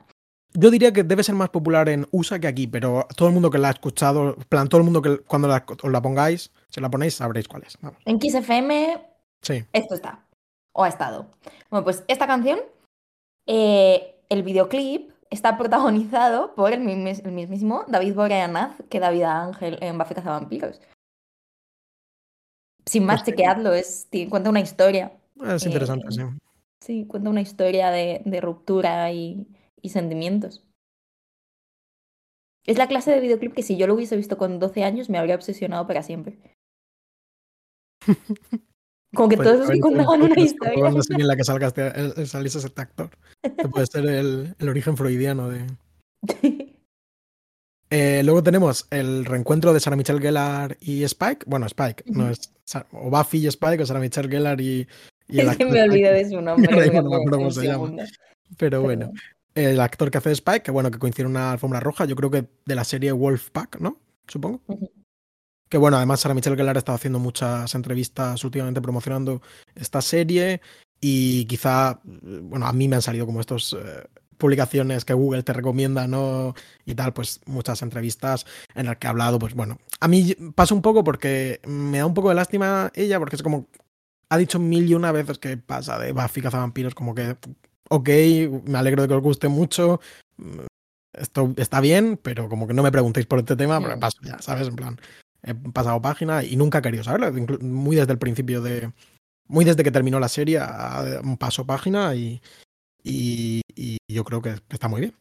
Yo 0.54 0.70
diría 0.70 0.94
que 0.94 1.04
debe 1.04 1.24
ser 1.24 1.34
más 1.34 1.50
popular 1.50 1.90
en 1.90 2.06
USA 2.12 2.38
que 2.40 2.46
aquí, 2.46 2.68
pero 2.68 3.08
todo 3.16 3.30
el 3.30 3.34
mundo 3.34 3.50
que 3.50 3.58
la 3.58 3.70
ha 3.70 3.72
escuchado, 3.72 4.36
en 4.38 4.44
plan, 4.44 4.68
todo 4.70 4.78
el 4.78 4.86
mundo 4.86 5.02
que 5.02 5.18
cuando 5.22 5.48
la, 5.48 5.66
os 5.68 5.92
la 5.92 6.04
pongáis, 6.04 6.52
si 6.70 6.82
la 6.82 6.92
ponéis, 6.92 7.16
sabréis 7.16 7.48
cuál 7.48 7.64
es. 7.64 7.76
Vamos. 7.82 8.00
En 8.06 8.20
Kiss 8.20 8.36
FM 8.36 9.02
Sí. 9.42 9.66
esto 9.74 9.96
está, 9.96 10.24
o 10.72 10.84
ha 10.84 10.88
estado. 10.88 11.32
Bueno, 11.72 11.84
pues 11.84 12.04
esta 12.08 12.28
canción, 12.28 12.60
eh, 13.48 14.22
el 14.30 14.44
videoclip 14.44 15.10
está 15.30 15.58
protagonizado 15.58 16.56
por 16.56 16.72
el, 16.74 16.82
mismis- 16.82 17.24
el 17.26 17.32
mismísimo 17.32 17.84
David 17.88 18.16
Boreanaz 18.16 18.76
que 18.90 19.00
David 19.00 19.24
Ángel 19.24 19.78
en 19.82 19.98
Buffy 19.98 20.16
Cazavampiros. 20.16 20.82
Sin 22.86 23.06
más, 23.06 23.22
Pues 23.24 23.26
chequeadlo, 23.36 23.74
es, 23.74 24.08
cuenta 24.30 24.50
una 24.50 24.62
historia. 24.62 25.12
Es 25.42 25.66
interesante, 25.66 26.08
Eh, 26.08 26.12
sí. 26.12 26.22
Sí, 26.80 27.06
cuenta 27.08 27.30
una 27.30 27.42
historia 27.42 27.90
de, 27.92 28.22
de 28.24 28.40
ruptura 28.40 29.12
y, 29.12 29.48
y 29.82 29.90
sentimientos. 29.90 30.64
Es 32.66 32.78
la 32.78 32.88
clase 32.88 33.12
de 33.12 33.20
videoclip 33.20 33.54
que 33.54 33.64
si 33.64 33.78
yo 33.78 33.88
lo 33.88 33.96
hubiese 33.96 34.16
visto 34.16 34.38
con 34.38 34.60
12 34.60 34.84
años 34.84 35.10
me 35.10 35.18
habría 35.18 35.36
obsesionado 35.36 35.88
para 35.88 36.04
siempre. 36.04 36.38
Como 39.16 39.30
que 39.30 39.38
Pues, 39.38 39.48
todos 39.48 39.70
el 39.70 39.80
contaban 39.80 40.22
una 40.22 40.40
historia. 40.40 40.90
en 41.10 41.28
la 41.28 41.36
que 41.36 41.44
salga 41.44 41.68
este, 41.68 41.88
el- 41.88 42.14
el- 42.18 42.28
saliese 42.28 42.58
este 42.60 42.82
actor. 42.82 43.10
Que 43.42 43.68
puede 43.70 43.86
ser 43.88 44.06
el, 44.06 44.56
el 44.60 44.70
origen 44.70 44.98
freudiano 44.98 45.50
de. 45.50 45.66
Eh, 47.90 48.22
luego 48.26 48.44
tenemos 48.44 48.86
el 48.92 49.24
reencuentro 49.24 49.72
de 49.72 49.80
Sarah 49.80 49.96
Michelle 49.96 50.20
Gellar 50.20 50.76
y 50.82 51.04
Spike. 51.04 51.46
Bueno, 51.48 51.66
Spike, 51.68 52.04
no 52.08 52.30
es 52.30 52.52
o 52.92 53.10
Buffy 53.10 53.38
y 53.38 53.48
Spike, 53.48 53.82
o 53.82 53.86
Sarah 53.86 54.02
Michelle 54.02 54.28
Gellar 54.28 54.60
y, 54.60 54.86
y 55.30 55.40
el 55.40 55.48
Es 55.48 55.56
que 55.58 55.64
me 55.66 55.82
olvidé 55.82 56.12
de 56.12 56.30
su 56.30 56.42
nombre. 56.42 56.70
Ahora 56.74 56.86
me 56.88 57.02
no 57.02 57.10
me 57.10 57.16
acuerdo 57.16 57.38
cómo 57.38 57.52
se 57.52 57.66
llama. 57.66 57.94
Pero 58.58 58.82
bueno, 58.82 59.14
el 59.56 59.80
actor 59.80 60.12
que 60.12 60.18
hace 60.18 60.32
Spike, 60.34 60.64
que 60.64 60.72
bueno, 60.72 60.92
que 60.92 61.00
coincide 61.00 61.24
en 61.24 61.32
una 61.32 61.54
alfombra 61.54 61.80
roja, 61.80 62.04
yo 62.04 62.18
creo 62.18 62.30
que 62.30 62.46
de 62.66 62.76
la 62.76 62.84
serie 62.84 63.14
Wolfpack, 63.14 63.80
¿no? 63.80 63.98
Supongo. 64.28 64.60
Ujú. 64.68 64.92
Que 65.70 65.78
bueno, 65.78 65.98
además 65.98 66.20
Sarah 66.22 66.34
Michelle 66.36 66.56
Gellar 66.56 66.76
ha 66.76 66.80
estado 66.80 66.96
haciendo 66.96 67.20
muchas 67.20 67.74
entrevistas 67.76 68.44
últimamente 68.44 68.82
promocionando 68.82 69.42
esta 69.76 70.02
serie 70.02 70.62
y 71.02 71.46
quizá, 71.46 72.00
bueno, 72.04 72.66
a 72.68 72.74
mí 72.74 72.88
me 72.88 72.96
han 72.96 73.02
salido 73.02 73.26
como 73.26 73.42
estos 73.42 73.74
eh, 73.74 74.04
publicaciones 74.38 75.04
que 75.06 75.14
Google 75.14 75.44
te 75.44 75.54
recomienda, 75.54 76.08
¿no? 76.08 76.54
Y 76.86 76.96
tal, 76.96 77.14
pues 77.14 77.42
muchas 77.46 77.82
entrevistas 77.82 78.46
en 78.76 78.86
las 78.86 78.98
que 78.98 79.08
ha 79.08 79.10
hablado, 79.10 79.40
pues 79.40 79.54
bueno, 79.54 79.78
a 80.00 80.08
mí 80.08 80.36
pasa 80.56 80.74
un 80.74 80.82
poco 80.82 81.04
porque 81.04 81.60
me 81.68 81.98
da 82.00 82.06
un 82.06 82.14
poco 82.14 82.30
de 82.30 82.36
lástima 82.36 82.92
ella, 82.96 83.20
porque 83.20 83.36
es 83.36 83.44
como, 83.44 83.68
ha 84.30 84.38
dicho 84.38 84.60
mil 84.60 84.90
y 84.90 84.94
una 84.94 85.12
veces 85.12 85.38
que 85.38 85.58
pasa 85.58 86.00
de 86.00 86.14
Buffy 86.14 86.42
cazavampiros, 86.42 86.96
como 86.96 87.14
que, 87.14 87.36
ok, 87.90 88.10
me 88.66 88.78
alegro 88.78 89.02
de 89.02 89.08
que 89.10 89.16
os 89.16 89.22
guste 89.22 89.48
mucho, 89.50 90.00
mm, 90.38 90.60
esto 91.14 91.54
está 91.58 91.82
bien, 91.82 92.20
pero 92.22 92.48
como 92.48 92.68
que 92.68 92.74
no 92.74 92.84
me 92.84 92.92
preguntéis 92.92 93.26
por 93.26 93.40
este 93.40 93.56
tema, 93.56 93.80
porque 93.80 93.96
Mm. 93.96 94.00
paso 94.00 94.18
ya, 94.22 94.40
¿sabes? 94.40 94.68
En 94.68 94.76
plan, 94.76 95.00
he 95.48 95.56
pasado 95.72 96.02
página 96.02 96.44
y 96.44 96.56
nunca 96.56 96.80
he 96.80 96.82
querido 96.82 97.04
saberlo, 97.04 97.32
muy 97.62 97.96
desde 97.96 98.14
el 98.14 98.20
principio 98.20 98.62
de, 98.62 98.92
muy 99.48 99.66
desde 99.66 99.84
que 99.84 99.92
terminó 99.92 100.20
la 100.20 100.30
serie, 100.30 100.60
paso 101.40 101.66
página 101.66 102.16
y, 102.16 102.42
y, 103.04 103.62
y 103.76 103.98
yo 104.08 104.24
creo 104.24 104.42
que 104.42 104.56
está 104.70 104.88
muy 104.88 105.02
bien. 105.02 105.16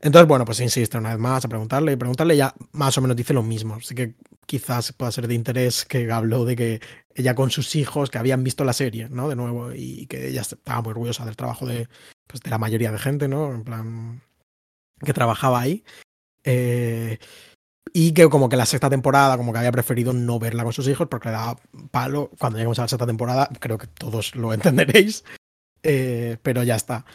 Entonces, 0.00 0.28
bueno, 0.28 0.44
pues 0.44 0.60
insiste 0.60 0.98
una 0.98 1.10
vez 1.10 1.18
más 1.18 1.44
a 1.44 1.48
preguntarle 1.48 1.92
y 1.92 1.96
preguntarle, 1.96 2.36
ya 2.36 2.54
más 2.72 2.96
o 2.98 3.00
menos 3.00 3.16
dice 3.16 3.32
lo 3.32 3.42
mismo. 3.42 3.76
Así 3.76 3.94
que 3.94 4.14
quizás 4.44 4.92
pueda 4.92 5.10
ser 5.10 5.26
de 5.26 5.34
interés 5.34 5.84
que 5.86 6.10
habló 6.12 6.44
de 6.44 6.54
que 6.54 6.80
ella 7.14 7.34
con 7.34 7.50
sus 7.50 7.74
hijos 7.76 8.10
que 8.10 8.18
habían 8.18 8.44
visto 8.44 8.64
la 8.64 8.74
serie, 8.74 9.08
¿no? 9.08 9.28
De 9.28 9.36
nuevo, 9.36 9.72
y 9.72 10.06
que 10.06 10.28
ella 10.28 10.42
estaba 10.42 10.82
muy 10.82 10.90
orgullosa 10.90 11.24
del 11.24 11.36
trabajo 11.36 11.66
de, 11.66 11.88
pues, 12.26 12.42
de 12.42 12.50
la 12.50 12.58
mayoría 12.58 12.92
de 12.92 12.98
gente, 12.98 13.26
¿no? 13.26 13.54
En 13.54 13.64
plan, 13.64 14.22
que 15.02 15.14
trabajaba 15.14 15.60
ahí. 15.60 15.82
Eh, 16.44 17.18
y 17.98 18.12
que 18.12 18.28
como 18.28 18.48
que 18.50 18.56
la 18.56 18.66
sexta 18.66 18.90
temporada, 18.90 19.38
como 19.38 19.52
que 19.52 19.58
había 19.58 19.72
preferido 19.72 20.12
no 20.12 20.38
verla 20.38 20.64
con 20.64 20.72
sus 20.74 20.86
hijos 20.88 21.08
porque 21.08 21.28
le 21.30 21.34
daba 21.36 21.56
palo. 21.90 22.30
Cuando 22.38 22.58
lleguemos 22.58 22.78
a 22.78 22.82
la 22.82 22.88
sexta 22.88 23.06
temporada, 23.06 23.48
creo 23.58 23.78
que 23.78 23.86
todos 23.86 24.34
lo 24.36 24.52
entenderéis. 24.54 25.24
Eh, 25.82 26.36
pero 26.42 26.62
ya 26.62 26.76
está. 26.76 27.06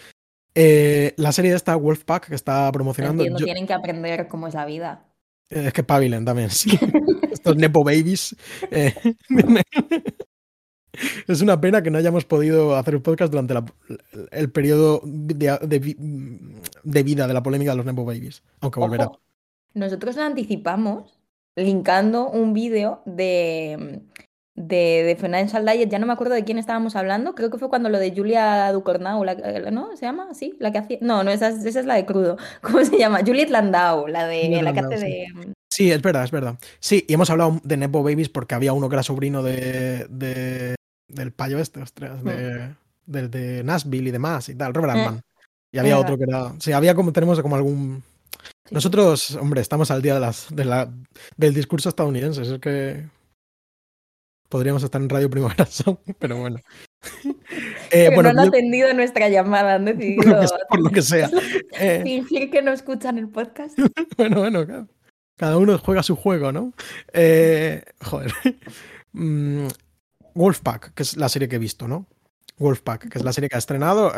Eh, 0.55 1.13
la 1.17 1.31
serie 1.31 1.51
de 1.51 1.57
esta 1.57 1.75
Wolfpack 1.75 2.29
que 2.29 2.35
está 2.35 2.71
promocionando. 2.71 3.21
Entiendo, 3.23 3.39
yo- 3.39 3.45
tienen 3.45 3.67
que 3.67 3.73
aprender 3.73 4.27
cómo 4.27 4.47
es 4.47 4.53
la 4.55 4.65
vida. 4.65 5.05
eh, 5.49 5.65
es 5.67 5.73
que 5.73 5.83
pavilen 5.83 6.25
también, 6.25 6.49
sí. 6.49 6.71
Estos 7.31 7.55
Nepo 7.57 7.83
Babies. 7.83 8.35
eh, 8.71 8.95
es 11.27 11.41
una 11.41 11.59
pena 11.61 11.81
que 11.81 11.89
no 11.91 11.97
hayamos 11.97 12.25
podido 12.25 12.75
hacer 12.75 12.95
el 12.95 13.01
podcast 13.01 13.31
durante 13.31 13.53
la- 13.53 13.65
el 14.31 14.51
periodo 14.51 15.01
de, 15.05 15.57
de 15.61 15.95
de 16.83 17.03
vida 17.03 17.27
de 17.27 17.33
la 17.33 17.43
polémica 17.43 17.71
de 17.71 17.77
los 17.77 17.85
Nepo 17.85 18.03
Babies. 18.05 18.43
Aunque 18.59 18.79
volverá. 18.79 19.05
Ojo, 19.07 19.19
nosotros 19.73 20.15
lo 20.15 20.23
anticipamos 20.23 21.19
linkando 21.55 22.29
un 22.29 22.53
vídeo 22.53 23.01
de, 23.05 24.01
de, 24.55 25.03
de 25.03 25.15
Financial 25.19 25.65
Diet. 25.65 25.89
Ya 25.89 25.99
no 25.99 26.05
me 26.07 26.13
acuerdo 26.13 26.33
de 26.35 26.43
quién 26.43 26.57
estábamos 26.57 26.95
hablando. 26.95 27.35
Creo 27.35 27.49
que 27.49 27.57
fue 27.57 27.69
cuando 27.69 27.89
lo 27.89 27.99
de 27.99 28.13
Julia 28.15 28.71
Ducournau, 28.71 29.23
la, 29.23 29.35
¿no? 29.71 29.95
¿Se 29.97 30.05
llama? 30.05 30.33
¿Sí? 30.33 30.55
La 30.59 30.71
que 30.71 30.77
hacía... 30.79 30.97
No, 31.01 31.23
no, 31.23 31.31
esa, 31.31 31.49
es- 31.49 31.65
esa 31.65 31.79
es 31.81 31.85
la 31.85 31.95
de 31.95 32.05
crudo. 32.05 32.37
¿Cómo 32.61 32.83
se 32.85 32.97
llama? 32.97 33.19
Juliet 33.25 33.49
Landau, 33.49 34.07
la 34.07 34.25
de 34.27 34.43
Juliet 34.43 34.61
la 34.63 34.73
que 34.73 34.81
Landau, 34.81 34.97
hace 34.97 35.05
sí. 35.05 35.11
de... 35.11 35.53
Sí, 35.73 35.91
es 35.91 36.01
verdad, 36.01 36.23
es 36.25 36.31
verdad. 36.31 36.55
Sí, 36.79 37.05
y 37.07 37.13
hemos 37.13 37.29
hablado 37.29 37.59
de 37.63 37.77
Nepo 37.77 38.03
Babies 38.03 38.27
porque 38.29 38.55
había 38.55 38.73
uno 38.73 38.89
que 38.89 38.95
era 38.95 39.03
sobrino 39.03 39.41
de, 39.41 40.05
de- 40.09 40.75
del 41.07 41.31
payo 41.31 41.59
este, 41.59 41.81
ostras, 41.81 42.23
de, 42.23 42.75
del 43.05 43.29
de 43.31 43.63
Nashville 43.63 44.09
y 44.09 44.11
demás 44.11 44.47
y 44.49 44.55
tal, 44.55 44.73
Robert 44.73 44.93
Mm. 44.93 44.97
Altman. 44.99 45.21
Y 45.73 45.77
había 45.77 45.97
otro 45.97 46.17
que 46.17 46.25
era. 46.25 46.53
Sí, 46.59 46.73
había 46.73 46.93
como, 46.95 47.13
tenemos 47.13 47.39
como 47.41 47.55
algún. 47.55 48.03
Sí. 48.71 48.75
Nosotros, 48.75 49.35
hombre, 49.35 49.59
estamos 49.59 49.91
al 49.91 50.01
día 50.01 50.13
de 50.13 50.21
las, 50.21 50.47
de 50.55 50.63
la, 50.63 50.89
del 51.35 51.53
discurso 51.53 51.89
estadounidense. 51.89 52.41
Es 52.41 52.57
que 52.59 53.05
podríamos 54.47 54.81
estar 54.81 55.01
en 55.01 55.09
Radio 55.09 55.29
Primavera 55.29 55.67
pero 56.19 56.37
bueno. 56.37 56.59
Eh, 57.93 58.09
bueno, 58.13 58.31
no 58.31 58.43
han 58.43 58.47
atendido 58.47 58.93
nuestra 58.93 59.27
llamada, 59.27 59.75
han 59.75 59.83
decidido. 59.97 60.45
Por 60.69 60.79
lo 60.79 60.89
que, 60.89 61.01
sea. 61.01 61.29
Eh, 61.73 61.99
fingir 62.01 62.49
que 62.49 62.61
no 62.61 62.71
escuchan 62.71 63.17
el 63.17 63.27
podcast. 63.27 63.77
bueno, 64.15 64.39
bueno, 64.39 64.87
cada 65.35 65.57
uno 65.57 65.77
juega 65.77 66.01
su 66.01 66.15
juego, 66.15 66.53
¿no? 66.53 66.71
Eh, 67.11 67.83
joder. 68.01 68.31
Mm, 69.11 69.67
Wolfpack, 70.35 70.93
que 70.93 71.03
es 71.03 71.17
la 71.17 71.27
serie 71.27 71.49
que 71.49 71.57
he 71.57 71.59
visto, 71.59 71.85
¿no? 71.89 72.07
Wolfpack, 72.59 73.09
que 73.09 73.17
es 73.17 73.25
la 73.25 73.33
serie 73.33 73.49
que 73.49 73.57
ha 73.57 73.59
estrenado. 73.59 74.13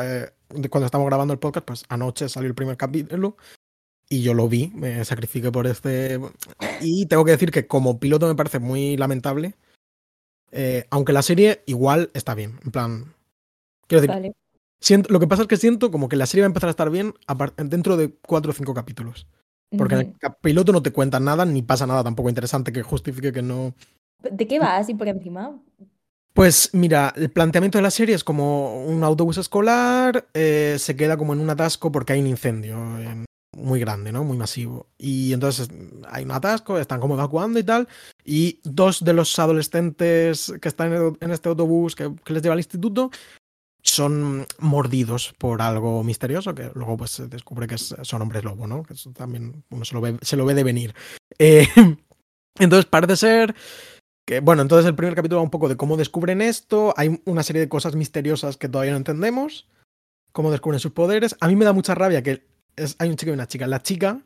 cuando 0.69 0.85
estamos 0.85 1.07
grabando 1.07 1.33
el 1.33 1.39
podcast, 1.39 1.65
pues 1.65 1.83
anoche 1.89 2.29
salió 2.29 2.47
el 2.47 2.55
primer 2.55 2.77
capítulo 2.77 3.37
y 4.13 4.21
yo 4.21 4.35
lo 4.35 4.47
vi, 4.47 4.71
me 4.75 5.03
sacrifiqué 5.05 5.51
por 5.51 5.65
este. 5.65 6.19
Y 6.81 7.07
tengo 7.07 7.25
que 7.25 7.31
decir 7.31 7.49
que 7.49 7.65
como 7.65 7.99
piloto 7.99 8.27
me 8.27 8.35
parece 8.35 8.59
muy 8.59 8.95
lamentable. 8.95 9.55
Eh, 10.51 10.85
aunque 10.91 11.13
la 11.13 11.23
serie 11.23 11.63
igual 11.65 12.11
está 12.13 12.35
bien. 12.35 12.59
En 12.63 12.71
plan. 12.71 13.13
Quiero 13.87 14.01
decir. 14.03 14.33
Siento, 14.79 15.11
lo 15.11 15.19
que 15.19 15.25
pasa 15.25 15.41
es 15.41 15.47
que 15.47 15.57
siento 15.57 15.89
como 15.89 16.09
que 16.09 16.15
la 16.15 16.27
serie 16.27 16.43
va 16.43 16.45
a 16.45 16.51
empezar 16.53 16.67
a 16.67 16.71
estar 16.71 16.91
bien 16.91 17.15
dentro 17.57 17.97
de 17.97 18.13
cuatro 18.27 18.51
o 18.51 18.53
cinco 18.53 18.75
capítulos. 18.75 19.25
Porque 19.75 19.95
en 19.95 20.01
el 20.01 20.33
piloto 20.41 20.71
no 20.71 20.83
te 20.83 20.91
cuentan 20.91 21.23
nada, 21.23 21.43
ni 21.45 21.63
pasa 21.63 21.87
nada 21.87 22.03
tampoco 22.03 22.29
interesante 22.29 22.71
que 22.71 22.83
justifique 22.83 23.31
que 23.31 23.41
no. 23.41 23.73
¿De 24.19 24.45
qué 24.45 24.59
va 24.59 24.77
así 24.77 24.93
por 24.93 25.07
encima? 25.07 25.59
Pues 26.33 26.69
mira, 26.73 27.13
el 27.15 27.31
planteamiento 27.31 27.79
de 27.79 27.81
la 27.81 27.89
serie 27.89 28.13
es 28.13 28.23
como 28.23 28.85
un 28.85 29.03
autobús 29.03 29.37
escolar, 29.37 30.27
eh, 30.35 30.75
se 30.77 30.95
queda 30.95 31.17
como 31.17 31.33
en 31.33 31.39
un 31.39 31.49
atasco 31.49 31.91
porque 31.91 32.13
hay 32.13 32.19
un 32.19 32.27
incendio 32.27 32.75
en, 32.99 33.25
muy 33.55 33.79
grande, 33.79 34.11
¿no? 34.11 34.23
Muy 34.23 34.37
masivo. 34.37 34.87
Y 34.97 35.33
entonces 35.33 35.69
hay 36.09 36.23
un 36.23 36.31
atasco, 36.31 36.77
están 36.77 36.99
como 36.99 37.15
evacuando 37.15 37.59
y 37.59 37.63
tal. 37.63 37.87
Y 38.23 38.59
dos 38.63 39.03
de 39.03 39.13
los 39.13 39.37
adolescentes 39.39 40.53
que 40.61 40.69
están 40.69 41.15
en 41.19 41.31
este 41.31 41.49
autobús 41.49 41.95
que, 41.95 42.11
les 42.27 42.41
lleva 42.41 42.53
al 42.53 42.59
instituto 42.59 43.11
son 43.85 44.47
mordidos 44.59 45.33
por 45.37 45.61
algo 45.61 46.03
misterioso, 46.05 46.55
que 46.55 46.71
luego 46.73 46.95
pues 46.95 47.11
se 47.11 47.27
descubre 47.27 47.67
que 47.67 47.77
son 47.77 48.21
hombres 48.21 48.43
lobo, 48.45 48.65
¿no? 48.65 48.83
Que 48.83 48.93
eso 48.93 49.11
también 49.11 49.63
uno 49.69 49.83
se 49.83 49.93
lo 49.93 49.99
ve, 49.99 50.17
se 50.21 50.37
lo 50.37 50.45
ve 50.45 50.53
de 50.53 50.63
venir. 50.63 50.95
Eh, 51.37 51.67
entonces 52.59 52.85
parece 52.85 53.17
ser 53.17 53.55
que, 54.25 54.39
bueno, 54.39 54.61
entonces 54.61 54.87
el 54.87 54.95
primer 54.95 55.15
capítulo 55.15 55.39
va 55.39 55.43
un 55.43 55.49
poco 55.49 55.67
de 55.67 55.75
cómo 55.75 55.97
descubren 55.97 56.41
esto. 56.41 56.93
Hay 56.95 57.21
una 57.25 57.43
serie 57.43 57.61
de 57.61 57.69
cosas 57.69 57.95
misteriosas 57.95 58.55
que 58.55 58.69
todavía 58.69 58.93
no 58.93 58.97
entendemos. 58.97 59.67
Cómo 60.31 60.49
descubren 60.49 60.79
sus 60.79 60.93
poderes. 60.93 61.35
A 61.41 61.47
mí 61.47 61.55
me 61.55 61.65
da 61.65 61.73
mucha 61.73 61.93
rabia 61.93 62.23
que 62.23 62.52
hay 62.97 63.09
un 63.09 63.15
chico 63.15 63.31
y 63.31 63.33
una 63.33 63.47
chica. 63.47 63.67
La 63.67 63.81
chica 63.81 64.19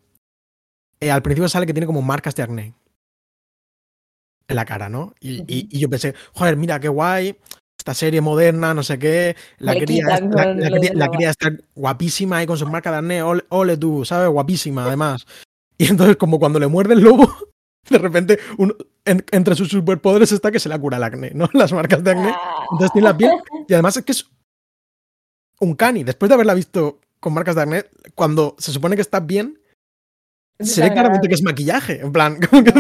eh, 1.00 1.12
al 1.12 1.22
principio 1.22 1.48
sale 1.50 1.66
que 1.66 1.74
tiene 1.74 1.86
como 1.86 2.02
marcas 2.02 2.36
de 2.36 2.44
acné 2.44 2.74
en 4.48 4.56
la 4.56 4.66
cara, 4.66 4.90
¿no? 4.90 5.14
Y, 5.20 5.78
yo 5.78 5.90
pensé, 5.90 6.16
joder, 6.34 6.56
mira 6.56 6.80
qué 6.80 6.88
guay, 6.88 7.38
esta 7.78 7.94
serie 7.94 8.22
moderna, 8.22 8.74
no 8.74 8.82
sé 8.82 8.98
qué, 8.98 9.36
la 9.60 9.76
cría, 9.76 10.06
la, 10.94 11.10
está 11.30 11.52
guapísima 11.76 12.38
ahí 12.38 12.48
con 12.48 12.58
sus 12.58 12.70
marcas 12.70 12.94
de 12.94 13.00
acné, 13.00 13.22
ole, 13.22 13.78
tú, 13.78 14.06
¿sabes? 14.06 14.30
Guapísima 14.30 14.86
además. 14.86 15.26
Y 15.80 15.86
entonces 15.86 16.18
como 16.18 16.40
cuando 16.40 16.58
le 16.58 16.66
muerde 16.66 16.96
el 16.96 17.02
lobo, 17.02 17.32
de 17.92 18.00
repente 18.00 18.40
entre 19.06 19.54
sus 19.54 19.70
superpoderes 19.70 20.32
está 20.32 20.50
que 20.50 20.60
se 20.60 20.70
le 20.70 20.80
cura 20.80 20.98
el 20.98 21.04
acné, 21.04 21.34
¿no? 21.36 21.48
Las 21.54 21.72
marcas 21.72 22.04
de 22.04 22.10
acné. 22.10 22.34
Entonces 22.72 22.92
tiene 22.94 23.08
la 23.08 23.16
piel 23.16 23.32
y 23.68 23.74
además 23.74 23.96
es 23.98 24.04
que 24.04 24.14
es 24.14 24.28
un 25.60 25.76
cani. 25.76 26.04
Después 26.04 26.30
de 26.30 26.34
haberla 26.34 26.56
visto 26.56 27.00
con 27.20 27.34
marcas 27.34 27.56
de 27.56 27.62
acné, 27.62 27.86
cuando 28.16 28.56
se 28.58 28.72
supone 28.72 28.96
que 28.96 29.02
está 29.02 29.20
bien, 29.20 29.60
se 30.60 30.82
ve 30.82 30.92
claramente 30.92 31.28
que 31.28 31.36
es 31.36 31.44
maquillaje. 31.44 32.02
En 32.02 32.12
plan, 32.12 32.40
como 32.50 32.64
que, 32.64 32.72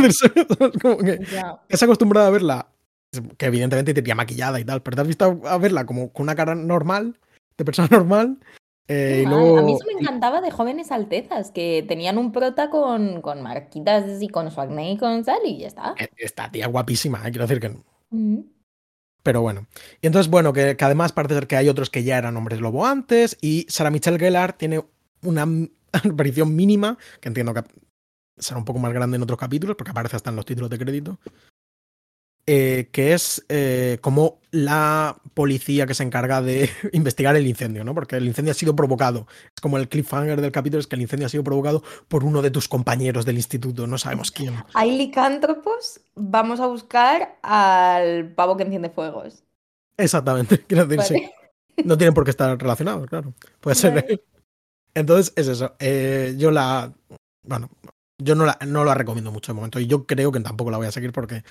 como 0.81 0.97
que 0.97 1.19
es 1.69 1.83
acostumbrada 1.83 2.27
a 2.27 2.31
verla, 2.31 2.67
que 3.37 3.45
evidentemente 3.45 3.93
te 3.93 4.15
maquillada 4.15 4.59
y 4.59 4.65
tal, 4.65 4.81
pero 4.81 4.95
te 4.95 5.01
has 5.01 5.07
visto 5.07 5.41
a 5.45 5.57
verla 5.57 5.85
como 5.85 6.11
con 6.11 6.23
una 6.23 6.35
cara 6.35 6.55
normal, 6.55 7.19
de 7.57 7.65
persona 7.65 7.87
normal. 7.91 8.37
Eh, 8.87 9.23
y 9.25 9.29
luego... 9.29 9.57
A 9.57 9.61
mí 9.63 9.73
eso 9.73 9.85
me 9.85 9.99
encantaba 9.99 10.39
de 10.39 10.49
jóvenes 10.49 10.91
altezas, 10.91 11.51
que 11.51 11.83
tenían 11.87 12.17
un 12.17 12.31
prota 12.31 12.69
con, 12.69 13.21
con 13.21 13.41
marquitas 13.41 14.21
y 14.21 14.29
con 14.29 14.49
su 14.49 14.61
acné 14.61 14.93
y 14.93 14.97
con 14.97 15.23
tal, 15.23 15.39
y 15.45 15.59
ya 15.59 15.67
está. 15.67 15.95
Eh, 15.99 16.09
esta 16.17 16.49
tía 16.49 16.67
guapísima, 16.67 17.19
eh, 17.19 17.31
quiero 17.31 17.47
decir 17.47 17.59
que. 17.59 18.47
Pero 19.23 19.41
bueno. 19.41 19.67
Y 20.01 20.07
entonces, 20.07 20.29
bueno, 20.29 20.53
que, 20.53 20.77
además 20.79 21.11
parece 21.11 21.35
ser 21.35 21.47
que 21.47 21.57
hay 21.57 21.69
otros 21.69 21.89
que 21.89 22.03
ya 22.03 22.17
eran 22.17 22.37
hombres 22.37 22.61
lobo 22.61 22.85
antes. 22.85 23.37
Y 23.41 23.65
Sarah 23.69 23.91
Michelle 23.91 24.19
Gellar 24.19 24.53
tiene 24.53 24.83
una 25.21 25.45
aparición 25.91 26.55
mínima, 26.55 26.97
que 27.19 27.27
entiendo 27.27 27.53
que 27.53 27.63
será 28.37 28.59
un 28.59 28.65
poco 28.65 28.79
más 28.79 28.93
grande 28.93 29.17
en 29.17 29.23
otros 29.23 29.39
capítulos, 29.39 29.75
porque 29.75 29.91
aparece 29.91 30.15
hasta 30.15 30.29
en 30.29 30.35
los 30.35 30.45
títulos 30.45 30.69
de 30.69 30.77
crédito. 30.77 31.19
Eh, 32.49 32.87
que 32.93 33.13
es 33.13 33.45
eh, 33.49 33.97
como 33.99 34.39
la 34.51 35.17
policía 35.33 35.85
que 35.85 35.93
se 35.93 36.03
encarga 36.03 36.41
de 36.41 36.69
investigar 36.93 37.35
el 37.35 37.45
incendio, 37.45 37.83
¿no? 37.83 37.93
Porque 37.93 38.15
el 38.15 38.25
incendio 38.25 38.51
ha 38.51 38.55
sido 38.55 38.73
provocado. 38.73 39.27
Es 39.53 39.59
como 39.61 39.77
el 39.77 39.89
cliffhanger 39.89 40.39
del 40.39 40.53
capítulo, 40.53 40.79
es 40.79 40.87
que 40.87 40.95
el 40.95 41.01
incendio 41.01 41.25
ha 41.25 41.29
sido 41.29 41.43
provocado 41.43 41.83
por 42.07 42.23
uno 42.23 42.41
de 42.41 42.49
tus 42.49 42.69
compañeros 42.69 43.25
del 43.25 43.35
instituto, 43.35 43.85
no 43.85 43.97
sabemos 43.97 44.31
quién. 44.31 44.55
Hay 44.75 44.97
licántropos, 44.97 45.99
vamos 46.15 46.61
a 46.61 46.67
buscar 46.67 47.37
al 47.43 48.31
pavo 48.33 48.55
que 48.55 48.63
enciende 48.63 48.91
fuegos. 48.91 49.43
Exactamente, 49.97 50.59
quiero 50.67 50.85
decir, 50.85 51.17
sí. 51.17 51.83
No 51.83 51.97
tienen 51.97 52.13
por 52.13 52.23
qué 52.23 52.31
estar 52.31 52.57
relacionados, 52.57 53.07
claro. 53.07 53.33
Puede 53.59 53.75
ser. 53.75 54.23
Entonces, 54.95 55.33
es 55.35 55.47
eso. 55.47 55.75
Eh, 55.79 56.33
yo 56.37 56.49
la. 56.49 56.91
Bueno, 57.43 57.69
yo 58.17 58.35
no 58.35 58.45
la, 58.45 58.57
no 58.65 58.83
la 58.83 58.95
recomiendo 58.95 59.31
mucho 59.31 59.51
de 59.51 59.57
momento. 59.57 59.79
Y 59.79 59.85
yo 59.85 60.07
creo 60.07 60.31
que 60.31 60.39
tampoco 60.39 60.71
la 60.71 60.77
voy 60.77 60.87
a 60.87 60.91
seguir 60.91 61.11
porque 61.11 61.43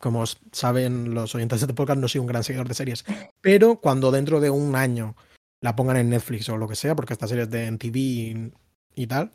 como 0.00 0.24
saben 0.26 1.14
los 1.14 1.34
oyentes 1.34 1.60
de 1.60 1.64
este 1.64 1.74
podcast, 1.74 2.00
no 2.00 2.08
soy 2.08 2.20
un 2.20 2.26
gran 2.26 2.42
seguidor 2.42 2.66
de 2.66 2.74
series. 2.74 3.04
Pero 3.40 3.80
cuando 3.80 4.10
dentro 4.10 4.40
de 4.40 4.48
un 4.48 4.74
año 4.74 5.14
la 5.60 5.76
pongan 5.76 5.98
en 5.98 6.08
Netflix 6.08 6.48
o 6.48 6.56
lo 6.56 6.66
que 6.66 6.74
sea, 6.74 6.96
porque 6.96 7.12
esta 7.12 7.28
serie 7.28 7.44
es 7.44 7.50
de 7.50 7.70
MTV 7.70 8.52
y, 8.94 9.06
tal, 9.06 9.30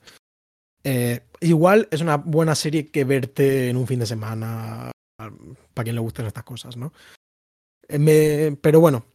eh, 0.83 1.21
igual 1.39 1.87
es 1.91 2.01
una 2.01 2.17
buena 2.17 2.55
serie 2.55 2.87
que 2.87 3.03
verte 3.03 3.69
en 3.69 3.77
un 3.77 3.85
fin 3.85 3.99
de 3.99 4.07
semana 4.07 4.91
para 5.17 5.83
quien 5.83 5.95
le 5.95 6.01
gusten 6.01 6.25
estas 6.25 6.43
cosas, 6.43 6.75
¿no? 6.77 6.91
Eh, 7.87 8.57
pero 8.59 8.79
bueno, 8.79 9.05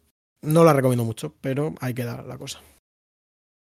no 0.43 0.63
la 0.63 0.73
recomiendo 0.73 1.05
mucho, 1.05 1.35
pero 1.41 1.75
hay 1.81 1.95
que 1.95 2.05
dar 2.05 2.25
la 2.27 2.39
cosa. 2.39 2.61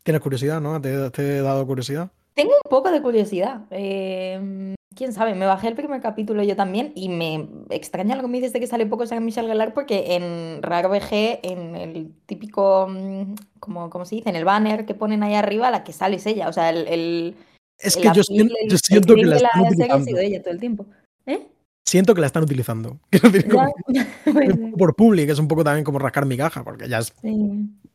¿Tienes 0.03 0.21
curiosidad, 0.21 0.59
no? 0.59 0.81
¿Te, 0.81 1.11
te 1.11 1.37
he 1.37 1.41
dado 1.41 1.65
curiosidad? 1.67 2.11
Tengo 2.35 2.51
un 2.51 2.69
poco 2.69 2.91
de 2.91 3.01
curiosidad. 3.01 3.61
Eh, 3.71 4.75
quién 4.95 5.13
sabe, 5.13 5.35
me 5.35 5.45
bajé 5.45 5.67
el 5.69 5.75
primer 5.75 6.01
capítulo 6.01 6.43
yo 6.43 6.55
también 6.55 6.91
y 6.95 7.09
me 7.09 7.47
extraña 7.69 8.15
lo 8.15 8.21
que 8.21 8.27
me 8.27 8.37
dices 8.37 8.53
de 8.53 8.59
que 8.59 8.67
sale 8.67 8.85
poco 8.85 9.05
San 9.05 9.23
Michelle 9.23 9.47
Gellar 9.47 9.73
porque 9.73 10.15
en 10.15 10.61
Raro 10.61 10.89
VG, 10.89 11.39
en 11.43 11.75
el 11.75 12.11
típico, 12.25 12.87
mm, 12.89 13.35
como, 13.59 13.89
¿cómo 13.89 14.05
se 14.05 14.15
dice? 14.15 14.29
En 14.29 14.35
el 14.35 14.45
banner 14.45 14.85
que 14.85 14.93
ponen 14.93 15.23
ahí 15.23 15.35
arriba, 15.35 15.71
la 15.71 15.83
que 15.83 15.93
sale 15.93 16.17
es 16.17 16.25
ella. 16.25 16.49
O 16.49 16.53
sea, 16.53 16.69
el. 16.69 17.35
es 17.77 17.95
que 17.95 18.11
yo, 18.13 18.23
siento, 18.23 19.15
que 19.15 19.25
la 19.25 19.37
están 19.37 19.61
utilizando. 19.61 20.17
ella 20.19 20.41
todo 20.41 20.53
el 20.53 20.59
tiempo. 20.59 20.85
¿Eh? 21.25 21.47
Siento 21.87 22.15
que 22.15 22.21
la 22.21 22.27
están 22.27 22.43
utilizando. 22.43 22.99
por 24.77 24.95
public 24.95 25.29
es 25.29 25.39
un 25.39 25.47
poco 25.47 25.63
también 25.63 25.83
como 25.83 25.99
rascar 25.99 26.25
mi 26.25 26.35
caja, 26.35 26.63
porque 26.63 26.89
ya 26.89 26.99
es 26.99 27.13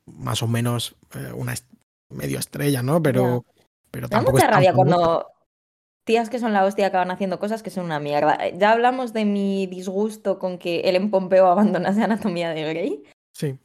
más 0.06 0.42
o 0.42 0.46
menos 0.46 0.96
eh, 1.14 1.32
una 1.34 1.54
medio 2.10 2.38
estrella, 2.38 2.82
¿no? 2.82 3.02
Pero. 3.02 3.44
Pero 3.90 4.08
da 4.08 4.22
mucha 4.22 4.46
rabia 4.46 4.72
cuando 4.72 5.26
tías 6.04 6.30
que 6.30 6.38
son 6.38 6.52
la 6.52 6.64
hostia 6.64 6.88
acaban 6.88 7.10
haciendo 7.10 7.38
cosas 7.38 7.62
que 7.62 7.70
son 7.70 7.84
una 7.84 8.00
mierda. 8.00 8.34
Eh, 8.40 8.54
ya 8.58 8.72
hablamos 8.72 9.12
de 9.12 9.24
mi 9.24 9.66
disgusto 9.66 10.38
con 10.38 10.58
que 10.58 10.80
Ellen 10.80 11.10
Pompeo 11.10 11.46
abandonase 11.50 12.02
Anatomía 12.02 12.50
de 12.50 12.62
Grey. 12.62 13.04
Sí. 13.32 13.58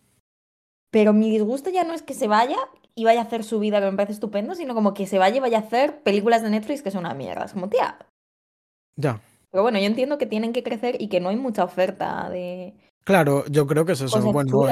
Pero 0.91 1.13
mi 1.13 1.29
disgusto 1.29 1.69
ya 1.69 1.83
no 1.83 1.93
es 1.93 2.01
que 2.01 2.13
se 2.13 2.27
vaya 2.27 2.57
y 2.93 3.03
vaya 3.03 3.21
a 3.21 3.23
hacer 3.23 3.43
su 3.43 3.59
vida, 3.59 3.79
que 3.79 3.91
me 3.91 3.97
parece 3.97 4.13
estupendo, 4.13 4.55
sino 4.55 4.73
como 4.73 4.93
que 4.93 5.07
se 5.07 5.17
vaya 5.17 5.38
y 5.38 5.39
vaya 5.41 5.57
a 5.57 5.61
hacer 5.61 6.01
películas 6.03 6.41
de 6.41 6.49
Netflix 6.49 6.81
que 6.81 6.91
son 6.91 7.05
una 7.05 7.13
mierda. 7.13 7.45
Es 7.45 7.53
como, 7.53 7.67
tía. 7.67 7.97
Ya. 8.95 9.19
Pero 9.51 9.63
bueno, 9.63 9.79
yo 9.79 9.85
entiendo 9.85 10.17
que 10.17 10.25
tienen 10.25 10.53
que 10.53 10.63
crecer 10.63 11.01
y 11.01 11.09
que 11.09 11.19
no 11.19 11.29
hay 11.29 11.35
mucha 11.35 11.63
oferta 11.63 12.29
de. 12.29 12.73
Claro, 13.03 13.45
yo 13.47 13.67
creo 13.67 13.85
que 13.85 13.93
es 13.93 14.01
eso. 14.01 14.21
bueno, 14.31 14.67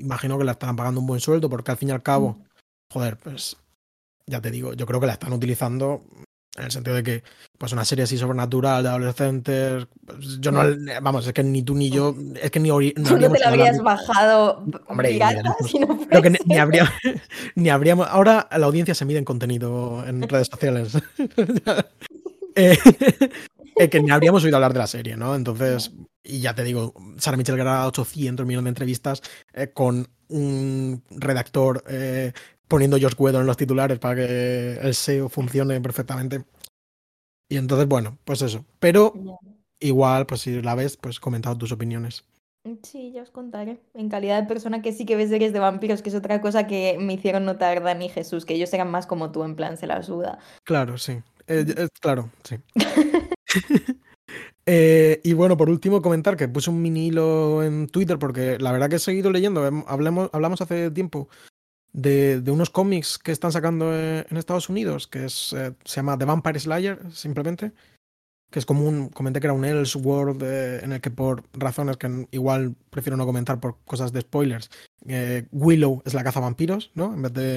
imagino 0.00 0.38
que 0.38 0.44
la 0.44 0.52
están 0.52 0.76
pagando 0.76 1.00
un 1.00 1.06
buen 1.06 1.20
sueldo 1.20 1.48
porque 1.48 1.70
al 1.70 1.76
fin 1.76 1.88
y 1.88 1.92
al 1.92 2.02
cabo, 2.02 2.30
mm. 2.30 2.44
joder, 2.92 3.16
pues 3.16 3.56
ya 4.28 4.40
te 4.40 4.50
digo, 4.50 4.74
yo 4.74 4.86
creo 4.86 5.00
que 5.00 5.06
la 5.06 5.14
están 5.14 5.32
utilizando 5.32 6.04
en 6.56 6.64
el 6.64 6.70
sentido 6.70 6.96
de 6.96 7.02
que, 7.02 7.22
pues 7.56 7.72
una 7.72 7.84
serie 7.84 8.04
así 8.04 8.18
sobrenatural 8.18 8.82
de 8.82 8.88
adolescentes, 8.88 9.86
pues, 10.04 10.40
yo 10.40 10.50
no, 10.50 10.62
vamos, 11.02 11.26
es 11.26 11.32
que 11.32 11.44
ni 11.44 11.62
tú 11.62 11.74
ni 11.74 11.90
yo, 11.90 12.14
es 12.42 12.50
que 12.50 12.60
ni... 12.60 12.68
No, 12.68 12.78
no 12.78 13.32
te 13.32 13.38
la 13.38 13.48
habrías 13.48 13.80
bajado 13.80 14.64
Hombre, 14.86 15.18
creo 16.08 16.22
que 16.22 16.30
ni, 16.44 16.58
habría, 16.58 16.92
ni 17.54 17.70
habríamos... 17.70 18.08
Ahora 18.08 18.48
la 18.56 18.66
audiencia 18.66 18.94
se 18.94 19.04
mide 19.04 19.18
en 19.18 19.24
contenido 19.24 20.04
en 20.06 20.22
redes 20.28 20.48
sociales. 20.50 20.98
Eh, 22.54 23.88
que 23.88 24.02
ni 24.02 24.10
habríamos 24.10 24.42
oído 24.42 24.56
hablar 24.56 24.72
de 24.72 24.80
la 24.80 24.88
serie, 24.88 25.16
¿no? 25.16 25.36
Entonces, 25.36 25.92
y 26.24 26.40
ya 26.40 26.54
te 26.54 26.64
digo, 26.64 26.94
Sara 27.18 27.36
Michelle 27.36 27.58
graba 27.58 27.86
800 27.86 28.44
millones 28.44 28.64
de 28.64 28.68
entrevistas 28.70 29.22
eh, 29.52 29.70
con 29.72 30.08
un 30.28 31.02
redactor 31.10 31.84
eh, 31.88 32.32
poniendo 32.68 32.98
Josh 33.00 33.14
Whedon 33.18 33.40
en 33.42 33.46
los 33.46 33.56
titulares 33.56 33.98
para 33.98 34.16
que 34.16 34.78
el 34.80 34.94
SEO 34.94 35.28
funcione 35.28 35.80
perfectamente. 35.80 36.44
Y 37.48 37.56
entonces, 37.56 37.88
bueno, 37.88 38.18
pues 38.24 38.42
eso. 38.42 38.64
Pero 38.78 39.12
igual, 39.80 40.26
pues 40.26 40.42
si 40.42 40.60
la 40.62 40.74
ves, 40.74 40.96
pues 40.96 41.18
comentado 41.18 41.56
tus 41.56 41.72
opiniones. 41.72 42.24
Sí, 42.82 43.12
ya 43.12 43.22
os 43.22 43.30
contaré. 43.30 43.80
En 43.94 44.10
calidad 44.10 44.42
de 44.42 44.46
persona 44.46 44.82
que 44.82 44.92
sí 44.92 45.06
que 45.06 45.16
ve 45.16 45.26
series 45.26 45.54
de 45.54 45.58
vampiros, 45.58 46.02
que 46.02 46.10
es 46.10 46.14
otra 46.14 46.40
cosa 46.42 46.66
que 46.66 46.98
me 47.00 47.14
hicieron 47.14 47.46
notar 47.46 47.82
Dani 47.82 48.06
y 48.06 48.10
Jesús, 48.10 48.44
que 48.44 48.54
ellos 48.54 48.72
eran 48.74 48.90
más 48.90 49.06
como 49.06 49.32
tú, 49.32 49.44
en 49.44 49.56
plan, 49.56 49.78
se 49.78 49.86
la 49.86 50.02
suda. 50.02 50.38
Claro, 50.64 50.98
sí. 50.98 51.12
Eh, 51.46 51.64
eh, 51.66 51.88
claro, 52.00 52.30
sí. 52.44 52.56
Eh, 54.70 55.22
y 55.24 55.32
bueno, 55.32 55.56
por 55.56 55.70
último, 55.70 56.02
comentar 56.02 56.36
que 56.36 56.46
puse 56.46 56.68
un 56.68 56.82
mini 56.82 57.06
hilo 57.06 57.62
en 57.62 57.86
Twitter 57.86 58.18
porque 58.18 58.58
la 58.58 58.70
verdad 58.70 58.90
que 58.90 58.96
he 58.96 58.98
seguido 58.98 59.30
leyendo. 59.30 59.64
Hablamos, 59.86 60.28
hablamos 60.34 60.60
hace 60.60 60.90
tiempo 60.90 61.30
de, 61.92 62.40
de 62.40 62.50
unos 62.50 62.70
cómics 62.70 63.18
que 63.18 63.32
están 63.32 63.52
sacando 63.52 63.92
eh, 63.94 64.26
en 64.30 64.36
Estados 64.36 64.68
Unidos, 64.68 65.06
que 65.06 65.24
es, 65.24 65.52
eh, 65.52 65.72
se 65.84 65.96
llama 65.96 66.16
The 66.18 66.24
Vampire 66.24 66.58
Slayer, 66.60 66.98
simplemente. 67.12 67.72
Que 68.50 68.58
es 68.60 68.64
como 68.64 68.86
un. 68.88 69.10
Comenté 69.10 69.40
que 69.40 69.46
era 69.46 69.52
un 69.52 69.64
Elseworld 69.66 70.42
eh, 70.42 70.80
en 70.82 70.92
el 70.92 71.00
que, 71.02 71.10
por 71.10 71.44
razones 71.52 71.98
que 71.98 72.26
igual 72.30 72.74
prefiero 72.88 73.16
no 73.18 73.26
comentar 73.26 73.60
por 73.60 73.76
cosas 73.84 74.10
de 74.10 74.22
spoilers, 74.22 74.70
eh, 75.06 75.46
Willow 75.52 76.02
es 76.06 76.14
la 76.14 76.24
cazavampiros, 76.24 76.90
¿no? 76.94 77.12
En 77.12 77.20
vez 77.20 77.32
de, 77.34 77.56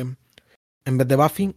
en 0.85 0.97
vez 0.97 1.07
de 1.07 1.15
Buffy. 1.15 1.55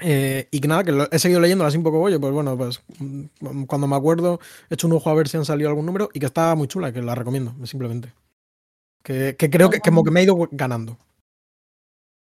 Eh, 0.00 0.48
y 0.50 0.60
que 0.60 0.66
nada, 0.66 0.82
que 0.82 0.92
lo- 0.92 1.08
he 1.12 1.18
seguido 1.18 1.40
leyéndolo 1.40 1.68
así 1.68 1.76
un 1.76 1.84
poco 1.84 1.98
bollo, 1.98 2.18
pues 2.20 2.32
bueno, 2.32 2.56
pues 2.56 2.82
mm, 2.98 3.64
cuando 3.66 3.86
me 3.86 3.94
acuerdo 3.96 4.40
he 4.70 4.74
hecho 4.74 4.86
un 4.86 4.94
ojo 4.94 5.10
a 5.10 5.14
ver 5.14 5.28
si 5.28 5.36
han 5.36 5.44
salido 5.44 5.68
algún 5.68 5.84
número 5.86 6.08
y 6.14 6.18
que 6.20 6.26
está 6.26 6.54
muy 6.56 6.66
chula, 6.68 6.90
que 6.92 7.02
la 7.02 7.14
recomiendo, 7.14 7.54
simplemente. 7.66 8.12
Que, 9.04 9.36
que 9.38 9.48
creo 9.50 9.68
que, 9.70 9.78
como 9.80 10.02
que 10.04 10.10
me 10.10 10.20
he 10.20 10.24
ido 10.24 10.48
ganando. 10.50 10.96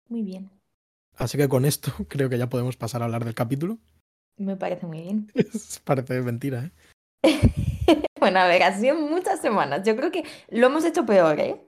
Muy 0.08 0.22
bien, 0.22 0.50
Así 1.16 1.36
que 1.36 1.48
con 1.48 1.64
esto 1.64 1.90
creo 2.08 2.28
que 2.28 2.38
ya 2.38 2.48
podemos 2.48 2.76
pasar 2.76 3.02
a 3.02 3.06
hablar 3.06 3.24
del 3.24 3.34
capítulo. 3.34 3.78
me 4.36 4.56
parece 4.56 4.86
muy 4.86 5.02
bien. 5.02 5.32
Parece 5.84 6.20
mentira, 6.22 6.64
¿eh? 6.64 6.72
Bueno, 8.20 8.40
a 8.40 8.46
ver, 8.48 8.62
ha 8.64 8.76
sido 8.76 8.96
muchas 8.96 9.40
semanas. 9.40 9.82
Yo 9.84 9.96
creo 9.96 10.10
que 10.10 10.24
lo 10.50 10.66
hemos 10.66 10.84
hecho 10.84 11.06
peor, 11.06 11.38
¿eh? 11.40 11.60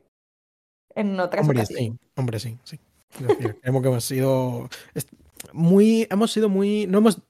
En 0.95 1.19
otras 1.21 1.43
Hombre, 1.43 1.61
ocasiones. 1.61 1.93
sí, 1.93 1.99
hombre, 2.17 2.41
sí, 2.41 2.59
sí. 2.65 2.79
Decir, 3.21 3.57
creo 3.61 3.83
que 3.83 3.89
hemos 3.89 4.05
sido 4.05 4.69
muy, 5.53 6.07
hemos 6.11 6.33
sido 6.33 6.49
muy, 6.49 6.87
no 6.87 6.99
hemos, 6.99 7.21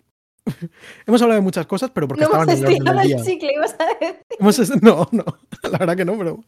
hemos 1.07 1.23
hablado 1.23 1.41
de 1.41 1.45
muchas 1.45 1.67
cosas, 1.67 1.91
pero 1.91 2.09
porque 2.09 2.23
No 2.23 2.27
estaban 2.29 2.49
hemos 2.49 2.61
en 2.61 2.67
el 2.67 2.73
orden 2.73 2.85
del 2.85 2.99
el 2.99 3.07
día. 3.09 3.25
chicle, 3.25 3.53
ibas 3.55 3.77
a 3.79 3.87
decir. 3.87 4.25
Hemos 4.39 4.83
no, 4.83 5.09
no, 5.13 5.25
la 5.71 5.79
verdad 5.79 5.97
que 5.97 6.05
no, 6.05 6.17
pero 6.19 6.45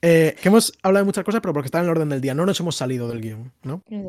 eh, 0.00 0.36
que 0.40 0.48
hemos 0.48 0.72
hablado 0.82 1.04
de 1.04 1.06
muchas 1.06 1.24
cosas, 1.24 1.40
pero 1.40 1.52
porque 1.54 1.66
están 1.66 1.80
en 1.82 1.86
el 1.86 1.90
orden 1.90 2.08
del 2.08 2.20
día. 2.20 2.34
No 2.34 2.46
nos 2.46 2.58
hemos 2.60 2.76
salido 2.76 3.08
del 3.08 3.20
guion, 3.20 3.52
¿no? 3.62 3.82
Pues 3.86 4.04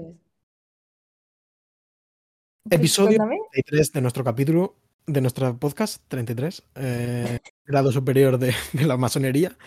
Episodio 2.69 3.17
cuéntame. 3.17 3.39
33 3.51 3.93
de 3.93 4.01
nuestro 4.01 4.23
capítulo, 4.23 4.75
de 5.05 5.21
nuestro 5.21 5.57
podcast 5.57 6.01
33, 6.07 6.63
eh, 6.75 7.39
grado 7.65 7.91
superior 7.91 8.37
de, 8.37 8.53
de 8.73 8.85
la 8.85 8.97
masonería. 8.97 9.57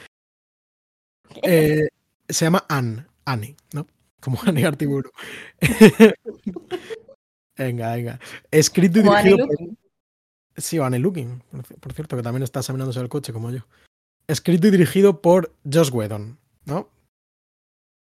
Eh, 1.42 1.88
se 2.28 2.44
llama 2.44 2.64
Anne, 2.68 3.06
Annie, 3.24 3.56
¿no? 3.72 3.86
Como 4.20 4.38
Annie 4.46 4.64
Artiburu. 4.64 5.10
venga, 7.56 7.94
venga. 7.94 8.20
Escrito 8.50 8.98
y 8.98 9.02
dirigido 9.02 9.46
por. 9.46 9.56
Sí, 10.56 10.78
Annie 10.78 10.98
Looking, 10.98 11.42
por 11.50 11.62
ci- 11.64 11.78
por 11.78 11.92
cierto, 11.92 12.16
que 12.16 12.22
también 12.22 12.42
está 12.42 12.60
examinándose 12.60 13.00
el 13.00 13.08
coche 13.08 13.32
como 13.32 13.50
yo. 13.50 13.60
Escrito 14.26 14.66
y 14.66 14.70
dirigido 14.70 15.20
por 15.20 15.52
Josh 15.70 15.90
Whedon, 15.92 16.38
¿no? 16.64 16.88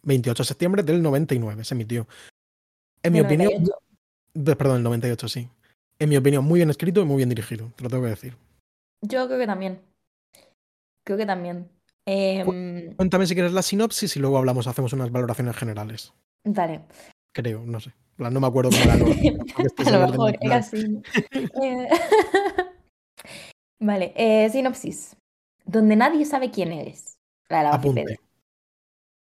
28 0.03 0.43
de 0.43 0.47
septiembre 0.47 0.83
del 0.83 1.01
99 1.01 1.63
se 1.63 1.73
emitió. 1.73 2.07
En 3.01 3.13
mi 3.13 3.21
opinión, 3.21 3.51
98. 3.53 3.79
de- 4.35 4.55
perdón, 4.55 4.77
el 4.77 4.83
98, 4.83 5.27
sí. 5.27 5.49
En 5.99 6.09
mi 6.09 6.17
opinión, 6.17 6.43
muy 6.45 6.59
bien 6.59 6.69
escrito 6.69 7.01
y 7.01 7.05
muy 7.05 7.17
bien 7.17 7.29
dirigido, 7.29 7.71
te 7.75 7.83
lo 7.83 7.89
tengo 7.89 8.03
que 8.03 8.09
decir. 8.09 8.37
Yo 9.01 9.25
creo 9.27 9.39
que 9.39 9.47
también. 9.47 9.81
Creo 11.05 11.17
que 11.17 11.25
también. 11.25 11.69
Em, 12.05 12.95
Cuéntame 12.95 13.25
si 13.27 13.33
quieres 13.33 13.53
la 13.53 13.61
sinopsis 13.61 14.15
y 14.15 14.19
luego 14.19 14.37
hablamos, 14.37 14.67
hacemos 14.67 14.93
unas 14.93 15.11
valoraciones 15.11 15.55
generales. 15.55 16.13
dale. 16.43 16.81
Creo, 17.33 17.63
no 17.65 17.79
sé. 17.79 17.93
No 18.17 18.39
me 18.39 18.47
acuerdo 18.47 18.69
cómo 18.71 18.83
era 18.83 18.93
A 19.97 19.97
lo 19.99 20.11
mejor 20.11 20.37
era 20.39 20.57
así. 20.57 21.01
Eh, 21.61 21.89
Vale, 23.79 24.13
eh, 24.15 24.49
sinopsis. 24.49 25.15
Donde 25.65 25.95
nadie 25.95 26.25
sabe 26.25 26.51
quién 26.51 26.71
eres. 26.71 27.17
La 27.49 27.57
de 27.59 27.63
la 27.63 27.69
Apunte. 27.71 28.19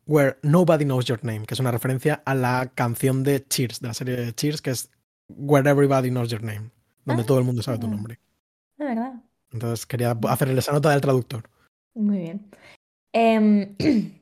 Where 0.08 0.38
Nobody 0.44 0.86
Knows 0.86 1.06
Your 1.06 1.24
Name, 1.24 1.46
que 1.46 1.56
es 1.56 1.60
una 1.60 1.72
referencia 1.72 2.22
a 2.26 2.36
la 2.36 2.72
canción 2.76 3.24
de 3.24 3.44
Cheers, 3.44 3.80
de 3.82 3.88
la 3.88 3.94
serie 3.94 4.16
de 4.16 4.34
Cheers, 4.34 4.62
que 4.62 4.70
es 4.70 4.92
Where 5.30 5.68
Everybody 5.70 6.10
Knows 6.10 6.30
Your 6.30 6.44
Name, 6.44 6.70
donde 7.06 7.24
Ah. 7.24 7.26
todo 7.26 7.40
el 7.40 7.44
mundo 7.46 7.64
sabe 7.64 7.80
tu 7.80 7.88
nombre. 7.88 8.20
De 8.78 8.86
verdad. 8.86 9.24
Entonces 9.52 9.86
quería 9.86 10.12
hacerle 10.30 10.60
esa 10.60 10.74
nota 10.74 10.92
del 10.92 11.02
traductor. 11.02 11.50
Muy 11.96 12.20
bien. 12.20 12.52
Em, 13.14 13.76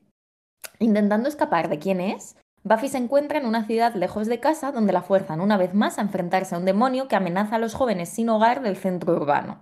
intentando 0.80 1.28
escapar 1.28 1.68
de 1.70 1.80
quién 1.80 2.00
es, 2.00 2.38
Buffy 2.64 2.88
se 2.88 2.98
encuentra 2.98 3.40
en 3.40 3.46
una 3.46 3.66
ciudad 3.66 3.94
lejos 3.96 4.28
de 4.28 4.40
casa 4.40 4.72
donde 4.72 4.94
la 4.94 5.02
fuerzan 5.02 5.42
una 5.42 5.58
vez 5.58 5.74
más 5.74 5.98
a 5.98 6.02
enfrentarse 6.02 6.56
a 6.56 6.58
un 6.58 6.66
demonio 6.66 7.08
que 7.08 7.16
amenaza 7.18 7.58
a 7.58 7.60
los 7.60 7.74
jóvenes 7.74 8.10
sin 8.10 8.30
hogar 8.30 8.62
del 8.62 8.78
centro 8.78 9.14
urbano. 9.14 9.62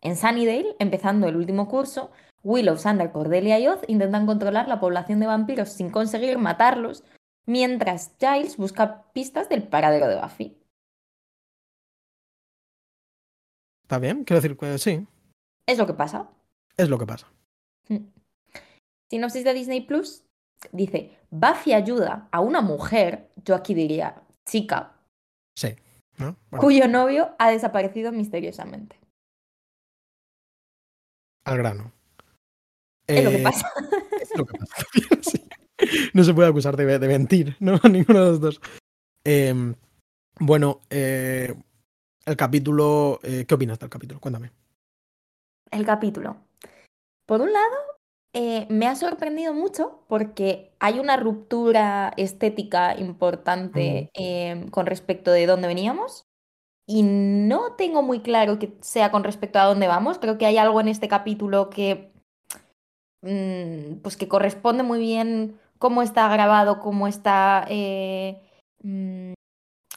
En 0.00 0.16
Sunnydale, 0.16 0.74
empezando 0.80 1.28
el 1.28 1.36
último 1.36 1.68
curso, 1.68 2.10
Willow, 2.42 2.76
Xander, 2.76 3.12
Cordelia 3.12 3.58
y 3.58 3.68
Oz 3.68 3.80
intentan 3.86 4.26
controlar 4.26 4.68
la 4.68 4.80
población 4.80 5.20
de 5.20 5.26
vampiros 5.26 5.70
sin 5.70 5.90
conseguir 5.90 6.36
matarlos, 6.38 7.04
mientras 7.46 8.14
Giles 8.18 8.56
busca 8.56 9.04
pistas 9.12 9.48
del 9.48 9.62
paradero 9.62 10.08
de 10.08 10.20
Buffy. 10.20 10.58
¿Está 13.82 13.98
bien? 13.98 14.24
Quiero 14.24 14.40
decir 14.42 14.56
que 14.56 14.78
sí, 14.78 15.06
Es 15.66 15.78
lo 15.78 15.86
que 15.86 15.94
pasa. 15.94 16.28
es 16.76 16.88
lo 16.88 16.98
que 16.98 17.06
pasa. 17.06 17.28
Sinopsis 19.08 19.44
de 19.44 19.54
Disney 19.54 19.82
Plus 19.82 20.24
dice: 20.72 21.18
Buffy 21.30 21.72
ayuda 21.72 22.28
a 22.32 22.40
una 22.40 22.60
mujer, 22.60 23.30
yo 23.44 23.54
aquí 23.54 23.74
diría 23.74 24.22
chica, 24.46 24.92
Sí. 25.56 25.68
¿no? 26.18 26.36
Bueno, 26.50 26.60
cuyo 26.62 26.88
novio 26.88 27.34
ha 27.38 27.50
desaparecido 27.50 28.12
misteriosamente. 28.12 28.98
al 31.46 31.58
grano. 31.58 31.92
Es 33.06 33.22
lo 33.22 33.30
que 33.30 33.36
Eh, 33.36 33.42
pasa. 33.42 33.70
Es 34.20 34.30
lo 34.36 34.46
que 34.46 34.58
pasa. 34.58 34.74
Sí. 35.22 35.48
No 36.14 36.24
se 36.24 36.32
puede 36.32 36.48
acusar 36.48 36.76
de, 36.76 36.98
de 36.98 37.08
mentir, 37.08 37.56
¿no? 37.60 37.74
A 37.82 37.88
ninguno 37.88 38.24
de 38.24 38.30
los 38.30 38.40
dos. 38.40 38.60
Eh, 39.24 39.52
bueno, 40.40 40.80
eh, 40.88 41.54
el 42.24 42.36
capítulo. 42.36 43.18
eh, 43.22 43.44
¿Qué 43.46 43.54
opinas 43.54 43.78
del 43.78 43.90
capítulo? 43.90 44.20
Cuéntame. 44.20 44.52
El 45.70 45.84
capítulo. 45.84 46.36
Por 47.26 47.40
un 47.42 47.52
lado, 47.52 47.76
eh, 48.34 48.66
me 48.68 48.88
ha 48.88 48.96
sorprendido 48.96 49.54
mucho 49.54 50.04
porque 50.08 50.72
hay 50.80 50.98
una 50.98 51.16
ruptura 51.16 52.12
estética 52.16 52.98
importante 52.98 54.10
eh, 54.14 54.66
con 54.72 54.86
respecto 54.86 55.30
de 55.30 55.46
dónde 55.46 55.68
veníamos. 55.68 56.26
Y 56.86 57.02
no 57.04 57.74
tengo 57.76 58.02
muy 58.02 58.20
claro 58.20 58.58
que 58.58 58.76
sea 58.80 59.10
con 59.10 59.24
respecto 59.24 59.58
a 59.58 59.64
dónde 59.64 59.86
vamos. 59.86 60.18
Creo 60.18 60.36
que 60.36 60.46
hay 60.46 60.58
algo 60.58 60.80
en 60.80 60.88
este 60.88 61.08
capítulo 61.08 61.70
que, 61.70 62.12
mm, 63.22 64.00
pues 64.02 64.16
que 64.16 64.28
corresponde 64.28 64.82
muy 64.82 64.98
bien 64.98 65.58
cómo 65.78 66.02
está 66.02 66.28
grabado, 66.28 66.80
cómo 66.80 67.06
está, 67.06 67.66
eh, 67.70 68.42
mm, 68.82 69.32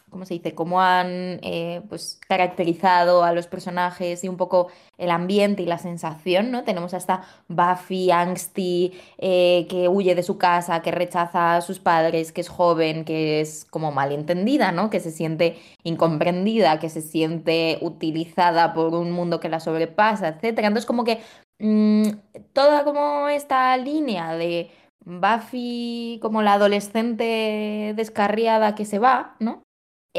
¿cómo 0.10 0.26
se 0.26 0.36
dice? 0.36 0.56
Cómo 0.56 0.82
han 0.82 1.40
eh, 1.44 1.82
pues, 1.90 2.20
caracterizado 2.28 3.24
a 3.24 3.34
los 3.34 3.48
personajes 3.48 4.24
y 4.24 4.30
un 4.30 4.38
poco 4.38 4.70
el 4.98 5.12
ambiente 5.12 5.64
y 5.64 5.66
la 5.66 5.78
sensación, 5.78 6.52
¿no? 6.52 6.64
Tenemos 6.64 6.94
hasta 6.94 7.24
Buffy, 7.48 8.12
angsty, 8.12 8.94
eh, 9.18 9.68
que 9.70 9.88
huye 9.90 10.16
de 10.16 10.24
su 10.24 10.38
casa, 10.38 10.82
que 10.82 10.92
rechaza 10.92 11.56
a 11.56 11.62
sus 11.62 11.80
padres, 11.80 12.32
que 12.32 12.42
es 12.42 12.50
joven, 12.50 13.06
que 13.06 13.42
es 13.42 13.66
como 13.66 13.92
malentendida, 13.92 14.72
¿no? 14.72 14.90
Que 14.90 15.00
se 15.00 15.12
siente 15.12 15.58
incomprendida, 15.84 16.80
que 16.80 16.90
se 16.90 17.02
siente 17.02 17.78
utilizada 17.82 18.74
por 18.74 18.94
un 18.96 19.12
mundo 19.12 19.40
que 19.40 19.50
la 19.50 19.60
sobrepasa, 19.60 20.30
etc. 20.30 20.60
Entonces 20.60 20.86
como 20.86 21.04
que 21.04 21.20
mm, 21.60 22.10
toda 22.54 22.84
como 22.84 23.28
esta 23.30 23.76
línea 23.78 24.36
de 24.36 24.72
Buffy 25.06 26.20
como 26.22 26.42
la 26.42 26.54
adolescente 26.54 27.94
descarriada 27.96 28.76
que 28.76 28.86
se 28.86 29.00
va, 29.00 29.36
¿no? 29.40 29.67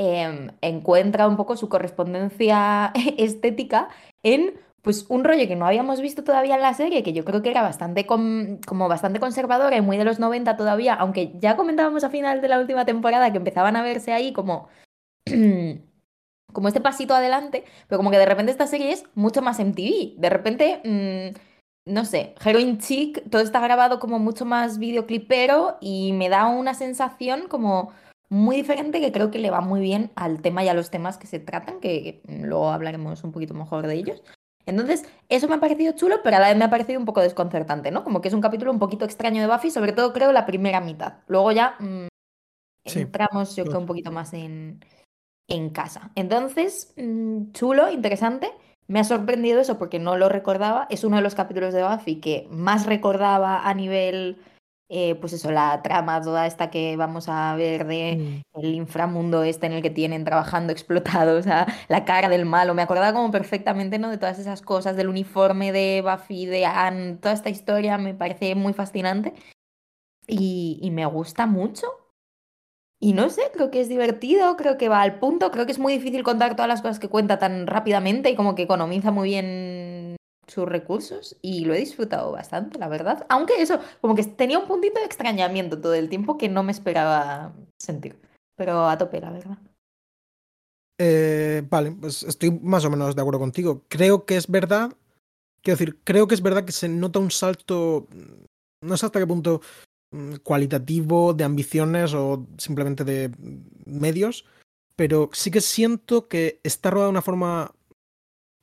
Em, 0.00 0.52
encuentra 0.60 1.26
un 1.26 1.36
poco 1.36 1.56
su 1.56 1.68
correspondencia 1.68 2.92
estética 3.18 3.88
en 4.22 4.54
pues 4.80 5.06
un 5.08 5.24
rollo 5.24 5.48
que 5.48 5.56
no 5.56 5.66
habíamos 5.66 6.00
visto 6.00 6.22
todavía 6.22 6.54
en 6.54 6.62
la 6.62 6.72
serie, 6.72 7.02
que 7.02 7.12
yo 7.12 7.24
creo 7.24 7.42
que 7.42 7.50
era 7.50 7.62
bastante 7.62 8.06
com- 8.06 8.60
como 8.64 8.86
bastante 8.88 9.18
conservadora 9.18 9.76
y 9.76 9.80
muy 9.80 9.96
de 9.98 10.04
los 10.04 10.20
90 10.20 10.56
todavía, 10.56 10.94
aunque 10.94 11.32
ya 11.40 11.56
comentábamos 11.56 12.04
a 12.04 12.10
final 12.10 12.40
de 12.40 12.46
la 12.48 12.60
última 12.60 12.84
temporada 12.84 13.32
que 13.32 13.38
empezaban 13.38 13.74
a 13.74 13.82
verse 13.82 14.12
ahí 14.12 14.32
como 14.32 14.68
como 16.52 16.68
este 16.68 16.80
pasito 16.80 17.14
adelante, 17.14 17.64
pero 17.88 17.98
como 17.98 18.10
que 18.12 18.18
de 18.18 18.26
repente 18.26 18.52
esta 18.52 18.66
serie 18.68 18.92
es 18.92 19.04
mucho 19.14 19.42
más 19.42 19.58
MTV. 19.60 20.14
De 20.16 20.30
repente, 20.30 20.80
mm, 20.84 21.92
no 21.92 22.04
sé, 22.04 22.34
Heroin 22.44 22.78
Chic, 22.78 23.28
todo 23.30 23.42
está 23.42 23.60
grabado 23.60 23.98
como 23.98 24.18
mucho 24.18 24.44
más 24.44 24.78
videoclipero 24.78 25.76
y 25.80 26.12
me 26.12 26.28
da 26.28 26.46
una 26.46 26.74
sensación 26.74 27.48
como 27.48 27.92
muy 28.28 28.56
diferente 28.56 29.00
que 29.00 29.12
creo 29.12 29.30
que 29.30 29.38
le 29.38 29.50
va 29.50 29.60
muy 29.60 29.80
bien 29.80 30.10
al 30.14 30.42
tema 30.42 30.64
y 30.64 30.68
a 30.68 30.74
los 30.74 30.90
temas 30.90 31.18
que 31.18 31.26
se 31.26 31.38
tratan, 31.38 31.80
que 31.80 32.20
luego 32.26 32.70
hablaremos 32.70 33.24
un 33.24 33.32
poquito 33.32 33.54
mejor 33.54 33.86
de 33.86 33.94
ellos. 33.94 34.22
Entonces, 34.66 35.06
eso 35.30 35.48
me 35.48 35.54
ha 35.54 35.60
parecido 35.60 35.94
chulo, 35.94 36.16
pero 36.22 36.36
a 36.36 36.40
la 36.40 36.48
vez 36.48 36.56
me 36.58 36.64
ha 36.64 36.70
parecido 36.70 37.00
un 37.00 37.06
poco 37.06 37.22
desconcertante, 37.22 37.90
¿no? 37.90 38.04
Como 38.04 38.20
que 38.20 38.28
es 38.28 38.34
un 38.34 38.42
capítulo 38.42 38.70
un 38.70 38.78
poquito 38.78 39.06
extraño 39.06 39.40
de 39.40 39.48
Buffy, 39.48 39.70
sobre 39.70 39.92
todo 39.92 40.12
creo 40.12 40.30
la 40.30 40.44
primera 40.44 40.82
mitad. 40.82 41.14
Luego 41.26 41.52
ya 41.52 41.76
mm, 41.80 42.08
entramos, 42.84 43.56
yo 43.56 43.64
creo, 43.64 43.80
un 43.80 43.86
poquito 43.86 44.12
más 44.12 44.34
en, 44.34 44.84
en 45.48 45.70
casa. 45.70 46.10
Entonces, 46.14 46.92
mm, 46.98 47.52
chulo, 47.52 47.90
interesante. 47.90 48.52
Me 48.88 49.00
ha 49.00 49.04
sorprendido 49.04 49.60
eso 49.60 49.78
porque 49.78 49.98
no 49.98 50.16
lo 50.16 50.28
recordaba. 50.28 50.86
Es 50.90 51.02
uno 51.02 51.16
de 51.16 51.22
los 51.22 51.34
capítulos 51.34 51.72
de 51.72 51.82
Buffy 51.82 52.20
que 52.20 52.46
más 52.50 52.84
recordaba 52.84 53.66
a 53.66 53.72
nivel, 53.72 54.38
eh, 54.90 55.16
pues 55.16 55.34
eso, 55.34 55.50
la 55.50 55.82
trama 55.82 56.22
toda 56.22 56.46
esta 56.46 56.70
que 56.70 56.96
vamos 56.96 57.28
a 57.28 57.54
ver 57.56 57.86
de 57.86 58.42
mm. 58.54 58.60
el 58.60 58.74
inframundo 58.74 59.42
este 59.42 59.66
en 59.66 59.72
el 59.74 59.82
que 59.82 59.90
tienen 59.90 60.24
trabajando 60.24 60.72
explotados, 60.74 61.40
o 61.40 61.42
sea, 61.42 61.66
la 61.88 62.04
cara 62.04 62.28
del 62.28 62.46
malo. 62.46 62.74
Me 62.74 62.82
acordaba 62.82 63.12
como 63.12 63.30
perfectamente, 63.30 63.98
¿no? 63.98 64.10
De 64.10 64.18
todas 64.18 64.38
esas 64.38 64.62
cosas, 64.62 64.96
del 64.96 65.08
uniforme 65.08 65.72
de 65.72 66.02
Buffy, 66.02 66.46
de 66.46 66.64
Anne, 66.66 67.16
toda 67.16 67.34
esta 67.34 67.50
historia 67.50 67.98
me 67.98 68.14
parece 68.14 68.54
muy 68.54 68.72
fascinante 68.72 69.34
y, 70.26 70.78
y 70.82 70.90
me 70.90 71.04
gusta 71.06 71.46
mucho. 71.46 71.86
Y 73.00 73.12
no 73.12 73.30
sé, 73.30 73.42
creo 73.52 73.70
que 73.70 73.80
es 73.80 73.88
divertido, 73.88 74.56
creo 74.56 74.76
que 74.76 74.88
va 74.88 75.02
al 75.02 75.20
punto, 75.20 75.52
creo 75.52 75.66
que 75.66 75.72
es 75.72 75.78
muy 75.78 75.92
difícil 75.92 76.24
contar 76.24 76.56
todas 76.56 76.68
las 76.68 76.82
cosas 76.82 76.98
que 76.98 77.08
cuenta 77.08 77.38
tan 77.38 77.68
rápidamente 77.68 78.30
y 78.30 78.34
como 78.34 78.56
que 78.56 78.62
economiza 78.62 79.12
muy 79.12 79.28
bien 79.28 79.87
sus 80.48 80.66
recursos 80.66 81.36
y 81.42 81.64
lo 81.64 81.74
he 81.74 81.78
disfrutado 81.78 82.32
bastante, 82.32 82.78
la 82.78 82.88
verdad. 82.88 83.26
Aunque 83.28 83.62
eso, 83.62 83.78
como 84.00 84.14
que 84.14 84.24
tenía 84.24 84.58
un 84.58 84.66
puntito 84.66 84.98
de 84.98 85.06
extrañamiento 85.06 85.80
todo 85.80 85.94
el 85.94 86.08
tiempo 86.08 86.36
que 86.38 86.48
no 86.48 86.62
me 86.62 86.72
esperaba 86.72 87.52
sentir, 87.78 88.16
pero 88.56 88.88
a 88.88 88.98
tope, 88.98 89.20
la 89.20 89.30
verdad. 89.30 89.58
Eh, 91.00 91.62
vale, 91.68 91.92
pues 91.92 92.24
estoy 92.24 92.50
más 92.50 92.84
o 92.84 92.90
menos 92.90 93.14
de 93.14 93.20
acuerdo 93.20 93.38
contigo. 93.38 93.84
Creo 93.88 94.24
que 94.24 94.36
es 94.36 94.48
verdad, 94.48 94.90
quiero 95.62 95.78
decir, 95.78 95.98
creo 96.02 96.26
que 96.26 96.34
es 96.34 96.42
verdad 96.42 96.64
que 96.64 96.72
se 96.72 96.88
nota 96.88 97.20
un 97.20 97.30
salto, 97.30 98.08
no 98.82 98.96
sé 98.96 99.06
hasta 99.06 99.20
qué 99.20 99.26
punto 99.26 99.60
Mm, 100.10 100.36
cualitativo, 100.36 101.34
de 101.34 101.44
ambiciones 101.44 102.14
o 102.14 102.46
simplemente 102.56 103.04
de 103.04 103.30
medios, 103.84 104.46
pero 104.96 105.28
sí 105.34 105.50
que 105.50 105.60
siento 105.60 106.28
que 106.28 106.60
está 106.62 106.90
rodada 106.90 107.08
de 107.08 107.10
una 107.10 107.22
forma 107.22 107.74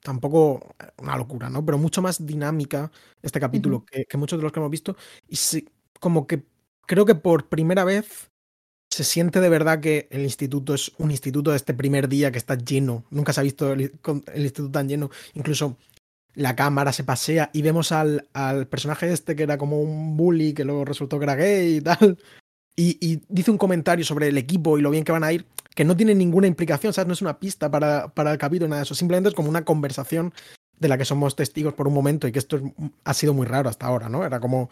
tampoco 0.05 0.75
una 0.99 1.17
locura, 1.17 1.49
¿no? 1.49 1.65
Pero 1.65 1.79
mucho 1.79 2.01
más 2.01 2.23
dinámica 2.23 2.91
este 3.23 3.39
capítulo 3.39 3.83
que, 3.83 4.05
muchos 4.17 4.37
de 4.37 4.43
los 4.43 4.51
que 4.51 4.59
hemos 4.59 4.69
visto. 4.69 4.95
Y 5.27 5.35
sí, 5.35 5.67
como 5.99 6.27
que 6.27 6.43
creo 6.85 7.05
que 7.05 7.15
por 7.15 7.49
primera 7.49 7.83
vez 7.83 8.29
se 8.91 9.03
siente 9.03 9.41
de 9.41 9.49
verdad 9.49 9.79
que 9.79 10.07
el 10.11 10.21
instituto 10.21 10.75
es 10.75 10.91
un 10.99 11.09
instituto 11.09 11.49
de 11.49 11.57
este 11.57 11.73
primer 11.73 12.07
día 12.07 12.31
que 12.31 12.37
está 12.37 12.55
lleno. 12.55 13.03
Nunca 13.09 13.33
se 13.33 13.39
ha 13.39 13.43
visto 13.43 13.73
el 13.73 13.91
instituto 14.35 14.71
tan 14.71 14.87
lleno. 14.87 15.09
Incluso 15.33 15.75
la 16.35 16.55
cámara 16.55 16.93
se 16.93 17.03
pasea 17.03 17.49
y 17.51 17.63
vemos 17.63 17.91
al, 17.91 18.27
al, 18.33 18.67
personaje 18.67 19.11
este 19.11 19.35
que 19.35 19.43
era 19.43 19.57
como 19.57 19.81
un 19.81 20.15
bully 20.15 20.53
que 20.53 20.65
luego 20.65 20.85
resultó 20.85 21.17
que 21.17 21.25
era 21.25 21.35
gay 21.35 21.77
y 21.77 21.81
tal. 21.81 22.17
Y, 22.77 23.21
dice 23.29 23.51
un 23.51 23.57
comentario 23.57 24.03
sobre 24.03 24.27
el 24.27 24.37
equipo 24.37 24.77
y 24.77 24.81
lo 24.81 24.91
bien 24.91 25.05
que 25.05 25.13
van 25.13 25.23
a 25.23 25.31
ir, 25.31 25.45
que 25.75 25.85
no 25.85 25.95
tiene 25.95 26.15
ninguna 26.15 26.47
implicación, 26.47 26.93
¿sabes? 26.93 27.07
No 27.07 27.13
es 27.13 27.21
una 27.21 27.39
pista 27.39 27.69
para, 27.69 28.07
para 28.07 28.31
el 28.31 28.37
capítulo, 28.37 28.69
nada 28.69 28.81
de 28.81 28.85
eso. 28.85 28.95
Simplemente 28.95 29.29
es 29.29 29.35
como 29.35 29.49
una 29.49 29.65
conversación 29.65 30.33
de 30.79 30.87
la 30.87 30.97
que 30.97 31.05
somos 31.05 31.35
testigos 31.35 31.73
por 31.73 31.87
un 31.87 31.93
momento 31.93 32.27
y 32.27 32.31
que 32.31 32.39
esto 32.39 32.59
ha 33.03 33.13
sido 33.13 33.33
muy 33.33 33.45
raro 33.45 33.69
hasta 33.69 33.85
ahora, 33.85 34.09
¿no? 34.09 34.25
Era 34.25 34.39
como 34.39 34.69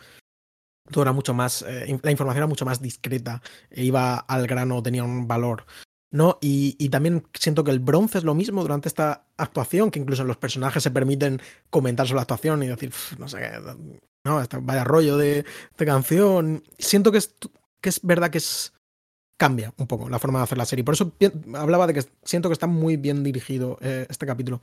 todo 0.91 1.03
era 1.03 1.13
mucho 1.13 1.33
más, 1.33 1.61
eh, 1.61 1.99
la 2.01 2.11
información 2.11 2.39
era 2.39 2.47
mucho 2.47 2.65
más 2.65 2.81
discreta, 2.81 3.41
e 3.69 3.85
iba 3.85 4.17
al 4.17 4.47
grano, 4.47 4.83
tenía 4.83 5.03
un 5.03 5.27
valor. 5.27 5.65
¿no? 6.11 6.37
Y, 6.41 6.89
también 6.89 7.25
siento 7.33 7.63
que 7.63 7.71
el 7.71 7.79
bronce 7.79 8.19
es 8.19 8.23
lo 8.23 8.35
mismo 8.35 8.61
durante 8.61 8.87
esta 8.87 9.25
actuación, 9.35 9.89
que 9.89 9.99
incluso 9.99 10.23
los 10.23 10.37
personajes 10.37 10.83
se 10.83 10.91
permiten 10.91 11.41
comentar 11.71 12.05
sobre 12.05 12.17
la 12.17 12.21
actuación 12.21 12.61
y 12.61 12.67
decir, 12.67 12.93
no 13.17 13.27
sé 13.27 13.39
no, 14.23 14.41
vaya 14.61 14.83
rollo 14.83 15.17
de, 15.17 15.43
canción. 15.75 16.63
Siento 16.77 17.11
que 17.11 17.17
es, 17.17 17.35
que 17.81 17.89
es 17.89 17.99
verdad 18.03 18.29
que 18.29 18.37
es 18.37 18.73
cambia 19.37 19.73
un 19.77 19.87
poco 19.87 20.09
la 20.09 20.19
forma 20.19 20.39
de 20.39 20.43
hacer 20.43 20.57
la 20.57 20.65
serie. 20.65 20.85
Por 20.85 20.93
eso 20.93 21.13
hablaba 21.55 21.87
de 21.87 21.93
que 21.93 22.05
siento 22.23 22.49
que 22.49 22.53
está 22.53 22.67
muy 22.67 22.97
bien 22.97 23.23
dirigido 23.23 23.77
eh, 23.81 24.05
este 24.09 24.25
capítulo. 24.25 24.61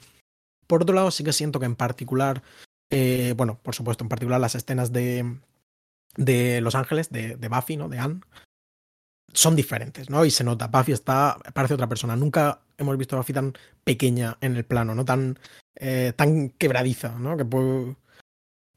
Por 0.66 0.82
otro 0.82 0.94
lado, 0.94 1.10
sí 1.10 1.24
que 1.24 1.32
siento 1.32 1.58
que 1.58 1.66
en 1.66 1.76
particular, 1.76 2.42
eh, 2.90 3.34
bueno, 3.36 3.58
por 3.62 3.74
supuesto, 3.74 4.04
en 4.04 4.08
particular 4.08 4.40
las 4.40 4.54
escenas 4.54 4.92
de, 4.92 5.38
de 6.16 6.60
Los 6.60 6.74
Ángeles, 6.74 7.10
de, 7.10 7.36
de 7.36 7.48
Buffy, 7.48 7.76
¿no? 7.76 7.88
De 7.88 7.98
Anne, 7.98 8.20
son 9.32 9.56
diferentes, 9.56 10.10
¿no? 10.10 10.24
Y 10.24 10.30
se 10.30 10.44
nota, 10.44 10.68
Buffy 10.68 10.92
está, 10.92 11.38
parece 11.54 11.74
otra 11.74 11.88
persona. 11.88 12.16
Nunca 12.16 12.60
hemos 12.78 12.96
visto 12.96 13.16
a 13.16 13.20
Buffy 13.20 13.32
tan 13.32 13.54
pequeña 13.84 14.38
en 14.40 14.56
el 14.56 14.64
plano, 14.64 14.94
¿no? 14.94 15.04
Tan, 15.04 15.38
eh, 15.76 16.12
tan 16.16 16.50
quebradiza, 16.50 17.18
¿no? 17.18 17.36
Que 17.36 17.44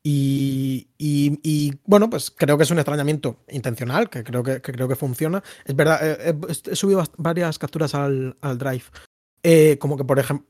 y, 0.04 0.90
y, 0.98 1.40
y, 1.44 1.80
bueno, 1.86 2.10
pues 2.10 2.30
creo 2.30 2.58
que 2.58 2.64
es 2.64 2.72
un 2.72 2.78
extrañamiento 2.78 3.38
intencional, 3.50 4.10
que 4.10 4.24
creo 4.26 4.44
que, 4.44 4.62
creo 4.62 4.90
que 4.90 4.98
funciona. 4.98 5.42
Es 5.66 5.76
verdad, 5.76 6.00
eh, 6.02 6.36
he, 6.50 6.76
subido 6.76 7.04
varias 7.18 7.58
capturas 7.58 7.96
al, 7.96 8.36
al 8.42 8.58
Drive. 8.58 8.84
Eh, 9.44 9.78
como 9.80 9.96
que, 9.96 10.04
por 10.04 10.20
ejemplo, 10.20 10.46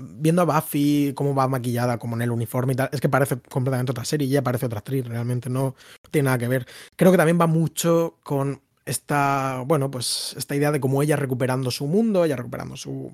viendo 0.00 0.42
a 0.42 0.44
Buffy, 0.44 1.12
cómo 1.14 1.34
va 1.34 1.48
maquillada, 1.48 1.98
como 1.98 2.14
en 2.16 2.22
el 2.22 2.30
uniforme 2.30 2.74
y 2.74 2.76
tal, 2.76 2.90
es 2.92 3.00
que 3.00 3.08
parece 3.08 3.38
completamente 3.40 3.92
otra 3.92 4.04
serie 4.04 4.28
y 4.28 4.30
ya 4.30 4.42
parece 4.42 4.66
otra 4.66 4.80
actriz, 4.80 5.06
realmente 5.06 5.48
no 5.48 5.74
tiene 6.10 6.26
nada 6.26 6.38
que 6.38 6.48
ver. 6.48 6.66
Creo 6.96 7.10
que 7.10 7.18
también 7.18 7.40
va 7.40 7.46
mucho 7.46 8.18
con 8.22 8.60
esta, 8.84 9.62
bueno, 9.66 9.90
pues 9.90 10.34
esta 10.36 10.54
idea 10.54 10.72
de 10.72 10.80
cómo 10.80 11.02
ella 11.02 11.16
recuperando 11.16 11.70
su 11.70 11.86
mundo, 11.86 12.24
ella 12.24 12.36
recuperando 12.36 12.76
su 12.76 13.10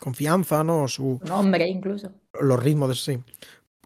confianza, 0.00 0.64
¿no? 0.64 0.86
Su 0.88 1.20
nombre 1.24 1.68
incluso. 1.68 2.10
Los 2.40 2.62
ritmos 2.62 2.88
de 2.88 2.94
sí. 2.94 3.20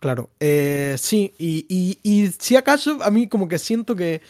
Claro. 0.05 0.29
Eh, 0.39 0.97
sí, 0.99 1.35
y, 1.39 2.31
si 2.39 2.57
acaso 2.57 3.03
a 3.03 3.11
mí 3.11 3.27
como 3.27 3.49
que 3.49 3.59
siento 3.59 3.97
que, 3.97 4.21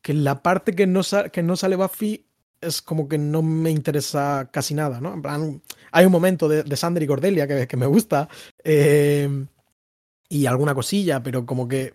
que 0.00 0.14
la 0.14 0.44
parte 0.44 0.76
que 0.76 0.86
no, 0.86 1.02
sale 1.02 1.74
Buffy 1.74 2.24
es 2.60 2.80
como 2.80 3.08
que 3.08 3.18
no 3.18 3.42
me 3.42 3.72
interesa 3.72 4.48
casi 4.52 4.74
nada, 4.74 5.00
¿no? 5.00 5.12
En 5.14 5.20
plan, 5.20 5.60
hay 5.90 6.06
un 6.06 6.12
momento 6.12 6.48
de, 6.48 6.62
de 6.62 6.76
Sander 6.76 7.02
y 7.02 7.08
Cordelia 7.08 7.48
que, 7.48 7.76
me 7.76 7.86
gusta 7.86 8.28
eh, 8.62 9.28
y 10.28 10.46
alguna 10.46 10.72
cosilla, 10.72 11.20
pero 11.20 11.44
como 11.44 11.66
que 11.66 11.94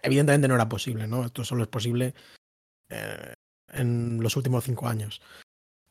evidentemente 0.00 0.46
no 0.46 0.54
era 0.54 0.68
posible, 0.68 1.08
¿no? 1.08 1.24
Esto 1.24 1.42
solo 1.42 1.64
es 1.64 1.68
posible 1.68 2.14
eh, 2.88 3.34
en 3.72 4.22
los 4.22 4.36
últimos 4.36 4.62
cinco 4.62 4.86
años. 4.86 5.20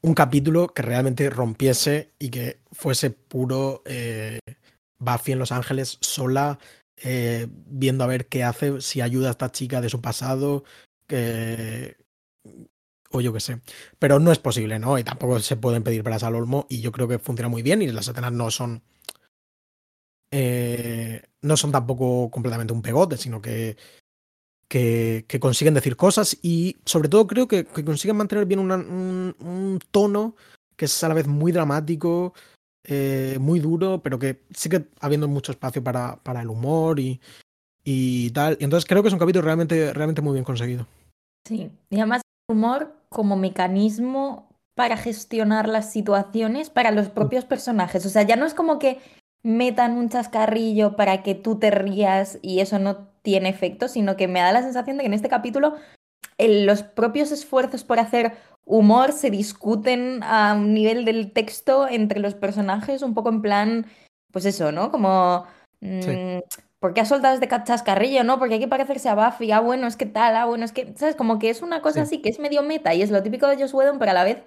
Un 0.01 0.13
capítulo 0.13 0.69
que 0.69 0.81
realmente 0.81 1.29
rompiese 1.29 2.13
y 2.19 2.29
que 2.29 2.61
fuese 2.71 3.09
puro 3.09 3.81
eh, 3.83 4.39
Buffy 5.03 5.33
en 5.33 5.39
Los 5.39 5.51
Ángeles 5.51 5.97
sola, 6.01 6.59
eh, 6.97 7.47
viendo 7.49 8.03
a 8.03 8.07
ver 8.07 8.27
qué 8.27 8.43
hace, 8.43 8.81
si 8.81 9.01
ayuda 9.01 9.29
a 9.29 9.31
esta 9.31 9.51
chica 9.51 9.81
de 9.81 9.89
su 9.89 10.01
pasado, 10.01 10.63
que... 11.07 11.97
o 13.11 13.21
yo 13.21 13.33
qué 13.33 13.39
sé. 13.39 13.61
Pero 13.99 14.19
no 14.19 14.31
es 14.31 14.39
posible, 14.39 14.79
¿no? 14.79 14.97
Y 14.97 15.03
tampoco 15.03 15.39
se 15.39 15.57
pueden 15.57 15.83
pedir 15.83 16.03
para 16.03 16.15
al 16.15 16.35
Olmo 16.35 16.65
y 16.69 16.81
yo 16.81 16.91
creo 16.91 17.07
que 17.07 17.19
funciona 17.19 17.49
muy 17.49 17.61
bien 17.61 17.81
y 17.81 17.87
las 17.87 18.07
escenas 18.07 18.31
no 18.31 18.51
son... 18.51 18.83
Eh, 20.31 21.21
no 21.41 21.57
son 21.57 21.71
tampoco 21.71 22.31
completamente 22.31 22.73
un 22.73 22.81
pegote, 22.81 23.17
sino 23.17 23.39
que 23.39 23.77
que, 24.73 25.39
consiguen 25.39 25.75
decir 25.75 25.95
cosas 25.95 26.37
y 26.41 26.77
sobre 26.85 27.07
todo 27.09 27.27
creo 27.27 27.47
que, 27.47 27.65
consiguen 27.65 28.17
mantener 28.17 28.45
bien 28.45 28.59
un, 28.59 29.79
tono 29.91 30.35
que 30.75 30.85
es 30.85 31.03
a 31.03 31.07
la 31.07 31.13
vez 31.13 31.27
muy 31.27 31.51
dramático, 31.51 32.33
eh, 32.85 33.37
muy 33.39 33.59
duro, 33.59 34.01
pero 34.03 34.19
que 34.19 34.41
sigue 34.53 34.85
habiendo 34.99 35.27
mucho 35.27 35.51
espacio 35.51 35.83
para, 35.83 36.17
para 36.17 36.41
el 36.41 36.49
humor 36.49 36.99
y, 36.99 37.19
y 37.83 38.29
tal. 38.31 38.57
Y 38.59 38.63
entonces 38.63 38.87
creo 38.87 39.01
que 39.01 39.07
es 39.07 39.13
un 39.13 39.19
capítulo 39.19 39.45
realmente, 39.45 39.93
realmente 39.93 40.21
muy 40.21 40.33
bien 40.33 40.45
conseguido. 40.45 40.87
Sí, 41.47 41.71
y 41.89 41.97
además 41.97 42.21
el 42.47 42.55
humor 42.55 42.95
como 43.09 43.35
mecanismo 43.35 44.49
para 44.75 44.97
gestionar 44.97 45.67
las 45.67 45.91
situaciones 45.91 46.69
para 46.69 46.91
los 46.91 47.09
propios 47.09 47.45
personajes. 47.45 48.05
O 48.05 48.09
sea, 48.09 48.23
ya 48.23 48.35
no 48.35 48.45
es 48.45 48.53
como 48.53 48.79
que 48.79 48.99
metan 49.43 49.97
un 49.97 50.09
chascarrillo 50.09 50.95
para 50.95 51.21
que 51.21 51.35
tú 51.35 51.59
te 51.59 51.69
rías 51.69 52.39
y 52.41 52.59
eso 52.59 52.79
no 52.79 53.09
tiene 53.21 53.49
efecto, 53.49 53.87
sino 53.87 54.15
que 54.15 54.27
me 54.27 54.39
da 54.39 54.51
la 54.51 54.63
sensación 54.63 54.97
de 54.97 55.03
que 55.03 55.07
en 55.07 55.13
este 55.13 55.29
capítulo 55.29 55.75
los 56.39 56.83
propios 56.83 57.31
esfuerzos 57.31 57.83
por 57.83 57.99
hacer 57.99 58.33
humor 58.65 59.11
se 59.11 59.29
discuten 59.29 60.21
a 60.23 60.53
un 60.53 60.73
nivel 60.73 61.05
del 61.05 61.31
texto 61.31 61.87
entre 61.87 62.19
los 62.19 62.33
personajes, 62.35 63.01
un 63.01 63.13
poco 63.13 63.29
en 63.29 63.41
plan, 63.41 63.85
pues 64.31 64.45
eso, 64.45 64.71
¿no? 64.71 64.91
Como... 64.91 65.45
Mm, 65.81 66.39
¿Por 66.79 66.93
qué 66.93 66.99
has 66.99 67.07
soltado 67.07 67.33
este 67.33 67.47
chascarrillo? 67.47 68.25
¿No? 68.25 68.39
Porque 68.39 68.55
hay 68.55 68.59
que 68.59 68.67
parecerse 68.67 69.07
a 69.07 69.15
Buffy. 69.15 69.53
Ah, 69.53 69.61
bueno, 69.61 69.87
es 69.87 69.95
que 69.95 70.05
tal, 70.05 70.35
ah, 70.35 70.43
bueno, 70.43 70.65
es 70.65 70.73
que, 70.73 70.93
¿sabes? 70.97 71.15
Como 71.15 71.39
que 71.39 71.49
es 71.49 71.61
una 71.61 71.81
cosa 71.81 72.01
así 72.01 72.21
que 72.21 72.27
es 72.27 72.39
medio 72.39 72.61
meta 72.61 72.93
y 72.93 73.01
es 73.01 73.09
lo 73.09 73.23
típico 73.23 73.47
de 73.47 73.55
Joss 73.55 73.73
Whedon, 73.73 73.99
pero 73.99 74.11
a 74.11 74.13
la 74.13 74.25
vez 74.25 74.43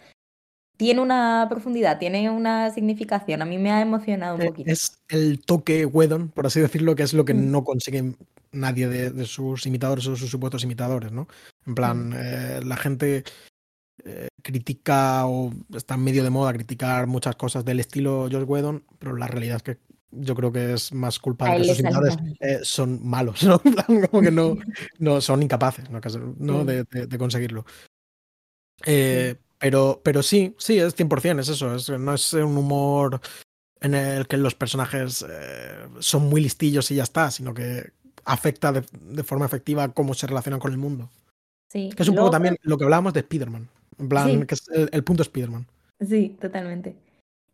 tiene 0.77 1.01
una 1.01 1.47
profundidad, 1.49 1.99
tiene 1.99 2.29
una 2.31 2.71
significación. 2.71 3.41
A 3.41 3.47
mí 3.47 3.57
me 3.59 3.71
ha 3.71 3.81
emocionado 3.81 4.37
un 4.37 4.43
eh, 4.43 4.47
poquito. 4.49 4.71
Es 4.71 4.99
el 5.09 5.41
toque 5.41 5.87
Wedon, 5.87 6.29
por 6.29 6.47
así 6.47 6.61
decirlo, 6.61 6.95
que 6.95 7.05
es 7.05 7.15
lo 7.15 7.25
que 7.25 7.35
mm. 7.35 7.51
no 7.51 7.65
consigue 7.65 8.13
nadie 8.53 8.89
de, 8.89 9.25
sus 9.25 9.67
imitadores 9.67 10.07
o 10.07 10.17
sus 10.17 10.31
supuestos 10.31 10.65
imitadores, 10.65 11.13
¿no? 11.13 11.29
En 11.67 11.75
plan, 11.75 12.11
mm. 12.11 12.15
eh, 12.17 12.61
la 12.65 12.77
gente 12.77 13.25
eh, 14.05 14.29
critica 14.43 15.27
o 15.27 15.53
está 15.75 15.95
en 15.95 16.05
medio 16.05 16.23
de 16.23 16.31
moda 16.31 16.53
criticar 16.53 17.07
muchas 17.07 17.37
cosas 17.37 17.65
del 17.65 17.81
estilo 17.81 18.27
George 18.31 18.47
Whedon, 18.47 18.85
pero 18.99 19.17
la 19.17 19.27
realidad 19.27 19.57
es 19.57 19.63
que 19.63 19.79
yo 20.11 20.35
creo 20.35 20.53
que 20.53 20.73
es 20.73 20.93
más 20.93 21.19
culpa 21.19 21.51
de 21.51 21.59
que 21.59 21.65
sus 21.69 21.81
invitades 21.81 22.17
eh, 22.41 22.61
son 22.63 23.07
malos, 23.07 23.43
¿no? 23.45 23.61
Como 24.11 24.23
que 24.23 24.31
no, 24.31 24.57
no 24.99 25.21
son 25.21 25.43
incapaces 25.43 25.87
¿no? 25.91 26.65
De, 26.65 26.85
de, 26.85 27.19
conseguirlo. 27.19 27.65
Eh, 28.85 29.37
pero, 29.59 30.01
pero 30.05 30.23
sí, 30.23 30.55
sí, 30.59 30.79
es 30.79 30.97
100%, 30.97 31.41
es 31.41 31.49
eso. 31.49 31.99
no 31.99 32.15
es 32.15 32.33
un 32.35 32.57
humor 32.57 33.21
en 33.81 33.95
el 33.95 34.27
que 34.27 34.37
los 34.37 34.55
personajes 34.55 35.25
eh, 35.29 35.89
son 36.01 36.29
muy 36.29 36.41
listillos 36.41 36.91
y 36.91 36.97
ya 36.97 37.03
está, 37.03 37.31
sino 37.31 37.55
que 37.55 37.93
afecta 38.25 38.73
de, 38.73 39.23
forma 39.23 39.47
efectiva 39.47 39.89
cómo 39.93 40.15
se 40.15 40.27
relacionan 40.27 40.61
con 40.61 40.73
el 40.73 40.79
mundo. 40.79 41.11
Sí. 41.69 41.91
Que 41.95 42.03
es 42.03 42.09
un 42.09 42.17
poco 42.17 42.31
también 42.31 42.57
lo 42.63 42.79
que 42.79 42.85
hablábamos 42.85 43.13
de 43.13 43.21
Spider-Man. 43.21 43.69
En 43.99 44.09
plan, 44.09 44.47
que 44.47 44.55
es 44.55 44.69
el, 44.69 44.89
el 44.93 45.05
punto 45.05 45.23
Spider-Man. 45.23 45.67
Sí, 46.01 46.37
totalmente. 46.41 46.97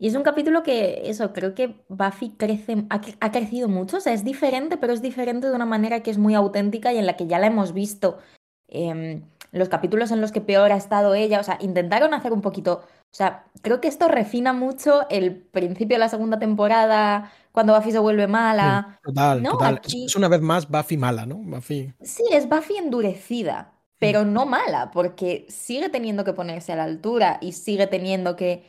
Y 0.03 0.09
es 0.09 0.17
un 0.17 0.25
capítulo 0.25 0.65
que, 0.65 1.03
eso, 1.05 1.33
creo 1.33 1.55
que 1.55 1.77
Buffy 1.89 2.31
crece, 2.31 2.87
ha, 2.91 3.31
crecido 3.31 3.69
mucho, 3.69 3.99
o 3.99 4.01
sea, 4.01 4.13
es 4.13 4.25
diferente, 4.25 4.77
pero 4.77 4.93
es 4.93 5.01
diferente 5.01 5.49
de 5.49 5.55
una 5.55 5.65
manera 5.65 6.03
que 6.03 6.11
es 6.11 6.19
muy 6.19 6.35
auténtica 6.35 6.93
y 6.93 6.99
en 6.99 7.07
la 7.07 7.17
que 7.17 7.29
ya 7.29 7.39
la 7.39 7.47
hemos 7.47 7.73
visto. 7.73 8.19
Em, 8.67 9.23
los 9.53 9.69
capítulos 9.69 10.11
en 10.11 10.21
los 10.21 10.33
que 10.33 10.41
peor 10.41 10.73
ha 10.73 10.77
estado 10.77 11.15
ella, 11.15 11.39
o 11.39 11.45
sea, 11.45 11.57
intentaron 11.61 12.15
hacer 12.15 12.33
un 12.33 12.41
poquito, 12.41 12.83
o 12.83 13.15
sea, 13.15 13.45
creo 13.61 13.81
que 13.81 13.87
esto 13.87 14.09
refina 14.09 14.53
mucho 14.53 15.09
el 15.09 15.37
principio 15.37 15.95
de 15.95 16.01
la 16.01 16.09
segunda 16.09 16.41
temporada, 16.41 17.31
cuando 17.53 17.73
Buffy 17.77 17.93
se 17.93 18.01
vuelve 18.01 18.27
mala. 18.27 18.99
total, 19.05 19.43
total. 19.45 19.81
Es 19.85 20.17
una 20.17 20.27
vez 20.27 20.41
más 20.41 20.69
Buffy 20.69 20.97
mala, 20.97 21.27
¿no? 21.27 21.37
Buffy. 21.37 21.93
Sí, 22.03 22.25
es 22.33 22.49
Buffy 22.49 22.77
endurecida. 22.77 23.72
Pero 24.03 24.25
no 24.25 24.47
mala, 24.47 24.91
porque 24.91 25.47
sigue 25.49 25.89
teniendo 25.89 26.25
que 26.25 26.33
ponerse 26.33 26.73
a 26.73 26.77
la 26.77 26.83
altura 26.83 27.39
y 27.41 27.53
sigue 27.53 27.87
teniendo 27.87 28.35
que 28.35 28.65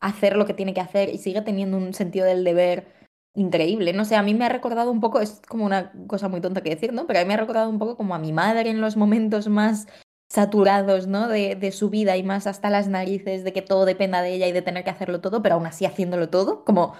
hacer 0.00 0.34
lo 0.34 0.46
que 0.46 0.54
tiene 0.54 0.72
que 0.72 0.80
hacer 0.80 1.10
y 1.10 1.18
sigue 1.18 1.42
teniendo 1.42 1.76
un 1.76 1.92
sentido 1.92 2.24
del 2.24 2.42
deber 2.42 2.86
increíble. 3.34 3.92
No 3.92 4.06
sé, 4.06 4.16
a 4.16 4.22
mí 4.22 4.32
me 4.32 4.46
ha 4.46 4.48
recordado 4.48 4.90
un 4.90 5.00
poco, 5.00 5.20
es 5.20 5.42
como 5.46 5.66
una 5.66 5.92
cosa 6.06 6.28
muy 6.28 6.40
tonta 6.40 6.62
que 6.62 6.70
decir, 6.70 6.94
¿no? 6.94 7.06
Pero 7.06 7.18
a 7.18 7.22
mí 7.22 7.28
me 7.28 7.34
ha 7.34 7.36
recordado 7.36 7.68
un 7.68 7.78
poco 7.78 7.98
como 7.98 8.14
a 8.14 8.18
mi 8.18 8.32
madre 8.32 8.70
en 8.70 8.80
los 8.80 8.96
momentos 8.96 9.48
más 9.48 9.88
saturados, 10.30 11.06
¿no? 11.06 11.28
De, 11.28 11.54
de 11.54 11.70
su 11.70 11.90
vida 11.90 12.16
y 12.16 12.22
más 12.22 12.46
hasta 12.46 12.70
las 12.70 12.88
narices 12.88 13.44
de 13.44 13.52
que 13.52 13.60
todo 13.60 13.84
dependa 13.84 14.22
de 14.22 14.32
ella 14.32 14.46
y 14.46 14.52
de 14.52 14.62
tener 14.62 14.84
que 14.84 14.90
hacerlo 14.90 15.20
todo, 15.20 15.42
pero 15.42 15.56
aún 15.56 15.66
así 15.66 15.84
haciéndolo 15.84 16.30
todo. 16.30 16.64
Como 16.64 16.94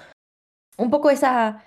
un 0.76 0.90
poco 0.90 1.08
esa, 1.08 1.64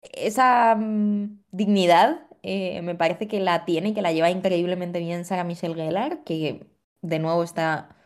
esa 0.00 0.76
mm, 0.76 1.42
dignidad 1.52 2.27
eh, 2.42 2.82
me 2.82 2.94
parece 2.94 3.28
que 3.28 3.40
la 3.40 3.64
tiene 3.64 3.90
y 3.90 3.94
que 3.94 4.02
la 4.02 4.12
lleva 4.12 4.30
increíblemente 4.30 4.98
bien 4.98 5.24
Sarah 5.24 5.44
Michelle 5.44 5.74
Gellar, 5.74 6.24
que 6.24 6.66
de 7.02 7.18
nuevo 7.18 7.42
está 7.42 7.96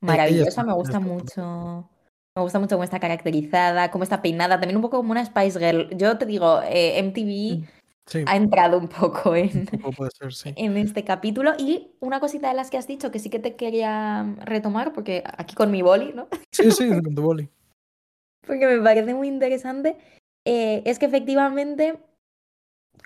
maravillosa, 0.00 0.64
me 0.64 0.72
gusta 0.72 1.00
mucho. 1.00 1.88
Me 2.34 2.42
gusta 2.42 2.58
mucho 2.58 2.76
cómo 2.76 2.84
está 2.84 2.98
caracterizada, 2.98 3.90
cómo 3.90 4.04
está 4.04 4.22
peinada, 4.22 4.58
también 4.58 4.76
un 4.76 4.82
poco 4.82 4.96
como 4.96 5.12
una 5.12 5.24
Spice 5.24 5.58
Girl. 5.58 5.90
Yo 5.96 6.16
te 6.16 6.24
digo, 6.24 6.62
eh, 6.64 6.98
MTV 6.98 7.58
mm, 7.60 8.24
ha 8.26 8.36
entrado 8.36 8.78
un 8.78 8.88
poco 8.88 9.36
en, 9.36 9.68
en 10.56 10.76
este 10.78 11.04
capítulo. 11.04 11.52
Y 11.58 11.90
una 12.00 12.20
cosita 12.20 12.48
de 12.48 12.54
las 12.54 12.70
que 12.70 12.78
has 12.78 12.86
dicho 12.86 13.10
que 13.10 13.18
sí 13.18 13.28
que 13.28 13.38
te 13.38 13.54
quería 13.54 14.34
retomar, 14.40 14.94
porque 14.94 15.22
aquí 15.36 15.54
con 15.54 15.70
mi 15.70 15.82
boli, 15.82 16.12
¿no? 16.14 16.28
Sí, 16.52 16.70
sí, 16.70 16.88
con 16.88 17.14
tu 17.14 17.22
boli. 17.22 17.50
porque 18.46 18.66
me 18.66 18.82
parece 18.82 19.14
muy 19.14 19.28
interesante, 19.28 19.96
eh, 20.44 20.82
es 20.84 20.98
que 20.98 21.06
efectivamente 21.06 21.98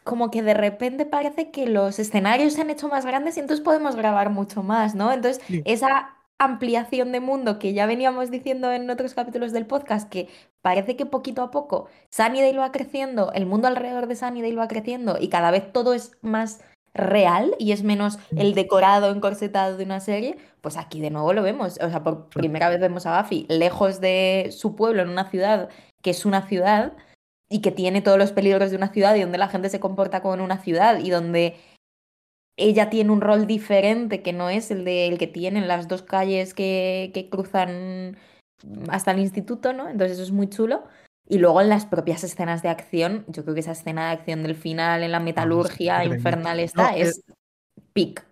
como 0.05 0.31
que 0.31 0.43
de 0.43 0.55
repente 0.55 1.07
parece 1.07 1.51
que 1.51 1.67
los 1.67 1.99
escenarios 1.99 2.55
se 2.55 2.61
han 2.61 2.71
hecho 2.71 2.89
más 2.89 3.05
grandes 3.05 3.37
y 3.37 3.41
entonces 3.41 3.65
podemos 3.65 3.97
grabar 3.97 4.31
mucho 4.31 4.63
más, 4.63 4.95
¿no? 4.95 5.13
Entonces, 5.13 5.43
esa 5.65 6.17
ampliación 6.39 7.13
de 7.13 7.21
mundo 7.21 7.59
que 7.59 7.73
ya 7.73 7.87
veníamos 7.87 8.31
diciendo 8.31 8.71
en 8.71 8.91
otros 8.91 9.15
capítulos 9.15 9.53
del 9.53 9.67
podcast, 9.67 10.09
que 10.09 10.29
parece 10.61 10.97
que 10.97 11.07
poquito 11.07 11.43
a 11.43 11.51
poco 11.51 11.89
Sunnydale 12.11 12.59
va 12.59 12.73
creciendo, 12.73 13.33
el 13.33 13.47
mundo 13.47 13.69
alrededor 13.69 14.07
de 14.07 14.17
Sunnydale 14.17 14.55
va 14.55 14.69
creciendo 14.69 15.17
y 15.19 15.29
cada 15.29 15.51
vez 15.51 15.73
todo 15.73 15.95
es 15.95 16.13
más 16.21 16.61
real 16.97 17.55
y 17.59 17.73
es 17.73 17.83
menos 17.83 18.19
el 18.37 18.55
decorado 18.55 19.11
encorsetado 19.11 19.77
de 19.77 19.85
una 19.85 20.01
serie, 20.01 20.39
pues 20.61 20.77
aquí 20.77 21.01
de 21.01 21.11
nuevo 21.11 21.33
lo 21.33 21.43
vemos. 21.43 21.79
O 21.83 21.89
sea, 21.91 22.03
por 22.03 22.29
primera 22.29 22.69
vez 22.69 22.81
vemos 22.81 23.07
a 23.07 23.21
Buffy 23.21 23.47
lejos 23.49 24.01
de 24.01 24.51
su 24.51 24.75
pueblo, 24.77 25.03
en 25.03 25.11
una 25.11 25.31
ciudad 25.31 25.69
que 26.03 26.11
es 26.11 26.25
una 26.25 26.43
ciudad 26.43 26.93
y 27.49 27.61
que 27.61 27.71
tiene 27.71 28.03
todos 28.03 28.19
los 28.19 28.33
peligros 28.33 28.71
de 28.71 28.77
una 28.77 28.93
ciudad 28.93 29.15
y 29.15 29.21
donde 29.21 29.39
la 29.39 29.49
gente 29.49 29.69
se 29.69 29.81
comporta 29.81 30.21
como 30.21 30.35
en 30.35 30.41
una 30.41 30.59
ciudad 30.59 30.99
y 30.99 31.11
donde 31.11 31.57
ella 32.57 32.91
tiene 32.91 33.11
un 33.13 33.21
rol 33.21 33.47
diferente 33.47 34.23
que 34.23 34.33
no 34.33 34.49
es 34.49 34.71
el 34.71 34.85
de 34.85 35.15
que 35.19 35.27
tienen 35.27 35.69
las 35.69 35.89
dos 35.89 36.03
calles 36.03 36.55
que, 36.55 37.11
que 37.13 37.29
cruzan 37.29 38.17
hasta 38.89 39.11
el 39.11 39.21
instituto, 39.21 39.73
¿no? 39.73 39.89
Entonces 39.89 40.13
eso 40.13 40.23
es 40.23 40.33
muy 40.33 40.49
chulo. 40.49 40.85
Y 41.29 41.39
luego 41.39 41.61
en 41.61 41.69
las 41.69 41.87
propias 41.87 42.23
escenas 42.25 42.63
de 42.63 42.69
acción, 42.69 43.25
yo 43.29 43.43
creo 43.43 43.55
que 43.55 43.61
esa 43.61 43.73
escena 43.73 44.07
de 44.07 44.13
acción 44.13 44.43
del 44.43 44.55
final 44.55 45.03
en 45.03 45.13
la 45.13 45.21
metalurgia 45.21 46.05
infernal 46.05 46.61
está, 46.61 46.97
es, 46.97 47.23
pic. 47.93 48.25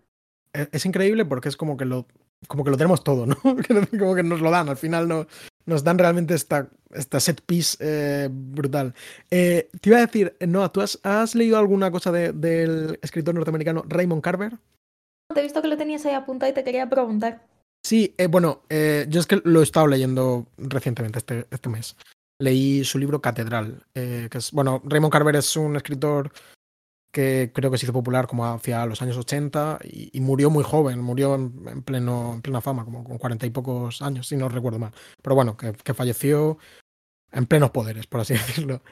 E, 0.53 0.69
es, 0.71 0.87
increíble 0.87 1.25
porque 1.25 1.49
es 1.49 1.57
como 1.57 1.77
que 1.77 1.85
lo, 1.85 2.07
como 2.47 2.62
que 2.62 2.71
lo 2.71 2.77
tenemos 2.77 3.03
todo, 3.03 3.27
¿no? 3.27 3.37
como 3.99 4.15
que 4.15 4.23
nos 4.23 4.41
lo 4.41 4.51
dan, 4.51 4.69
al 4.69 4.77
final 4.77 5.09
no, 5.09 5.27
nos 5.67 5.85
dan 5.85 5.99
realmente 5.99 6.35
esta, 6.35 6.69
esta 6.93 7.21
set 7.21 7.41
piece 7.43 7.77
eh, 7.81 8.29
brutal. 8.31 8.95
Eh, 9.31 9.69
te 9.81 9.91
iba 9.91 9.99
a 9.99 10.07
decir, 10.07 10.37
Noah, 10.41 10.71
¿tú 10.71 10.81
has, 10.81 11.35
leído 11.35 11.59
alguna 11.59 11.91
cosa 11.91 12.12
del 12.12 12.99
escritor 13.03 13.35
norteamericano 13.35 13.85
Raymond 13.87 14.23
Carver? 14.23 14.59
Te 15.33 15.41
he 15.41 15.43
visto 15.43 15.62
que 15.62 15.69
lo 15.69 15.77
tenías 15.77 16.05
ahí 16.07 16.15
apuntado 16.15 16.51
y 16.51 16.55
te 16.55 16.65
quería 16.65 16.89
preguntar. 16.89 17.47
Sí, 17.85 18.15
eh, 18.17 18.29
bueno, 18.29 18.62
yo 18.71 19.21
es 19.21 19.27
que 19.27 19.41
lo 19.45 19.61
he 19.61 19.65
estado 19.65 19.87
leyendo 19.87 20.47
recientemente, 20.57 21.19
este, 21.19 21.47
este 21.51 21.69
mes. 21.69 21.97
Leí 22.41 22.85
su 22.85 22.99
libro 22.99 23.21
Catedral, 23.21 23.85
que 23.93 24.29
es, 24.33 24.51
bueno, 24.53 24.83
Raymond 24.85 25.12
Carver 25.12 25.37
es 25.37 25.57
un 25.57 25.77
escritor 25.77 26.33
que 27.15 27.53
creo 27.55 27.71
que 27.71 27.79
se 27.79 27.87
hizo 27.87 27.93
popular 27.93 28.27
como 28.27 28.45
hacia 28.45 28.85
los 28.87 29.01
años 29.01 29.17
80 29.17 29.79
y, 29.85 30.21
murió 30.21 30.51
muy 30.51 30.65
joven, 30.65 31.01
murió 31.01 31.37
en, 31.37 31.83
pleno, 31.83 32.35
en 32.35 32.43
plena 32.43 32.61
fama, 32.61 32.85
como 32.85 33.05
con 33.05 33.19
cuarenta 33.19 33.47
y 33.47 33.51
pocos 33.51 34.03
años, 34.03 34.27
si 34.27 34.37
no 34.37 34.49
recuerdo 34.49 34.81
mal. 34.81 34.93
Pero 35.23 35.37
bueno, 35.37 35.57
que, 35.57 35.73
falleció 35.95 36.59
en 37.31 37.47
plenos 37.47 37.71
poderes, 37.71 38.09
por 38.09 38.21
así 38.21 38.33
decirlo. 38.35 38.83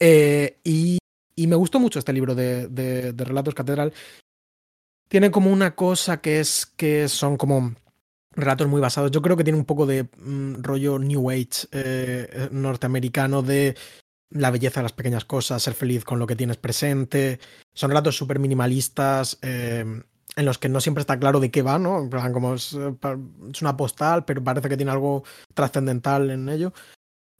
Eh, 0.00 0.58
y, 0.64 0.98
me 1.46 1.54
gustó 1.54 1.78
mucho 1.78 2.00
este 2.00 2.12
libro 2.12 2.34
de, 2.34 2.66
de, 2.66 3.24
Relatos 3.24 3.54
Catedral. 3.54 3.92
Tiene 5.08 5.30
como 5.30 5.52
una 5.52 5.76
cosa 5.76 6.20
que 6.20 6.40
es 6.40 6.66
que 6.66 7.06
son 7.06 7.36
como 7.36 7.74
relatos 8.32 8.66
muy 8.66 8.80
basados. 8.80 9.12
Yo 9.12 9.22
creo 9.22 9.36
que 9.36 9.44
tiene 9.44 9.58
un 9.58 9.64
poco 9.64 9.86
de 9.86 10.02
mm, 10.02 10.62
rollo 10.62 10.98
New 10.98 11.30
Age 11.30 11.68
eh, 11.70 12.48
norteamericano 12.50 13.42
de 13.42 13.76
la 14.30 14.50
belleza 14.50 14.80
de 14.80 14.84
las 14.84 14.92
pequeñas 14.92 15.24
cosas, 15.24 15.62
ser 15.62 15.74
feliz 15.74 16.04
con 16.04 16.18
lo 16.18 16.26
que 16.26 16.36
tienes 16.36 16.56
presente. 16.56 17.40
Son 17.74 17.90
relatos 17.90 18.16
súper 18.16 18.38
minimalistas 18.38 19.38
em, 19.42 20.02
en 20.36 20.44
los 20.44 20.58
que 20.58 20.68
no 20.68 20.80
siempre 20.80 21.00
está 21.00 21.18
claro 21.18 21.40
de 21.40 21.50
qué 21.50 21.62
va, 21.62 21.78
¿no? 21.78 22.08
Como 22.32 22.54
es, 22.54 22.74
eh, 22.74 22.94
es 23.52 23.62
una 23.62 23.76
postal, 23.76 24.24
pero 24.24 24.44
parece 24.44 24.68
que 24.68 24.76
tiene 24.76 24.92
algo 24.92 25.24
trascendental 25.54 26.30
en 26.30 26.48
ello. 26.48 26.72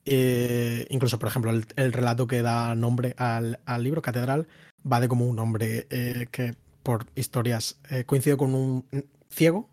Eh, 0.04 0.86
incluso, 0.90 1.18
por 1.18 1.28
ejemplo, 1.28 1.50
el, 1.50 1.92
relato 1.92 2.26
que 2.26 2.40
da 2.40 2.74
nombre 2.74 3.14
al, 3.18 3.58
libro, 3.80 4.00
Catedral, 4.00 4.48
va 4.90 5.00
de 5.00 5.08
como 5.08 5.26
un 5.26 5.38
hombre 5.38 5.86
eh, 5.90 6.28
que 6.30 6.54
por 6.82 7.06
historias 7.14 7.78
coincide 8.06 8.38
con 8.38 8.54
un 8.54 8.86
ciego 9.28 9.68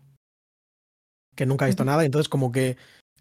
que 1.36 1.46
nunca 1.46 1.66
ha 1.66 1.68
visto 1.68 1.84
nada, 1.84 2.02
y 2.02 2.06
entonces 2.06 2.28
como 2.28 2.50
que 2.50 2.76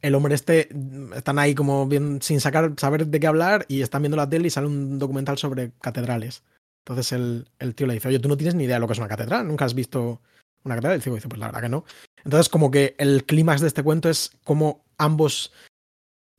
el 0.06 0.14
hombre 0.14 0.36
este 0.36 0.70
mm, 0.72 1.14
están 1.14 1.40
ahí 1.40 1.56
como 1.56 1.88
bien 1.88 2.22
sin 2.22 2.40
sacar, 2.40 2.74
saber 2.78 3.08
de 3.08 3.20
qué 3.20 3.28
hablar 3.28 3.66
y 3.68 3.82
están 3.82 4.04
viendo 4.04 4.18
la 4.18 4.30
tele 4.30 4.48
y 4.48 4.52
sale 4.52 4.68
un 4.68 5.00
documental 5.00 5.38
sobre 5.38 5.72
catedrales. 5.82 6.44
Entonces 6.84 7.12
el, 7.12 7.48
el 7.58 7.74
tío 7.74 7.88
le 7.88 7.96
dice, 7.96 8.10
oye, 8.10 8.20
tú 8.20 8.30
no 8.30 8.38
tienes 8.38 8.54
ni 8.54 8.66
idea 8.66 8.76
de 8.76 8.80
lo 8.80 8.88
que 8.88 8.94
es 8.94 9.00
una 9.00 9.08
catedral, 9.08 9.48
nunca 9.48 9.66
has 9.66 9.74
visto 9.74 10.22
una 10.64 10.76
catedral. 10.76 10.98
El 10.98 11.02
ciego 11.02 11.16
dice, 11.16 11.28
pues 11.28 11.40
la 11.40 11.48
verdad 11.48 11.62
que 11.62 11.70
no. 11.70 11.86
Entonces 12.24 12.50
como 12.50 12.70
que 12.70 12.96
el 13.00 13.26
clímax 13.26 13.62
de 13.62 13.68
este 13.68 13.84
cuento 13.84 14.10
es 14.10 14.32
como 14.44 14.86
ambos, 15.00 15.52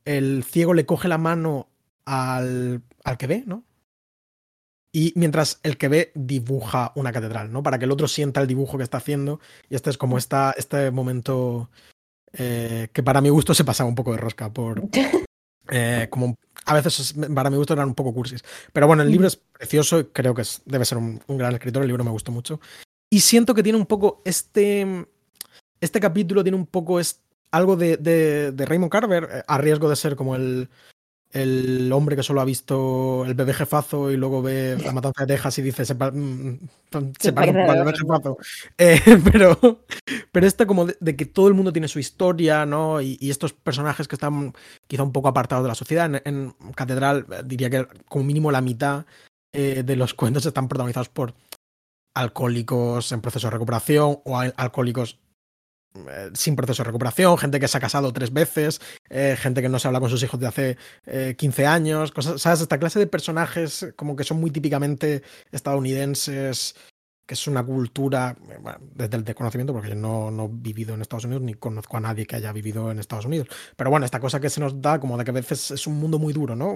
el 0.05 0.45
ciego 0.45 0.73
le 0.73 0.85
coge 0.85 1.09
la 1.09 1.17
mano 1.17 1.67
al, 2.05 2.81
al 3.03 3.17
que 3.17 3.27
ve, 3.27 3.43
¿no? 3.45 3.63
Y 4.93 5.11
mientras 5.15 5.59
el 5.63 5.77
que 5.77 5.89
ve 5.89 6.11
dibuja 6.15 6.93
una 6.95 7.11
catedral, 7.11 7.51
¿no? 7.51 7.61
Para 7.61 7.77
que 7.77 7.85
el 7.85 7.91
otro 7.91 8.07
sienta 8.07 8.39
el 8.39 8.47
dibujo 8.47 8.77
que 8.77 8.83
está 8.83 8.97
haciendo. 8.97 9.41
Y 9.69 9.75
este 9.75 9.89
es 9.89 9.97
como 9.97 10.17
esta, 10.17 10.55
este 10.57 10.89
momento 10.91 11.69
eh, 12.33 12.89
que 12.91 13.03
para 13.03 13.21
mi 13.21 13.29
gusto 13.29 13.53
se 13.53 13.63
pasaba 13.63 13.89
un 13.89 13.95
poco 13.95 14.11
de 14.11 14.17
rosca 14.17 14.51
por... 14.51 14.83
Eh, 15.69 16.07
como 16.09 16.37
a 16.63 16.73
veces 16.75 17.13
para 17.35 17.49
mi 17.49 17.57
gusto 17.57 17.73
eran 17.73 17.89
un 17.89 17.93
poco 17.93 18.13
cursis. 18.13 18.41
Pero 18.71 18.87
bueno, 18.87 19.03
el 19.03 19.11
libro 19.11 19.27
es 19.27 19.35
precioso 19.35 19.99
y 19.99 20.05
creo 20.05 20.33
que 20.33 20.43
debe 20.63 20.85
ser 20.85 20.97
un, 20.97 21.21
gran 21.27 21.53
escritor, 21.55 21.81
el 21.81 21.89
libro 21.89 22.05
me 22.05 22.11
gustó 22.11 22.31
mucho. 22.31 22.61
Y 23.09 23.19
siento 23.19 23.53
que 23.53 23.63
tiene 23.63 23.77
un 23.77 23.85
poco 23.85 24.21
este... 24.23 25.05
Este 25.81 25.99
capítulo 25.99 26.41
tiene 26.41 26.55
un 26.55 26.67
poco 26.67 27.01
es, 27.01 27.19
algo 27.51 27.75
de, 27.75 27.97
de, 27.97 28.65
Raymond 28.65 28.91
Carver, 28.91 29.27
eh, 29.29 29.43
a 29.45 29.57
riesgo 29.57 29.89
de 29.89 29.97
ser 29.97 30.15
como 30.15 30.35
el, 30.37 30.69
el 31.33 31.91
hombre 31.91 32.15
que 32.15 32.23
solo 32.23 32.39
ha 32.41 32.45
visto 32.45 33.25
el 33.25 33.33
bebé 33.33 33.53
jefazo 33.53 34.09
y 34.11 34.17
luego 34.17 34.41
ve 34.41 34.77
la 34.83 34.91
matanza 34.93 35.25
de 35.25 35.33
Texas 35.33 35.57
y 35.59 35.61
dice 35.61 35.85
se, 35.85 35.95
pa- 35.95 36.09
mm, 36.11 36.59
se 37.19 37.33
poco 37.33 37.71
al 37.71 37.77
bebé 37.85 37.97
jefazo. 37.97 38.37
Eh, 38.77 38.99
pero, 39.31 39.83
pero 40.31 40.47
esto 40.47 40.65
como 40.65 40.85
de, 40.85 40.95
de 40.99 41.15
que 41.15 41.25
todo 41.25 41.47
el 41.49 41.53
mundo 41.53 41.73
tiene 41.73 41.87
su 41.89 41.99
historia, 41.99 42.65
¿no? 42.65 43.01
Y, 43.01 43.17
y 43.19 43.29
estos 43.29 43.53
personajes 43.53 44.07
que 44.07 44.15
están 44.15 44.53
quizá 44.87 45.03
un 45.03 45.11
poco 45.11 45.27
apartados 45.27 45.63
de 45.63 45.69
la 45.69 45.75
sociedad. 45.75 46.05
En, 46.05 46.21
en 46.25 46.55
Catedral 46.73 47.25
eh, 47.31 47.41
diría 47.45 47.69
que 47.69 47.87
como 48.07 48.23
mínimo 48.25 48.51
la 48.51 48.61
mitad 48.61 49.05
eh, 49.53 49.83
de 49.85 49.95
los 49.95 50.13
cuentos 50.13 50.45
están 50.45 50.67
protagonizados 50.67 51.09
por 51.09 51.33
alcohólicos 52.13 53.11
en 53.11 53.21
proceso 53.21 53.47
de 53.47 53.51
recuperación 53.51 54.19
o 54.23 54.37
al- 54.37 54.53
alcohólicos 54.57 55.19
eh, 56.09 56.29
sin 56.33 56.55
proceso 56.55 56.83
de 56.83 56.87
recuperación, 56.87 57.37
gente 57.37 57.59
que 57.59 57.67
se 57.67 57.77
ha 57.77 57.81
casado 57.81 58.11
tres 58.13 58.31
veces, 58.33 58.81
eh, 59.09 59.35
gente 59.39 59.61
que 59.61 59.69
no 59.69 59.79
se 59.79 59.87
habla 59.87 59.99
con 59.99 60.09
sus 60.09 60.21
hijos 60.23 60.39
de 60.39 60.47
hace 60.47 60.77
eh, 61.05 61.35
15 61.37 61.65
años, 61.65 62.11
cosas, 62.11 62.41
¿sabes? 62.41 62.61
Esta 62.61 62.77
clase 62.79 62.99
de 62.99 63.07
personajes 63.07 63.87
como 63.95 64.15
que 64.15 64.23
son 64.23 64.39
muy 64.39 64.51
típicamente 64.51 65.23
estadounidenses, 65.51 66.75
que 67.25 67.33
es 67.33 67.45
una 67.47 67.61
cultura, 67.63 68.37
eh, 68.49 68.57
bueno, 68.61 68.79
desde 68.95 69.17
el 69.17 69.25
desconocimiento, 69.25 69.73
porque 69.73 69.89
yo 69.89 69.95
no, 69.95 70.31
no 70.31 70.45
he 70.45 70.49
vivido 70.49 70.93
en 70.95 71.01
Estados 71.01 71.25
Unidos 71.25 71.43
ni 71.43 71.55
conozco 71.55 71.97
a 71.97 71.99
nadie 71.99 72.25
que 72.25 72.37
haya 72.37 72.53
vivido 72.53 72.89
en 72.89 72.99
Estados 72.99 73.25
Unidos. 73.25 73.47
Pero 73.75 73.89
bueno, 73.89 74.05
esta 74.05 74.21
cosa 74.21 74.39
que 74.39 74.49
se 74.49 74.61
nos 74.61 74.81
da 74.81 74.97
como 74.99 75.17
de 75.17 75.25
que 75.25 75.31
a 75.31 75.33
veces 75.33 75.71
es 75.71 75.87
un 75.87 75.99
mundo 75.99 76.19
muy 76.19 76.31
duro, 76.33 76.55
¿no? 76.55 76.73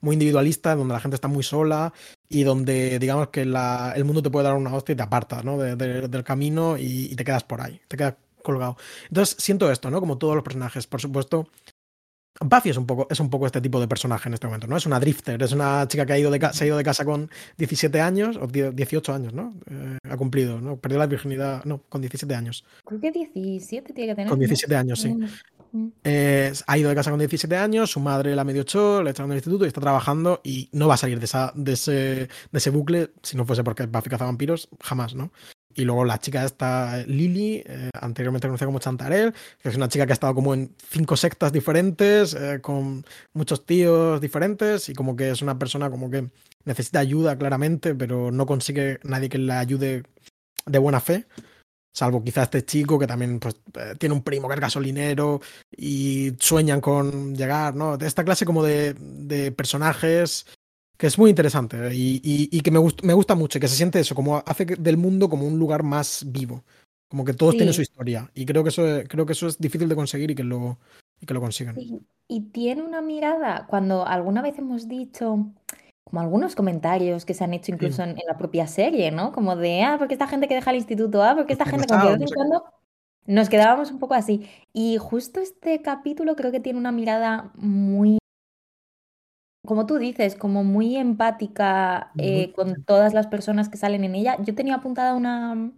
Muy 0.00 0.14
individualista, 0.14 0.74
donde 0.76 0.92
la 0.92 1.00
gente 1.00 1.14
está 1.14 1.28
muy 1.28 1.42
sola 1.42 1.92
y 2.28 2.42
donde 2.42 2.98
digamos 2.98 3.28
que 3.28 3.40
el 3.42 4.04
mundo 4.04 4.22
te 4.22 4.28
puede 4.30 4.44
dar 4.48 4.56
una 4.56 4.74
hostia 4.74 4.92
y 4.92 4.96
te 4.96 5.02
aparta, 5.02 5.42
¿no? 5.42 5.56
De- 5.58 5.74
de- 5.76 6.06
del 6.08 6.22
camino 6.24 6.76
y 6.78 7.14
te 7.16 7.24
quedas 7.24 7.44
por 7.44 7.62
ahí, 7.62 7.80
te 7.88 7.96
quedas 7.96 8.14
colgado. 8.42 8.76
Entonces 9.08 9.36
siento 9.38 9.70
esto, 9.70 9.90
¿no? 9.90 10.00
Como 10.00 10.18
todos 10.18 10.34
los 10.34 10.44
personajes, 10.44 10.86
por 10.86 11.00
supuesto. 11.00 11.48
Buffy 12.40 12.70
es 12.70 12.76
un 12.76 12.86
poco, 12.86 13.06
es 13.10 13.18
un 13.20 13.30
poco 13.30 13.46
este 13.46 13.60
tipo 13.60 13.80
de 13.80 13.88
personaje 13.88 14.28
en 14.28 14.34
este 14.34 14.46
momento, 14.46 14.66
¿no? 14.66 14.76
Es 14.76 14.86
una 14.86 15.00
drifter, 15.00 15.42
es 15.42 15.52
una 15.52 15.86
chica 15.88 16.06
que 16.06 16.12
ha 16.12 16.18
ido 16.18 16.30
de 16.30 16.38
se 16.52 16.64
ha 16.64 16.66
ido 16.66 16.76
de 16.76 16.84
casa 16.84 17.04
con 17.04 17.30
17 17.56 18.00
años, 18.00 18.36
o 18.36 18.46
10 18.46 18.76
18 18.76 19.12
años, 19.12 19.32
¿no? 19.32 19.54
Eh, 19.68 19.98
ha 20.08 20.16
cumplido, 20.16 20.60
¿no? 20.60 20.76
Perdió 20.76 20.98
la 20.98 21.06
virginidad, 21.06 21.64
no, 21.64 21.82
con 21.88 22.00
17 22.00 22.32
años. 22.34 22.64
Creo 22.84 23.00
que 23.00 23.10
17 23.10 23.92
tiene 23.92 24.12
que 24.12 24.14
tener. 24.14 24.28
Con 24.28 24.38
¿no? 24.38 24.46
17 24.46 24.76
años, 24.76 25.00
sí. 25.00 25.12
Mm, 25.12 25.26
mm. 25.72 25.92
Eh, 26.04 26.52
ha 26.66 26.78
ido 26.78 26.88
de 26.88 26.94
casa 26.94 27.10
con 27.10 27.18
17 27.18 27.56
años, 27.56 27.90
su 27.90 28.00
madre 28.00 28.36
la 28.36 28.44
medio 28.44 28.62
echó, 28.62 29.02
le 29.02 29.10
echaron 29.10 29.30
del 29.30 29.38
instituto 29.38 29.64
y 29.64 29.68
está 29.68 29.80
trabajando 29.80 30.40
y 30.44 30.68
no 30.72 30.86
va 30.86 30.94
a 30.94 30.98
salir 30.98 31.18
de, 31.18 31.24
esa, 31.24 31.52
de, 31.56 31.72
ese, 31.72 31.92
de 31.92 32.28
ese 32.52 32.70
bucle 32.70 33.10
si 33.22 33.36
no 33.36 33.44
fuese 33.44 33.64
porque 33.64 33.86
Buffy 33.86 34.10
caza 34.10 34.26
vampiros, 34.26 34.68
jamás, 34.80 35.14
¿no? 35.14 35.32
Y 35.78 35.84
luego 35.84 36.04
la 36.04 36.18
chica 36.18 36.44
esta, 36.44 37.04
Lily, 37.06 37.62
eh, 37.64 37.90
anteriormente 38.00 38.48
conocida 38.48 38.66
como 38.66 38.80
Chantarelle, 38.80 39.32
que 39.62 39.68
es 39.68 39.76
una 39.76 39.86
chica 39.86 40.06
que 40.06 40.12
ha 40.12 40.14
estado 40.14 40.34
como 40.34 40.52
en 40.52 40.74
cinco 40.90 41.16
sectas 41.16 41.52
diferentes, 41.52 42.34
eh, 42.34 42.60
con 42.60 43.06
muchos 43.32 43.64
tíos 43.64 44.20
diferentes 44.20 44.88
y 44.88 44.94
como 44.94 45.14
que 45.14 45.30
es 45.30 45.40
una 45.40 45.56
persona 45.56 45.88
como 45.88 46.10
que 46.10 46.30
necesita 46.64 46.98
ayuda 46.98 47.38
claramente, 47.38 47.94
pero 47.94 48.32
no 48.32 48.44
consigue 48.44 48.98
nadie 49.04 49.28
que 49.28 49.38
la 49.38 49.60
ayude 49.60 50.02
de 50.66 50.78
buena 50.80 50.98
fe. 50.98 51.26
Salvo 51.94 52.24
quizá 52.24 52.42
este 52.42 52.64
chico 52.64 52.98
que 52.98 53.06
también 53.06 53.38
pues, 53.38 53.54
eh, 53.74 53.94
tiene 54.00 54.16
un 54.16 54.24
primo 54.24 54.48
que 54.48 54.54
es 54.54 54.60
gasolinero 54.60 55.40
y 55.70 56.32
sueñan 56.40 56.80
con 56.80 57.36
llegar, 57.36 57.76
¿no? 57.76 57.96
De 57.96 58.08
esta 58.08 58.24
clase 58.24 58.44
como 58.44 58.64
de, 58.64 58.94
de 58.94 59.52
personajes 59.52 60.44
que 60.98 61.06
es 61.06 61.18
muy 61.18 61.30
interesante 61.30 61.94
y, 61.94 62.20
y- 62.24 62.48
y 62.52 62.60
que 62.60 62.70
me, 62.70 62.78
gust- 62.80 63.02
me 63.04 63.14
gusta 63.14 63.34
mucho 63.34 63.58
y 63.58 63.60
que 63.60 63.68
se 63.68 63.76
siente 63.76 64.00
eso, 64.00 64.14
como 64.14 64.42
hace 64.44 64.64
del 64.66 64.96
mundo 64.96 65.28
como 65.28 65.46
un 65.46 65.58
lugar 65.58 65.82
más 65.82 66.24
vivo. 66.26 66.64
Como 67.08 67.24
que 67.24 67.32
todos 67.32 67.56
tienen 67.56 67.72
su 67.72 67.80
historia. 67.80 68.30
Y 68.34 68.44
creo 68.44 68.62
que 68.62 68.68
eso, 68.68 68.82
creo 69.08 69.24
que 69.24 69.32
eso 69.32 69.46
es 69.46 69.58
difícil 69.58 69.88
de 69.88 69.94
conseguir 69.96 70.30
y 70.30 70.34
que 70.34 70.44
lo, 70.44 70.78
y 71.20 71.24
que 71.26 71.32
lo 71.32 71.40
consigan. 71.40 71.74
Sí, 71.76 72.00
y 72.28 72.40
tiene 72.50 72.82
una 72.82 73.00
mirada, 73.00 73.66
cuando 73.66 74.06
alguna 74.06 74.42
vez 74.42 74.58
hemos 74.58 74.88
dicho, 74.88 75.46
como 76.04 76.20
algunos 76.20 76.54
comentarios 76.54 77.24
que 77.24 77.32
se 77.32 77.44
han 77.44 77.54
hecho 77.54 77.72
incluso 77.72 78.02
en, 78.02 78.10
en 78.10 78.26
la 78.26 78.36
propia 78.36 78.66
serie, 78.66 79.10
¿no? 79.10 79.32
Como 79.32 79.56
de, 79.56 79.82
ah, 79.82 79.96
porque 79.98 80.14
esta 80.14 80.26
gente 80.26 80.48
que 80.48 80.54
deja 80.56 80.70
el 80.70 80.76
instituto, 80.76 81.22
ah, 81.22 81.34
porque 81.34 81.54
esta 81.54 81.64
Porque 81.64 81.78
gente 81.78 81.86
que 81.86 81.96
de 81.96 82.12
vez 82.18 82.20
en 82.30 82.34
cuando 82.34 82.64
nos 83.26 83.48
quedábamos 83.48 83.90
un 83.90 83.98
poco 83.98 84.14
así. 84.14 84.46
Y 84.74 84.98
justo 84.98 85.40
este 85.40 85.80
capítulo 85.80 86.36
creo 86.36 86.50
que 86.52 86.60
tiene 86.60 86.78
una 86.78 86.92
mirada 86.92 87.52
muy, 87.54 88.18
como 89.68 89.84
tú 89.86 89.98
dices, 89.98 90.34
como 90.34 90.64
muy 90.64 90.96
empática 90.96 92.12
eh, 92.18 92.52
con 92.54 92.82
todas 92.84 93.12
las 93.12 93.26
personas 93.26 93.68
que 93.68 93.76
salen 93.76 94.02
en 94.02 94.14
ella. 94.14 94.36
Yo 94.42 94.54
tenía 94.54 94.76
apuntada 94.76 95.14
una, 95.14 95.70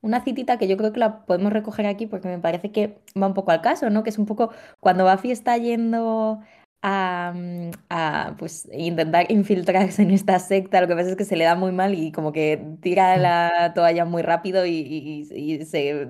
una 0.00 0.20
citita 0.22 0.58
que 0.58 0.68
yo 0.68 0.76
creo 0.76 0.92
que 0.92 1.00
la 1.00 1.26
podemos 1.26 1.52
recoger 1.52 1.86
aquí 1.86 2.06
porque 2.06 2.28
me 2.28 2.38
parece 2.38 2.70
que 2.70 2.98
va 3.20 3.26
un 3.26 3.34
poco 3.34 3.50
al 3.50 3.62
caso, 3.62 3.90
¿no? 3.90 4.04
Que 4.04 4.10
es 4.10 4.18
un 4.18 4.26
poco 4.26 4.50
cuando 4.80 5.10
Buffy 5.10 5.32
está 5.32 5.56
yendo 5.58 6.40
a, 6.82 7.32
mm, 7.34 7.70
a, 7.90 8.34
pues, 8.38 8.68
intentar 8.72 9.26
infiltrarse 9.32 10.02
en 10.02 10.12
esta 10.12 10.38
secta, 10.38 10.80
lo 10.80 10.86
que 10.86 10.94
pasa 10.94 11.10
es 11.10 11.16
que 11.16 11.24
se 11.24 11.34
le 11.36 11.44
da 11.44 11.56
muy 11.56 11.72
mal 11.72 11.94
y 11.94 12.12
como 12.12 12.30
que 12.32 12.64
tira 12.80 13.16
Mm. 13.16 13.20
la 13.22 13.72
toalla 13.74 14.04
muy 14.04 14.22
rápido 14.22 14.64
y, 14.66 14.70
y- 14.70 15.34
y 15.34 15.64
se 15.64 16.06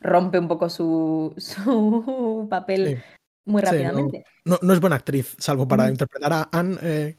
rompe 0.00 0.40
un 0.40 0.48
poco 0.48 0.68
su, 0.68 1.32
su 1.36 2.46
papel 2.50 2.96
Sí, 2.96 2.96
muy 3.46 3.62
sí, 3.62 3.66
no, 3.68 3.72
rápidamente. 3.72 4.24
no, 4.44 4.58
no 4.60 4.72
es 4.74 4.80
buena 4.80 4.96
actriz, 4.96 5.34
salvo 5.38 5.66
para 5.66 5.86
Mm. 5.86 5.90
interpretar 5.90 6.32
a 6.32 6.48
Anne. 6.52 6.76
eh, 6.82 7.16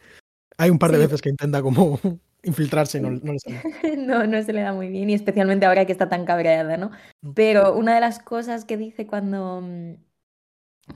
hay 0.57 0.69
un 0.69 0.79
par 0.79 0.91
de 0.91 0.97
Sí, 0.97 1.03
veces 1.03 1.21
que 1.21 1.29
intenta 1.29 1.61
como 1.61 1.99
infiltrarse 2.43 2.99
y 2.99 3.01
no, 3.01 3.11
no 3.11 3.33
le 3.33 3.39
sale. 3.39 3.61
No, 3.97 4.25
no 4.27 4.41
se 4.43 4.53
le 4.53 4.61
da 4.61 4.73
muy 4.73 4.89
bien 4.89 5.09
y 5.09 5.13
especialmente 5.13 5.65
ahora 5.65 5.85
que 5.85 5.91
está 5.91 6.09
tan 6.09 6.25
cabreada, 6.25 6.77
¿no? 6.77 6.91
Mm. 7.21 7.31
Pero 7.33 7.75
una 7.75 7.95
de 7.95 8.01
las 8.01 8.19
cosas 8.19 8.65
que 8.65 8.77
dice 8.77 9.07
cuando, 9.07 9.61
mm, 9.61 9.95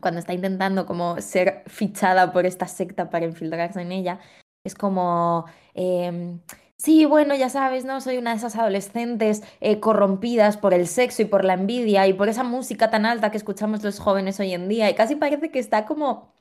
cuando 0.02 0.20
está 0.20 0.34
intentando 0.34 0.86
como 0.86 1.20
ser 1.22 1.64
fichada 1.68 2.32
por 2.32 2.46
esta 2.46 2.68
secta 2.68 3.10
para 3.10 3.26
infiltrarse 3.26 3.82
en 3.82 3.92
ella, 3.92 4.20
es 4.64 4.76
como, 4.76 5.46
em, 5.74 6.40
sí, 6.82 7.06
bueno, 7.06 7.36
ya 7.36 7.50
sabes, 7.50 7.86
¿no? 7.86 8.02
Soy 8.02 8.18
una 8.18 8.32
de 8.32 8.38
esas 8.38 8.56
adolescentes 8.56 9.44
eh, 9.60 9.80
corrompidas 9.80 10.58
por 10.58 10.74
el 10.74 10.88
sexo 10.88 11.22
y 11.22 11.26
por 11.26 11.46
la 11.46 11.54
envidia 11.54 12.08
y 12.08 12.14
por 12.14 12.30
esa 12.30 12.44
música 12.44 12.90
tan 12.90 13.06
alta 13.06 13.32
que 13.32 13.38
escuchamos 13.38 13.84
los 13.84 14.00
jóvenes 14.00 14.40
hoy 14.40 14.54
en 14.54 14.68
día 14.68 14.90
y 14.90 14.96
casi 14.96 15.16
parece 15.16 15.52
que 15.52 15.60
está 15.60 15.86
como, 15.86 16.34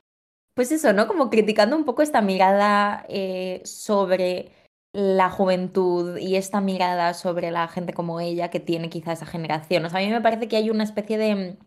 pues 0.54 0.72
eso, 0.72 0.92
¿no? 0.92 1.06
Como 1.08 1.30
criticando 1.30 1.76
un 1.76 1.84
poco 1.84 2.02
esta 2.02 2.22
mirada 2.22 3.04
eh, 3.08 3.62
sobre 3.64 4.52
la 4.92 5.30
juventud 5.30 6.18
y 6.18 6.36
esta 6.36 6.60
mirada 6.60 7.14
sobre 7.14 7.50
la 7.50 7.68
gente 7.68 7.92
como 7.92 8.20
ella 8.20 8.50
que 8.50 8.60
tiene 8.60 8.90
quizá 8.90 9.12
esa 9.12 9.26
generación. 9.26 9.84
O 9.84 9.90
sea, 9.90 10.00
a 10.00 10.02
mí 10.02 10.10
me 10.10 10.20
parece 10.22 10.48
que 10.48 10.56
hay 10.56 10.70
una 10.70 10.84
especie 10.84 11.18
de, 11.18 11.58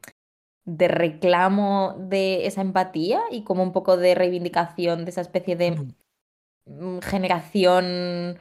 de 0.65 0.87
reclamo 0.87 1.95
de 1.99 2.47
esa 2.47 2.61
empatía 2.61 3.21
y 3.31 3.43
como 3.43 3.63
un 3.63 3.71
poco 3.73 3.97
de 3.97 4.15
reivindicación 4.15 5.05
de 5.05 5.11
esa 5.11 5.21
especie 5.21 5.55
de 5.55 5.93
mm, 6.65 6.99
generación 6.99 8.39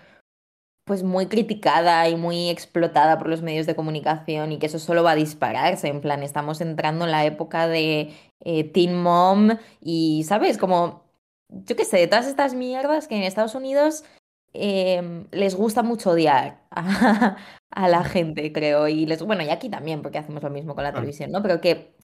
pues 0.84 1.02
muy 1.02 1.26
criticada 1.26 2.08
y 2.08 2.16
muy 2.16 2.50
explotada 2.50 3.18
por 3.18 3.28
los 3.28 3.42
medios 3.42 3.66
de 3.66 3.76
comunicación 3.76 4.52
y 4.52 4.58
que 4.58 4.66
eso 4.66 4.78
solo 4.78 5.02
va 5.02 5.12
a 5.12 5.16
dispararse, 5.16 5.88
en 5.88 6.00
plan, 6.00 6.22
estamos 6.22 6.60
entrando 6.60 7.04
en 7.04 7.12
la 7.12 7.24
época 7.24 7.68
de 7.68 8.12
eh, 8.40 8.64
Teen 8.64 9.00
Mom 9.00 9.50
y, 9.80 10.24
¿sabes? 10.24 10.58
Como, 10.58 11.04
yo 11.48 11.76
qué 11.76 11.84
sé, 11.84 12.06
todas 12.08 12.26
estas 12.26 12.54
mierdas 12.54 13.08
que 13.08 13.16
en 13.16 13.22
Estados 13.22 13.54
Unidos 13.54 14.04
em, 14.52 15.26
les 15.30 15.54
gusta 15.54 15.82
mucho 15.82 16.10
odiar 16.10 16.62
a, 16.70 17.36
a 17.70 17.88
la 17.88 18.04
gente, 18.04 18.52
creo, 18.52 18.88
y 18.88 19.06
les, 19.06 19.22
bueno, 19.22 19.42
y 19.44 19.50
aquí 19.50 19.68
también, 19.68 20.02
porque 20.02 20.18
hacemos 20.18 20.42
lo 20.42 20.50
mismo 20.50 20.74
con 20.74 20.84
la 20.84 20.92
televisión, 20.92 21.30
¿no? 21.30 21.42
Pero 21.42 21.60
que, 21.60 21.94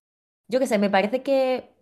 yo 0.48 0.60
qué 0.60 0.66
sé, 0.66 0.78
me 0.78 0.90
parece 0.90 1.22
que 1.22 1.77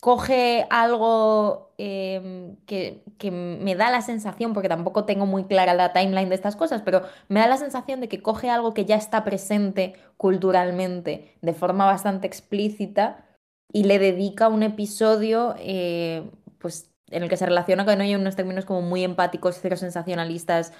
coge 0.00 0.66
algo 0.70 1.72
em, 1.78 2.56
que, 2.66 3.04
que 3.18 3.30
me 3.30 3.74
da 3.74 3.90
la 3.90 4.00
sensación, 4.00 4.54
porque 4.54 4.68
tampoco 4.68 5.04
tengo 5.04 5.26
muy 5.26 5.44
clara 5.44 5.74
la 5.74 5.92
timeline 5.92 6.30
de 6.30 6.34
estas 6.34 6.56
cosas, 6.56 6.82
pero 6.82 7.02
me 7.28 7.40
da 7.40 7.46
la 7.46 7.58
sensación 7.58 8.00
de 8.00 8.08
que 8.08 8.22
coge 8.22 8.48
algo 8.48 8.72
que 8.72 8.86
ya 8.86 8.96
está 8.96 9.24
presente 9.24 9.94
culturalmente 10.16 11.36
de 11.42 11.54
forma 11.54 11.84
bastante 11.84 12.26
explícita 12.26 13.26
y 13.72 13.84
le 13.84 13.98
dedica 13.98 14.48
un 14.48 14.62
episodio 14.62 15.54
eh, 15.58 16.30
pues, 16.58 16.90
en 17.10 17.22
el 17.22 17.28
que 17.28 17.36
se 17.36 17.46
relaciona 17.46 17.84
con 17.84 18.00
ello 18.00 18.14
en 18.14 18.22
unos 18.22 18.36
términos 18.36 18.64
como 18.64 18.82
muy 18.82 19.04
empáticos, 19.04 19.58
cero 19.60 19.76
sensacionalistas 19.76 20.72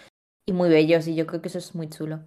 y 0.47 0.53
muy 0.53 0.71
bellos, 0.71 1.07
y 1.07 1.15
yo 1.15 1.27
creo 1.27 1.43
que 1.43 1.49
eso 1.49 1.59
es 1.59 1.75
muy 1.75 1.89
chulo. 1.89 2.21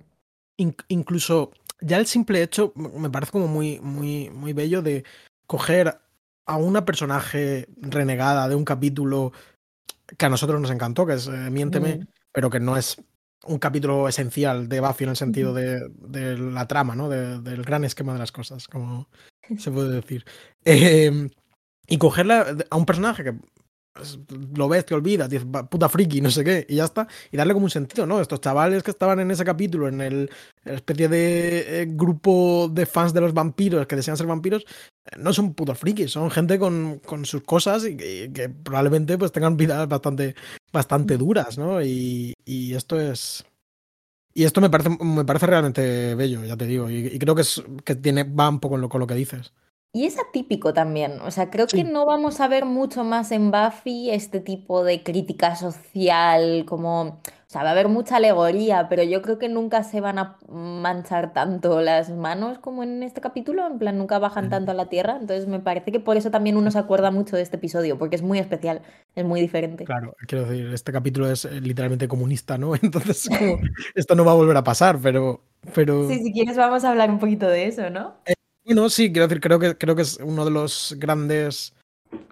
In- 0.58 0.76
incluso 0.90 1.52
ya 1.82 1.98
el 1.98 2.06
simple 2.06 2.44
hecho 2.44 2.72
me 2.76 3.10
parece 3.10 3.32
como 3.32 3.48
muy, 3.48 3.80
muy, 3.82 4.30
muy 4.30 4.54
bello 4.54 4.82
de 4.84 5.04
coger 5.48 6.03
a 6.46 6.58
una 6.58 6.86
personaje 6.86 7.68
renegada 7.78 8.48
de 8.50 8.56
un 8.56 8.66
capítulo 8.66 9.32
que 10.18 10.26
a 10.26 10.30
nosotros 10.30 10.60
nos 10.62 10.72
encantó, 10.72 11.06
que 11.06 11.14
es 11.14 11.28
eh, 11.28 11.50
Miénteme, 11.50 11.98
Mm. 11.98 12.08
pero 12.32 12.50
que 12.50 12.60
no 12.60 12.76
es 12.78 12.98
un 13.46 13.60
capítulo 13.60 14.08
esencial 14.08 14.70
de 14.70 14.80
Buffy 14.80 15.04
en 15.04 15.10
el 15.12 15.16
sentido 15.18 15.54
de, 15.54 15.82
de 16.00 16.38
la 16.38 16.68
trama, 16.68 16.96
¿no? 16.96 17.10
De- 17.10 17.40
del 17.40 17.64
gran 17.64 17.84
esquema 17.84 18.14
de 18.14 18.20
las 18.20 18.32
cosas, 18.32 18.68
como 18.68 19.10
se 19.58 19.72
puede 19.72 19.90
decir. 19.96 20.26
Eh, 20.66 21.30
y 21.88 21.98
cogerla 21.98 22.56
a 22.70 22.78
un 22.78 22.86
personaje 22.86 23.24
que 23.24 23.36
lo 24.56 24.68
ves, 24.68 24.86
te 24.86 24.96
olvidas, 24.96 25.30
dices, 25.30 25.48
puta 25.70 25.88
friki, 25.88 26.20
no 26.20 26.32
sé 26.32 26.44
qué, 26.44 26.66
y 26.68 26.76
ya 26.76 26.86
está. 26.86 27.08
Y 27.32 27.38
darle 27.38 27.54
como 27.54 27.66
un 27.66 27.70
sentido, 27.70 28.06
¿no? 28.06 28.20
Estos 28.20 28.42
chavales 28.42 28.82
que 28.82 28.92
estaban 28.92 29.20
en 29.20 29.30
ese 29.32 29.46
capítulo, 29.46 29.88
en 29.88 30.02
el 30.02 30.32
especie 30.66 31.08
de 31.08 31.82
eh, 31.82 31.86
grupo 31.90 32.70
de 32.72 32.86
fans 32.86 33.14
de 33.14 33.22
los 33.22 33.34
vampiros 33.34 33.86
que 33.86 33.96
desean 33.96 34.18
ser 34.18 34.26
vampiros, 34.26 34.66
eh, 35.06 35.18
no 35.18 35.34
son 35.34 35.54
putos 35.54 35.78
frikis, 35.78 36.12
son 36.12 36.32
gente 36.32 36.58
con, 36.58 37.00
con 37.00 37.26
sus 37.26 37.44
cosas 37.44 37.86
y 37.86 37.96
que, 37.96 38.50
probablemente 38.64 39.18
pues 39.18 39.32
tengan 39.32 39.58
vidas 39.58 39.88
bastante, 39.88 40.36
bastante 40.72 41.18
duras, 41.18 41.58
¿no? 41.58 41.82
Y, 41.84 42.34
y 42.46 42.74
esto 42.74 43.00
es. 43.00 43.46
Y 44.36 44.46
esto 44.46 44.62
me 44.62 44.70
parece, 44.72 44.90
me 44.90 45.26
parece 45.26 45.46
realmente 45.46 46.16
bello, 46.16 46.44
ya 46.44 46.58
te 46.58 46.66
digo. 46.66 46.90
Y, 46.90 47.20
creo 47.20 47.36
que, 47.36 47.44
es, 47.44 47.64
que 47.86 47.96
tiene, 47.96 48.24
va 48.24 48.50
un 48.50 48.60
poco 48.60 48.90
con 48.90 49.00
lo 49.00 49.08
que 49.08 49.14
dices. 49.14 49.54
Y 49.96 50.08
es 50.08 50.18
atípico 50.18 50.74
también, 50.74 51.22
o 51.22 51.30
sea, 51.30 51.52
creo 51.52 51.68
que 51.68 51.84
no 51.84 52.08
vamos 52.08 52.40
a 52.40 52.48
ver 52.48 52.66
mucho 52.66 53.04
más 53.04 53.32
en 53.32 53.52
Buffy 53.52 54.10
este 54.10 54.40
tipo 54.40 54.84
de 54.84 55.04
crítica 55.04 55.56
social, 55.56 56.66
como, 56.66 57.02
o 57.02 57.22
sea, 57.46 57.62
va 57.62 57.70
a 57.70 57.72
haber 57.74 57.90
mucha 57.90 58.16
alegoría, 58.16 58.90
pero 58.90 59.04
yo 59.04 59.22
creo 59.22 59.38
que 59.38 59.50
nunca 59.50 59.84
se 59.84 60.02
van 60.02 60.18
a 60.18 60.40
manchar 60.50 61.32
tanto 61.32 61.80
las 61.82 62.10
manos 62.10 62.58
como 62.58 62.82
en 62.82 63.04
este 63.04 63.22
capítulo, 63.22 63.68
en 63.68 63.78
plan, 63.78 64.00
nunca 64.00 64.18
bajan 64.18 64.50
tanto 64.50 64.72
a 64.72 64.74
la 64.74 64.90
tierra, 64.90 65.18
entonces 65.22 65.48
me 65.48 65.60
parece 65.60 65.92
que 65.92 66.00
por 66.00 66.18
eso 66.18 66.32
también 66.32 66.58
uno 66.58 66.72
se 66.72 66.80
acuerda 66.80 67.12
mucho 67.12 67.36
de 67.36 67.44
este 67.44 67.58
episodio, 67.58 68.00
porque 68.00 68.16
es 68.16 68.24
muy 68.24 68.40
especial, 68.40 68.82
es 69.14 69.26
muy 69.26 69.42
diferente. 69.42 69.86
Claro, 69.86 70.16
quiero 70.28 70.46
decir, 70.46 70.74
este 70.74 70.92
capítulo 70.92 71.30
es 71.30 71.46
eh, 71.46 71.62
literalmente 71.62 72.08
comunista, 72.08 72.58
¿no? 72.58 72.74
Entonces, 72.82 73.30
esto 73.94 74.16
no 74.16 74.26
va 74.26 74.32
a 74.32 74.36
volver 74.36 74.58
a 74.58 74.64
pasar, 74.64 74.98
pero... 74.98 75.42
pero... 75.76 76.10
Sí, 76.10 76.18
si 76.24 76.34
quieres 76.34 76.58
vamos 76.58 76.84
a 76.84 76.90
hablar 76.90 77.12
un 77.12 77.20
poquito 77.20 77.48
de 77.48 77.68
eso, 77.68 77.92
¿no? 77.92 78.16
Bueno, 78.66 78.90
sí, 78.90 79.12
quiero 79.12 79.28
decir, 79.28 79.42
creo 79.42 79.60
que, 79.60 79.78
creo 79.78 79.96
que 79.96 80.04
es 80.04 80.18
uno 80.24 80.46
de 80.46 80.52
los 80.52 80.96
grandes 80.98 81.74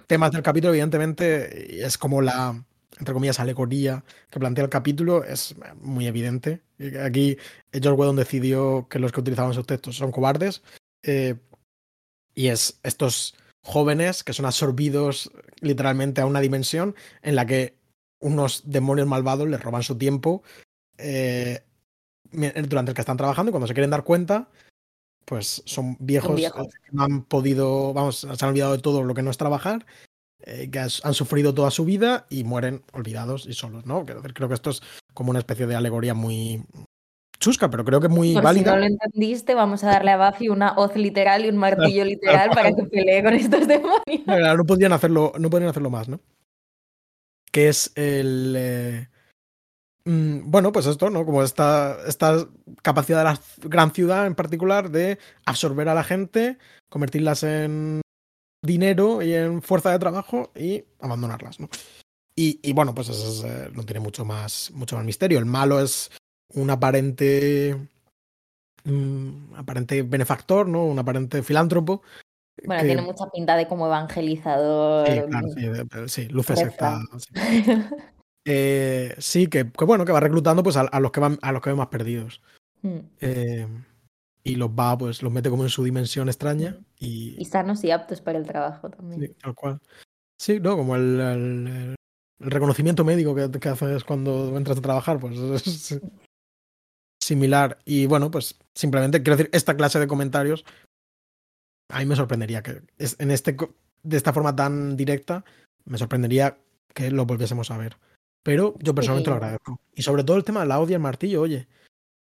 temas 0.07 0.32
del 0.32 0.41
capítulo, 0.41 0.71
evidentemente, 0.71 1.86
es 1.86 1.97
como 1.97 2.21
la, 2.21 2.63
entre 2.97 3.13
comillas, 3.13 3.41
alegoría 3.41 4.05
que 4.29 4.39
plantea 4.39 4.63
el 4.63 4.69
capítulo, 4.69 5.25
es 5.25 5.55
muy 5.82 6.07
evidente. 6.07 6.61
Aquí 7.03 7.38
George 7.73 7.99
Whedon 7.99 8.15
decidió 8.15 8.88
que 8.89 8.99
los 8.99 9.11
que 9.11 9.19
utilizaban 9.19 9.53
sus 9.53 9.65
textos 9.65 9.97
son 9.97 10.13
cobardes, 10.13 10.63
eh, 11.03 11.36
y 12.34 12.47
es 12.47 12.79
estos 12.84 13.36
jóvenes 13.61 14.23
que 14.23 14.32
son 14.32 14.45
absorbidos 14.45 15.32
literalmente 15.59 16.21
a 16.21 16.25
una 16.25 16.39
dimensión 16.39 16.95
en 17.23 17.36
la 17.36 17.45
que 17.45 17.75
unos 18.21 18.63
demonios 18.65 19.07
malvados 19.07 19.49
les 19.49 19.61
roban 19.61 19.84
su 19.84 19.97
tiempo 19.97 20.43
eh, 20.97 21.61
durante 22.32 22.91
el 22.91 22.95
que 22.95 23.01
están 23.01 23.17
trabajando 23.17 23.49
y 23.49 23.51
cuando 23.51 23.67
se 23.67 23.73
quieren 23.73 23.89
dar 23.89 24.05
cuenta 24.05 24.49
pues 25.26 25.63
son 25.65 25.97
viejos, 25.99 26.39
eh, 26.39 26.51
que 26.51 26.91
no 26.91 27.03
han 27.03 27.24
podido, 27.24 27.93
vamos, 27.93 28.19
se 28.19 28.45
han 28.45 28.49
olvidado 28.49 28.74
de 28.74 28.82
todo 28.82 29.03
lo 29.03 29.13
que 29.13 29.22
no 29.22 29.32
es 29.32 29.38
trabajar, 29.38 29.86
eh, 30.41 30.69
que 30.72 30.80
han 30.80 31.13
sufrido 31.13 31.53
toda 31.53 31.72
su 31.72 31.86
vida 31.86 32.26
y 32.30 32.43
mueren 32.43 32.84
olvidados 32.93 33.45
y 33.45 33.53
solos, 33.53 33.86
¿no? 33.86 34.05
Creo 34.05 34.47
que 34.47 34.53
esto 34.53 34.72
es 34.72 34.82
como 35.13 35.30
una 35.30 35.39
especie 35.39 35.67
de 35.67 35.76
alegoría 35.76 36.13
muy 36.13 36.63
chusca, 37.41 37.69
pero 37.69 37.84
creo 37.84 37.99
que 37.99 38.07
muy 38.07 38.34
válida. 38.36 38.63
Si 38.63 38.69
no 38.69 38.78
lo 38.78 38.86
entendiste, 38.86 39.53
vamos 39.53 39.84
a 39.84 39.88
darle 39.88 40.11
a 40.11 40.30
Buffy 40.30 40.47
una 40.49 40.74
hoz 40.78 40.95
literal 40.95 41.43
y 41.43 41.49
un 41.49 41.57
martillo 41.57 42.05
literal 42.05 42.51
para 42.51 42.72
que 42.72 42.84
pelee 42.84 43.24
con 43.24 43.34
estos 43.34 43.67
demonios. 43.67 44.57
No, 44.57 44.65
podían 44.65 44.93
hacerlo, 44.93 45.34
no 45.38 45.49
podían 45.49 45.69
hacerlo 45.69 45.89
más, 45.89 46.07
¿no? 46.07 46.22
Que 47.51 47.67
es 47.67 47.91
el. 47.95 48.55
Eh, 48.57 49.07
bueno, 50.06 50.72
pues 50.72 50.86
esto, 50.88 51.10
¿no? 51.10 51.26
Como 51.26 51.43
esta, 51.43 51.97
esta 52.08 52.47
capacidad 52.82 53.20
de 53.20 53.24
la 53.24 53.39
gran 53.70 53.91
ciudad 53.91 54.26
en 54.26 54.36
particular 54.36 54.89
de 54.89 55.20
absorber 55.45 55.89
a 55.89 55.93
la 55.93 56.04
gente, 56.04 56.58
convertirlas 56.89 57.43
en 57.43 58.02
dinero 58.64 59.22
y 59.22 59.34
en 59.34 59.62
fuerza 59.62 59.91
de 59.91 59.99
trabajo 59.99 60.52
y 60.56 60.84
abandonarlas, 60.99 61.60
¿no? 61.60 61.70
Y, 62.36 62.74
bueno, 62.74 62.95
pues 62.95 63.10
eso 63.10 63.45
eh, 63.45 63.70
no 63.74 63.84
tiene 63.84 63.99
mucho 63.99 64.26
más, 64.26 64.72
mucho 64.74 64.95
más 64.95 65.06
misterio. 65.06 65.38
El 65.38 65.45
malo 65.45 65.80
es 65.80 66.10
un 66.54 66.72
aparente. 66.72 67.78
Mm, 68.84 69.54
aparente 69.56 70.02
benefactor, 70.02 70.68
¿no? 70.68 70.86
Un 70.86 70.97
aparente 70.97 71.43
filántropo. 71.43 72.02
Bueno, 72.66 72.84
tiene 72.84 73.02
mucha 73.04 73.26
pinta 73.30 73.56
de 73.56 73.68
como 73.68 73.86
evangelizador. 73.86 75.08
Sí, 75.08 75.22
claro, 75.30 75.47
sí, 76.08 76.24
sí 76.24 76.28
luces 76.30 76.60
secta. 76.60 76.99
Eh, 78.46 79.16
sí, 79.20 79.48
que, 79.48 79.64
bueno, 79.64 80.06
que 80.06 80.12
va 80.12 80.20
reclutando 80.20 80.64
pues 80.64 80.78
a, 80.78 81.00
los 81.00 81.12
que 81.12 81.20
van, 81.20 81.38
a 81.42 81.52
los 81.52 81.62
que 81.62 81.70
ven 81.70 81.78
más 81.78 81.88
perdidos. 81.88 82.42
Mm. 82.82 83.00
Eh, 83.20 83.68
y 84.44 84.56
los 84.56 84.70
va, 84.70 84.98
pues 84.98 85.22
los 85.22 85.32
mete 85.32 85.50
como 85.50 85.64
en 85.64 85.70
su 85.70 85.84
dimensión 85.84 86.28
extraña. 86.28 86.72
Mm. 86.72 86.86
Y, 87.00 87.36
y 87.42 87.46
sanos 87.46 87.84
y 87.84 87.92
aptos 87.92 88.22
para 88.22 88.38
el 88.38 88.48
trabajo 88.48 88.89
también. 88.89 89.22
Sí, 89.22 89.36
tal 89.42 89.56
cual. 89.56 89.80
Sí, 90.39 90.60
¿no? 90.60 90.76
Como 90.76 90.96
el, 90.96 91.20
el, 91.20 91.96
reconocimiento 92.39 93.06
médico 93.06 93.36
que, 93.36 93.52
que, 93.52 93.70
haces 93.70 94.04
cuando 94.04 94.58
entras 94.58 94.80
a 94.80 94.82
trabajar, 94.82 95.20
pues 95.20 95.38
es 95.68 96.02
similar. 97.22 97.78
Y 97.86 98.08
bueno, 98.08 98.32
pues 98.32 98.58
simplemente 98.76 99.22
quiero 99.22 99.38
decir, 99.38 99.52
esta 99.54 99.78
clase 99.78 100.00
de 100.00 100.08
comentarios 100.08 100.66
a 101.92 102.00
mí 102.00 102.06
me 102.06 102.16
sorprendería 102.16 102.64
que 102.64 102.82
es, 102.98 103.16
en 103.20 103.32
este 103.32 103.56
de 104.04 104.18
esta 104.18 104.34
forma 104.34 104.56
tan 104.56 104.98
directa, 104.98 105.44
me 105.86 105.98
sorprendería 105.98 106.58
que 106.94 107.12
lo 107.12 107.26
volviésemos 107.26 107.70
a 107.70 107.78
ver. 107.78 107.98
Pero 108.44 108.76
yo 108.80 108.96
personalmente 108.96 109.30
lo 109.30 109.36
agradezco. 109.36 109.80
Y 109.94 110.02
sobre 110.02 110.24
todo 110.24 110.38
el 110.38 110.44
tema 110.44 110.62
de 110.62 110.68
la 110.68 110.80
odia 110.80 110.96
al 110.96 111.02
martillo, 111.02 111.42
oye. 111.42 111.68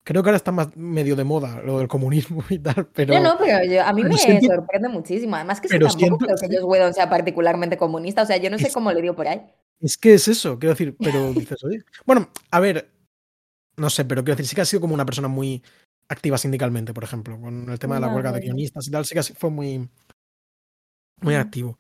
Creo 0.05 0.23
que 0.23 0.31
ahora 0.31 0.39
está 0.39 0.53
más 0.53 0.75
medio 0.75 1.17
de 1.17 1.25
moda 1.25 1.61
lo 1.63 1.81
del 1.81 1.89
comunismo 1.89 2.43
y 2.49 2.59
tal, 2.59 2.89
pero... 2.95 3.13
No, 3.15 3.21
no, 3.21 3.39
pero 3.39 3.85
a 3.85 3.93
mí 3.93 4.03
me 4.05 4.17
sorprende 4.17 4.89
muchísimo. 4.89 5.37
Además 5.37 5.61
que 5.61 5.69
tampoco 5.69 5.99
siento, 5.99 6.17
creo 6.17 6.37
que 6.37 6.47
ellos 6.47 6.65
Whedon 6.65 6.95
sea 6.95 7.11
particularmente 7.11 7.77
comunista. 7.77 8.23
O 8.23 8.27
sea, 8.27 8.39
yo 8.39 8.49
no 8.49 8.59
sé 8.59 8.73
cómo 8.73 8.91
le 8.91 9.03
dio 9.03 9.15
por 9.15 9.29
ahí. 9.29 9.43
Es 9.81 9.99
que 9.99 10.15
es 10.15 10.27
eso, 10.27 10.59
quiero 10.59 10.73
decir, 10.73 10.97
pero 10.99 11.33
dices, 11.35 11.63
oye... 11.63 11.85
Bueno, 12.07 12.31
a 12.51 12.61
ver, 12.61 12.91
no 13.77 13.91
sé, 13.91 14.07
pero 14.07 14.25
quiero 14.25 14.37
decir, 14.37 14.49
sí 14.49 14.57
que 14.57 14.63
ha 14.63 14.65
sido 14.65 14.81
como 14.81 14.95
una 14.95 15.05
persona 15.05 15.29
muy 15.29 15.63
activa 16.09 16.39
sindicalmente, 16.39 16.95
por 16.95 17.05
ejemplo, 17.05 17.39
con 17.39 17.69
el 17.69 17.79
tema 17.79 17.97
de 17.97 18.01
la 18.01 18.09
huelga 18.09 18.33
de 18.33 18.41
guionistas 18.41 18.89
y 18.89 18.91
tal, 18.91 19.05
sí 19.05 19.15
que 19.15 19.23
fue 19.23 19.51
muy, 19.51 19.89
muy 21.21 21.35
activo. 21.35 21.79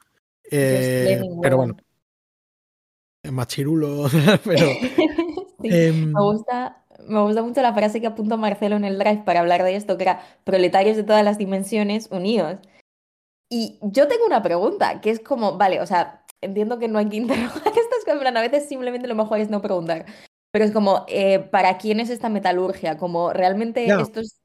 Eh, 0.50 1.20
pero 1.42 1.56
bueno, 1.56 1.76
machirulo, 3.30 4.08
pero... 4.44 4.66
Em, 5.60 6.12
me, 6.12 6.22
gusta, 6.22 6.84
me 7.08 7.20
gusta 7.20 7.42
mucho 7.42 7.60
la 7.62 7.74
frase 7.74 8.00
que 8.00 8.06
apuntó 8.06 8.38
Marcelo 8.38 8.76
en 8.76 8.84
el 8.84 8.96
drive 8.96 9.24
para 9.24 9.40
hablar 9.40 9.64
de 9.64 9.74
esto, 9.74 9.96
que 9.96 10.04
era 10.04 10.22
proletarios 10.44 10.96
de 10.96 11.02
todas 11.02 11.24
las 11.24 11.36
dimensiones 11.36 12.08
unidos. 12.12 12.58
Y 13.50 13.78
yo 13.82 14.06
tengo 14.06 14.24
una 14.24 14.40
pregunta, 14.40 15.00
que 15.00 15.10
es 15.10 15.18
como, 15.18 15.58
vale, 15.58 15.80
o 15.80 15.86
sea, 15.86 16.24
entiendo 16.40 16.78
que 16.78 16.86
no 16.86 17.00
hay 17.00 17.08
que 17.08 17.16
interrogar 17.18 17.66
estas 17.66 18.04
cosas, 18.04 18.36
a 18.36 18.40
veces 18.40 18.68
simplemente 18.68 19.08
lo 19.08 19.16
mejor 19.16 19.40
es 19.40 19.50
no 19.50 19.60
preguntar. 19.60 20.06
Pero 20.52 20.64
es 20.64 20.70
como, 20.70 21.04
eh, 21.08 21.40
¿para 21.40 21.76
quién 21.76 22.00
es 22.00 22.08
esta 22.08 22.28
metalurgia? 22.28 22.96
Como, 22.96 23.32
¿realmente 23.32 23.84
esto 23.86 24.20
es 24.20 24.40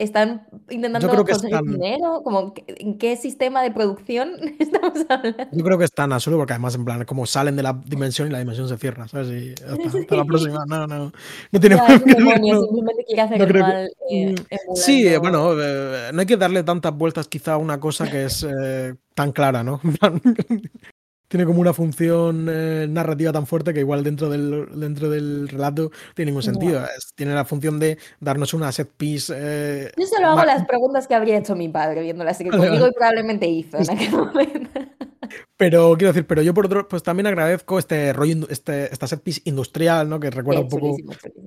están 0.00 0.46
intentando 0.70 1.08
conseguir 1.24 1.60
dinero, 1.60 2.22
como 2.24 2.54
en 2.66 2.96
qué 2.96 3.16
sistema 3.16 3.62
de 3.62 3.70
producción 3.70 4.30
estamos 4.58 5.04
hablando. 5.08 5.46
Yo 5.52 5.62
creo 5.64 5.78
que 5.78 5.84
están 5.84 6.12
a 6.14 6.20
solo 6.20 6.38
porque 6.38 6.54
además 6.54 6.74
en 6.74 6.84
plan 6.86 7.04
como 7.04 7.26
salen 7.26 7.54
de 7.54 7.62
la 7.62 7.78
dimensión 7.84 8.28
y 8.28 8.30
la 8.30 8.38
dimensión 8.38 8.66
se 8.66 8.78
cierra, 8.78 9.06
¿sabes? 9.08 9.28
Y 9.28 9.54
hasta, 10.00 10.16
la 10.16 10.24
próxima, 10.24 10.64
no, 10.66 10.86
no, 10.86 11.12
no 11.52 11.60
tiene 11.60 11.76
demonio, 12.06 12.62
simplemente 12.62 13.04
quiere 13.06 13.22
hacer 13.22 13.42
el 13.42 13.60
mal. 13.60 13.90
Eh, 14.10 14.34
sí, 14.74 15.16
bueno, 15.18 15.52
eh, 15.60 16.10
no 16.14 16.20
hay 16.20 16.26
que 16.26 16.38
darle 16.38 16.62
tantas 16.62 16.96
vueltas 16.96 17.28
quizá 17.28 17.54
a 17.54 17.58
una 17.58 17.78
cosa 17.78 18.10
que 18.10 18.24
es 18.24 18.46
eh, 18.48 18.94
tan 19.14 19.32
clara, 19.32 19.62
¿no? 19.62 19.80
tiene 21.30 21.46
como 21.46 21.60
una 21.60 21.72
función 21.72 22.48
eh, 22.50 22.88
narrativa 22.90 23.30
tan 23.30 23.46
fuerte 23.46 23.72
que 23.72 23.78
igual 23.78 24.02
dentro 24.02 24.28
del, 24.28 24.66
dentro 24.74 25.08
del 25.08 25.48
relato 25.48 25.92
tiene 26.16 26.32
ningún 26.32 26.42
sentido. 26.42 26.84
tiene 27.14 27.34
la 27.34 27.44
función 27.44 27.78
de 27.78 27.98
darnos 28.18 28.52
una 28.52 28.72
set 28.72 28.90
piece. 28.96 29.32
Eh, 29.36 29.92
Yo 29.96 30.06
solo 30.08 30.26
hago 30.26 30.44
las 30.44 30.66
preguntas 30.66 31.06
que 31.06 31.14
habría 31.14 31.38
hecho 31.38 31.54
mi 31.54 31.68
padre 31.68 32.02
viendo 32.02 32.24
la 32.24 32.34
serie 32.34 32.50
conmigo 32.50 32.84
y 32.84 32.92
probablemente 32.92 33.46
hizo 33.46 33.78
en 33.78 33.90
aquel 33.90 34.10
momento. 34.10 34.70
Pero 35.56 35.94
quiero 35.96 36.12
decir, 36.12 36.26
pero 36.26 36.42
yo 36.42 36.52
por 36.52 36.66
otro, 36.66 36.88
pues 36.88 37.04
también 37.04 37.28
agradezco 37.28 37.78
este 37.78 38.12
rollo, 38.12 38.48
este, 38.48 38.92
esta 38.92 39.06
set 39.06 39.22
piece 39.22 39.42
industrial, 39.44 40.08
¿no? 40.08 40.18
Que 40.18 40.30
recuerda 40.30 40.62
un 40.62 40.68
poco 40.68 40.96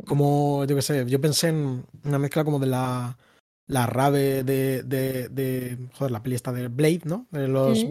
como, 0.05 0.63
yo 0.65 0.75
qué 0.75 0.81
sé, 0.81 1.05
yo 1.07 1.19
pensé 1.19 1.49
en 1.49 1.83
una 2.05 2.19
mezcla 2.19 2.45
como 2.45 2.59
de 2.59 2.67
la, 2.67 3.17
la 3.67 3.85
rave 3.87 4.43
de, 4.43 4.83
de, 4.83 5.27
de, 5.27 5.77
joder, 5.97 6.11
la 6.11 6.23
peli 6.23 6.35
esta 6.35 6.53
de 6.53 6.69
Blade, 6.69 7.01
¿no? 7.03 7.27
De 7.31 7.49
los, 7.49 7.85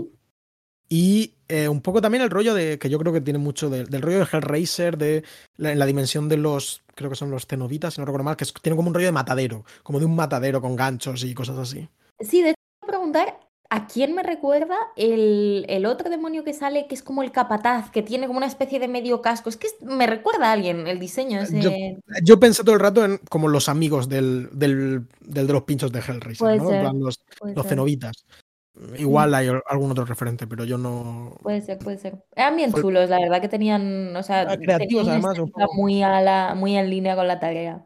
y 0.92 1.36
eh, 1.48 1.70
un 1.70 1.80
poco 1.80 2.02
también 2.02 2.22
el 2.22 2.28
rollo 2.28 2.52
de, 2.52 2.78
que 2.78 2.90
yo 2.90 2.98
creo 2.98 3.14
que 3.14 3.22
tiene 3.22 3.38
mucho 3.38 3.70
del 3.70 4.02
rollo 4.02 4.18
de 4.18 4.26
Hellraiser, 4.30 4.98
de 4.98 5.24
la, 5.56 5.72
en 5.72 5.78
la 5.78 5.86
dimensión 5.86 6.28
de 6.28 6.36
los, 6.36 6.82
creo 6.94 7.08
que 7.08 7.16
son 7.16 7.30
los 7.30 7.46
cenobitas, 7.46 7.94
si 7.94 8.00
no 8.02 8.04
recuerdo 8.04 8.24
mal, 8.24 8.36
que 8.36 8.44
tiene 8.60 8.76
como 8.76 8.88
un 8.88 8.94
rollo 8.94 9.06
de 9.06 9.12
matadero, 9.12 9.64
como 9.84 10.00
de 10.00 10.04
un 10.04 10.14
matadero 10.14 10.60
con 10.60 10.76
ganchos 10.76 11.24
y 11.24 11.32
cosas 11.32 11.56
así. 11.56 11.88
Sí, 12.20 12.42
de 12.42 12.50
hecho, 12.50 12.86
preguntar, 12.86 13.40
¿a 13.70 13.86
quién 13.86 14.14
me 14.14 14.22
recuerda 14.22 14.76
el, 14.94 15.64
el, 15.70 15.86
otro 15.86 16.10
demonio 16.10 16.44
que 16.44 16.52
sale, 16.52 16.86
que 16.86 16.94
es 16.94 17.02
como 17.02 17.22
el 17.22 17.32
capataz, 17.32 17.90
que 17.90 18.02
tiene 18.02 18.26
como 18.26 18.36
una 18.36 18.46
especie 18.46 18.78
de 18.78 18.88
medio 18.88 19.22
casco? 19.22 19.48
Es 19.48 19.56
que 19.56 19.68
me 19.80 20.06
recuerda 20.06 20.50
a 20.50 20.52
alguien 20.52 20.86
el 20.86 20.98
diseño. 20.98 21.40
Ese... 21.40 21.96
Yo, 22.22 22.38
pensé 22.38 22.64
todo 22.64 22.74
el 22.74 22.82
rato 22.82 23.02
en 23.02 23.16
como 23.30 23.48
los 23.48 23.70
amigos 23.70 24.10
del, 24.10 24.50
del, 24.52 25.06
del 25.22 25.46
de 25.46 25.52
los 25.54 25.62
pinchos 25.62 25.90
de 25.90 26.00
Hellraiser, 26.00 26.58
¿no? 26.58 26.92
los, 26.92 27.24
los 27.42 27.66
cenobitas. 27.66 28.26
Igual 28.98 29.34
hay 29.34 29.48
algún 29.66 29.90
otro 29.90 30.04
referente, 30.04 30.46
pero 30.46 30.64
yo 30.64 30.78
no. 30.78 31.36
Puede 31.42 31.60
ser, 31.60 31.78
puede 31.78 31.98
ser. 31.98 32.24
Eran 32.34 32.56
bien 32.56 32.72
chulos, 32.72 33.10
la 33.10 33.20
verdad 33.20 33.40
que 33.40 33.48
tenían, 33.48 34.16
o 34.16 34.22
sea, 34.22 34.56
creativos 34.56 35.08
además. 35.08 35.36
muy, 35.74 36.02
a 36.02 36.20
la, 36.22 36.54
muy 36.54 36.76
en 36.76 36.88
línea 36.88 37.14
con 37.14 37.28
la 37.28 37.38
tarea. 37.38 37.84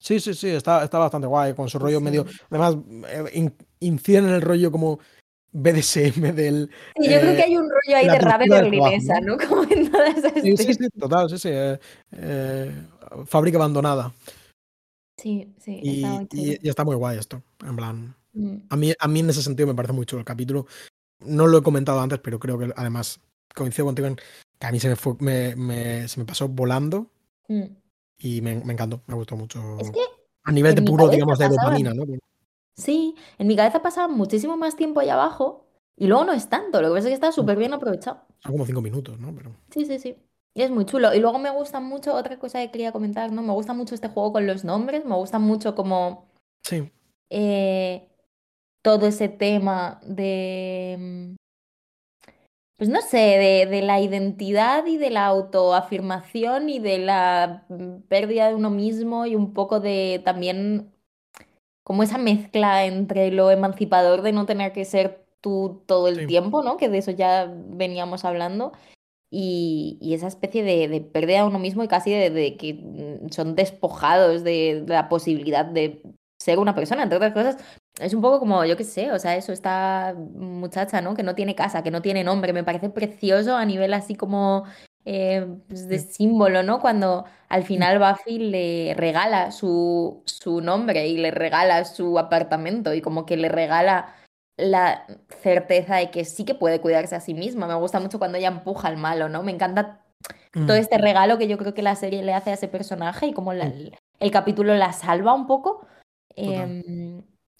Sí, 0.00 0.18
sí, 0.20 0.34
sí, 0.34 0.48
está, 0.48 0.84
está 0.84 0.98
bastante 0.98 1.26
guay, 1.26 1.54
con 1.54 1.68
su 1.68 1.78
rollo 1.78 2.00
medio. 2.00 2.26
Además, 2.50 2.76
eh, 3.08 3.50
inciden 3.80 4.26
en 4.26 4.34
el 4.34 4.42
rollo 4.42 4.72
como 4.72 4.98
BDSM 5.52 6.34
del. 6.34 6.70
Sí, 6.96 7.10
yo 7.10 7.20
creo 7.20 7.32
que 7.34 7.40
eh, 7.40 7.44
hay 7.44 7.56
un 7.56 7.68
rollo 7.68 7.96
ahí 7.96 8.06
de 8.06 8.18
rave 8.18 8.44
berlinesa, 8.48 9.20
¿no? 9.20 9.36
Como 9.48 9.64
en 9.64 9.90
todas 9.90 10.16
esas. 10.16 10.32
Sí, 10.42 10.56
sí, 10.56 10.74
sí, 10.74 10.90
total, 10.98 11.30
sí, 11.30 11.38
sí. 11.38 11.50
Eh, 11.52 12.72
fábrica 13.26 13.58
abandonada. 13.58 14.12
Sí, 15.16 15.52
sí. 15.58 15.80
Y, 15.82 16.68
está 16.68 16.84
muy 16.84 16.96
guay 16.96 17.18
esto. 17.18 17.42
En 17.64 17.76
plan. 17.76 18.17
Mm. 18.32 18.56
A, 18.68 18.76
mí, 18.76 18.92
a 18.98 19.08
mí 19.08 19.20
en 19.20 19.30
ese 19.30 19.42
sentido 19.42 19.66
me 19.66 19.74
parece 19.74 19.92
muy 19.92 20.06
chulo 20.06 20.20
el 20.20 20.26
capítulo. 20.26 20.66
No 21.20 21.46
lo 21.46 21.58
he 21.58 21.62
comentado 21.62 22.00
antes, 22.00 22.20
pero 22.20 22.38
creo 22.38 22.58
que 22.58 22.72
además 22.76 23.20
coincido 23.54 23.86
contigo 23.86 24.08
en 24.08 24.16
que 24.58 24.66
a 24.66 24.72
mí 24.72 24.80
se 24.80 24.88
me, 24.88 24.96
fue, 24.96 25.14
me, 25.20 25.56
me 25.56 26.08
se 26.08 26.20
me 26.20 26.26
pasó 26.26 26.48
volando. 26.48 27.10
Mm 27.48 27.66
y 28.18 28.42
me, 28.42 28.56
me, 28.56 28.72
encantó, 28.72 29.02
me 29.06 29.14
gustó 29.14 29.36
mucho. 29.36 29.78
Es 29.78 29.90
que 29.90 30.00
a 30.44 30.52
nivel 30.52 30.74
de 30.74 30.82
puro, 30.82 31.08
digamos, 31.08 31.38
de 31.38 31.48
dopamina, 31.48 31.94
¿no? 31.94 32.04
Sí, 32.76 33.14
en 33.38 33.46
mi 33.46 33.56
cabeza 33.56 33.82
pasaba 33.82 34.08
muchísimo 34.08 34.56
más 34.56 34.76
tiempo 34.76 35.00
ahí 35.00 35.08
abajo 35.08 35.66
y 35.96 36.06
luego 36.06 36.24
no 36.24 36.32
es 36.32 36.48
tanto, 36.48 36.80
lo 36.80 36.88
que 36.88 36.94
pasa 36.94 37.08
es 37.08 37.10
que 37.10 37.14
está 37.14 37.32
súper 37.32 37.58
bien 37.58 37.72
aprovechado. 37.72 38.22
Son 38.40 38.52
como 38.52 38.66
cinco 38.66 38.80
minutos, 38.80 39.18
¿no? 39.18 39.34
Pero... 39.34 39.56
Sí, 39.70 39.84
sí, 39.84 39.98
sí. 39.98 40.16
Y 40.54 40.62
es 40.62 40.70
muy 40.70 40.84
chulo. 40.84 41.14
Y 41.14 41.20
luego 41.20 41.38
me 41.38 41.50
gusta 41.50 41.80
mucho, 41.80 42.14
otra 42.14 42.38
cosa 42.38 42.60
que 42.60 42.70
quería 42.70 42.92
comentar, 42.92 43.32
¿no? 43.32 43.42
Me 43.42 43.52
gusta 43.52 43.74
mucho 43.74 43.94
este 43.94 44.08
juego 44.08 44.32
con 44.32 44.46
los 44.46 44.64
nombres, 44.64 45.04
me 45.04 45.14
gusta 45.16 45.38
mucho 45.38 45.74
como... 45.74 46.28
Sí. 46.62 46.90
Eh, 47.30 48.08
todo 48.82 49.06
ese 49.06 49.28
tema 49.28 50.00
de 50.04 50.96
mm, 50.98 51.36
pues 52.78 52.88
no 52.88 53.00
sé, 53.02 53.66
de, 53.68 53.82
la 53.82 54.00
identidad 54.00 54.86
y 54.86 54.98
de 54.98 55.10
la 55.10 55.26
autoafirmación 55.26 56.68
y 56.68 56.78
de 56.78 56.98
la 56.98 57.64
mm, 57.68 58.02
pérdida 58.08 58.48
de 58.48 58.54
uno 58.54 58.70
mismo 58.70 59.26
y 59.26 59.34
un 59.34 59.52
poco 59.52 59.80
de 59.80 60.22
también 60.24 60.92
como 61.82 62.04
esa 62.04 62.18
mezcla 62.18 62.84
entre 62.84 63.32
lo 63.32 63.50
emancipador 63.50 64.22
de 64.22 64.32
no 64.32 64.46
tener 64.46 64.72
que 64.72 64.84
ser 64.84 65.26
tú 65.40 65.82
todo 65.86 66.06
el 66.08 66.26
tiempo, 66.28 66.62
¿no? 66.62 66.76
Que 66.76 66.88
de 66.88 66.98
eso 66.98 67.10
ya 67.10 67.52
veníamos 67.52 68.24
hablando. 68.24 68.72
Y, 69.30 69.98
esa 70.14 70.28
especie 70.28 70.62
de, 70.62 71.00
pérdida 71.00 71.38
de 71.38 71.48
uno 71.48 71.58
mismo 71.58 71.82
y 71.82 71.88
casi 71.88 72.12
de, 72.12 72.56
que 72.56 72.74
mm, 72.74 73.30
son 73.30 73.56
despojados 73.56 74.44
de, 74.44 74.84
la 74.86 75.08
posibilidad 75.08 75.64
de 75.64 76.02
ser 76.38 76.58
una 76.60 76.74
persona, 76.74 77.02
entre 77.02 77.16
otras 77.16 77.32
cosas, 77.32 77.56
es 78.00 78.14
un 78.14 78.20
poco 78.20 78.38
como, 78.38 78.64
yo 78.64 78.76
qué 78.76 78.84
sé, 78.84 79.12
o 79.12 79.18
sea, 79.18 79.36
eso, 79.36 79.52
esta 79.52 80.14
muchacha, 80.16 81.00
¿no? 81.00 81.14
Que 81.14 81.22
no 81.22 81.34
tiene 81.34 81.54
casa, 81.54 81.82
que 81.82 81.90
no 81.90 82.02
tiene 82.02 82.24
nombre, 82.24 82.52
me 82.52 82.64
parece 82.64 82.90
precioso 82.90 83.56
a 83.56 83.64
nivel 83.64 83.94
así 83.94 84.14
como 84.14 84.64
eh, 85.04 85.46
pues, 85.68 85.88
de 85.88 85.98
símbolo, 85.98 86.62
¿no? 86.62 86.80
Cuando 86.80 87.24
al 87.48 87.64
final 87.64 87.98
Buffy 87.98 88.38
le 88.38 88.94
regala 88.94 89.52
su, 89.52 90.22
su 90.26 90.60
nombre 90.60 91.08
y 91.08 91.16
le 91.16 91.30
regala 91.30 91.84
su 91.84 92.18
apartamento 92.18 92.94
y 92.94 93.00
como 93.00 93.24
que 93.26 93.36
le 93.36 93.48
regala 93.48 94.14
la 94.56 95.06
certeza 95.40 95.96
de 95.96 96.10
que 96.10 96.24
sí 96.24 96.44
que 96.44 96.54
puede 96.54 96.80
cuidarse 96.80 97.14
a 97.14 97.20
sí 97.20 97.32
misma. 97.32 97.66
Me 97.66 97.74
gusta 97.74 98.00
mucho 98.00 98.18
cuando 98.18 98.38
ella 98.38 98.48
empuja 98.48 98.88
al 98.88 98.96
malo, 98.96 99.28
¿no? 99.28 99.42
Me 99.42 99.52
encanta 99.52 100.04
todo 100.52 100.76
mm. 100.76 100.80
este 100.80 100.98
regalo 100.98 101.38
que 101.38 101.48
yo 101.48 101.58
creo 101.58 101.74
que 101.74 101.82
la 101.82 101.94
serie 101.94 102.22
le 102.22 102.34
hace 102.34 102.50
a 102.50 102.54
ese 102.54 102.68
personaje 102.68 103.26
y 103.28 103.32
como 103.32 103.52
el, 103.52 103.92
capítulo 104.32 104.74
la 104.74 104.92
salva 104.92 105.32
un 105.32 105.46
poco 105.46 105.86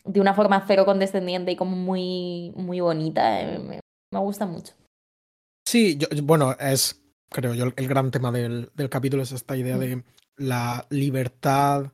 de 0.09 0.21
una 0.21 0.35
forma 0.35 0.65
cero 0.67 0.85
condescendiente 0.85 1.53
y 1.53 1.57
como 1.57 1.77
muy, 1.77 2.53
muy 2.57 2.81
bonita. 2.81 3.41
Eh, 3.43 3.81
me, 4.11 4.19
gusta 4.19 4.47
mucho. 4.47 4.73
Sí, 5.67 5.99
bueno, 6.23 6.57
es, 6.59 7.01
creo 7.29 7.55
yo, 7.55 7.67
el 7.77 7.89
gran 7.89 8.11
tema 8.11 8.33
del, 8.33 8.71
del 8.75 8.89
capítulo 8.89 9.23
es 9.23 9.33
esta 9.33 9.57
idea 9.57 9.77
mm. 9.77 9.81
de 9.81 10.03
la 10.39 10.87
libertad, 10.89 11.93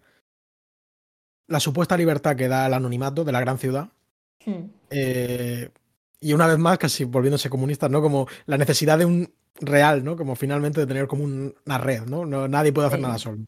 la 1.49 1.59
supuesta 1.59 1.97
libertad 1.97 2.37
que 2.37 2.49
da 2.49 2.67
el 2.67 2.75
anonimato 2.75 3.25
de 3.25 3.33
la 3.33 3.41
gran 3.41 3.59
ciudad. 3.59 3.89
Mm. 4.47 4.65
Eh, 4.91 5.71
y 6.21 6.33
una 6.33 6.47
vez 6.47 6.59
más, 6.59 6.79
casi 6.79 7.05
volviéndose 7.05 7.51
comunistas, 7.51 7.91
¿no? 7.91 8.01
Como 8.01 8.29
la 8.47 8.57
necesidad 8.57 8.97
de 8.97 9.07
un 9.07 9.35
real, 9.57 10.05
¿no? 10.05 10.17
Como 10.17 10.37
finalmente 10.37 10.81
de 10.81 10.87
tener 10.87 11.09
como 11.09 11.25
una 11.25 11.79
red, 11.79 12.03
¿no? 12.03 12.25
no 12.25 12.49
nadie 12.49 12.73
puede 12.73 12.89
hacer 12.89 13.01
nada 13.01 13.19
solo. 13.19 13.45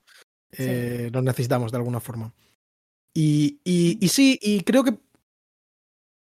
Eh, 0.59 1.09
Nos 1.13 1.23
necesitamos 1.23 1.71
de 1.71 1.79
alguna 1.79 2.01
forma. 2.01 2.33
Y, 3.19 3.61
y, 3.65 4.09
sí, 4.09 4.39
y 4.43 4.61
creo 4.61 4.85
que. 4.85 4.99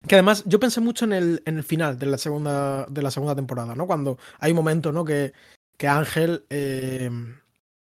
Que 0.07 0.15
además 0.15 0.43
yo 0.45 0.59
pensé 0.61 0.79
mucho 0.79 1.03
en 1.03 1.11
el, 1.13 1.43
en 1.45 1.57
el 1.57 1.63
final 1.63 1.99
de 1.99 2.05
la, 2.05 2.17
segunda, 2.17 2.85
de 2.85 3.01
la 3.01 3.11
segunda 3.11 3.35
temporada, 3.35 3.75
¿no? 3.75 3.85
Cuando 3.85 4.17
hay 4.39 4.51
un 4.51 4.55
momento, 4.55 4.93
¿no? 4.93 5.03
Que, 5.03 5.33
que 5.77 5.87
Ángel 5.89 6.45
eh, 6.49 7.09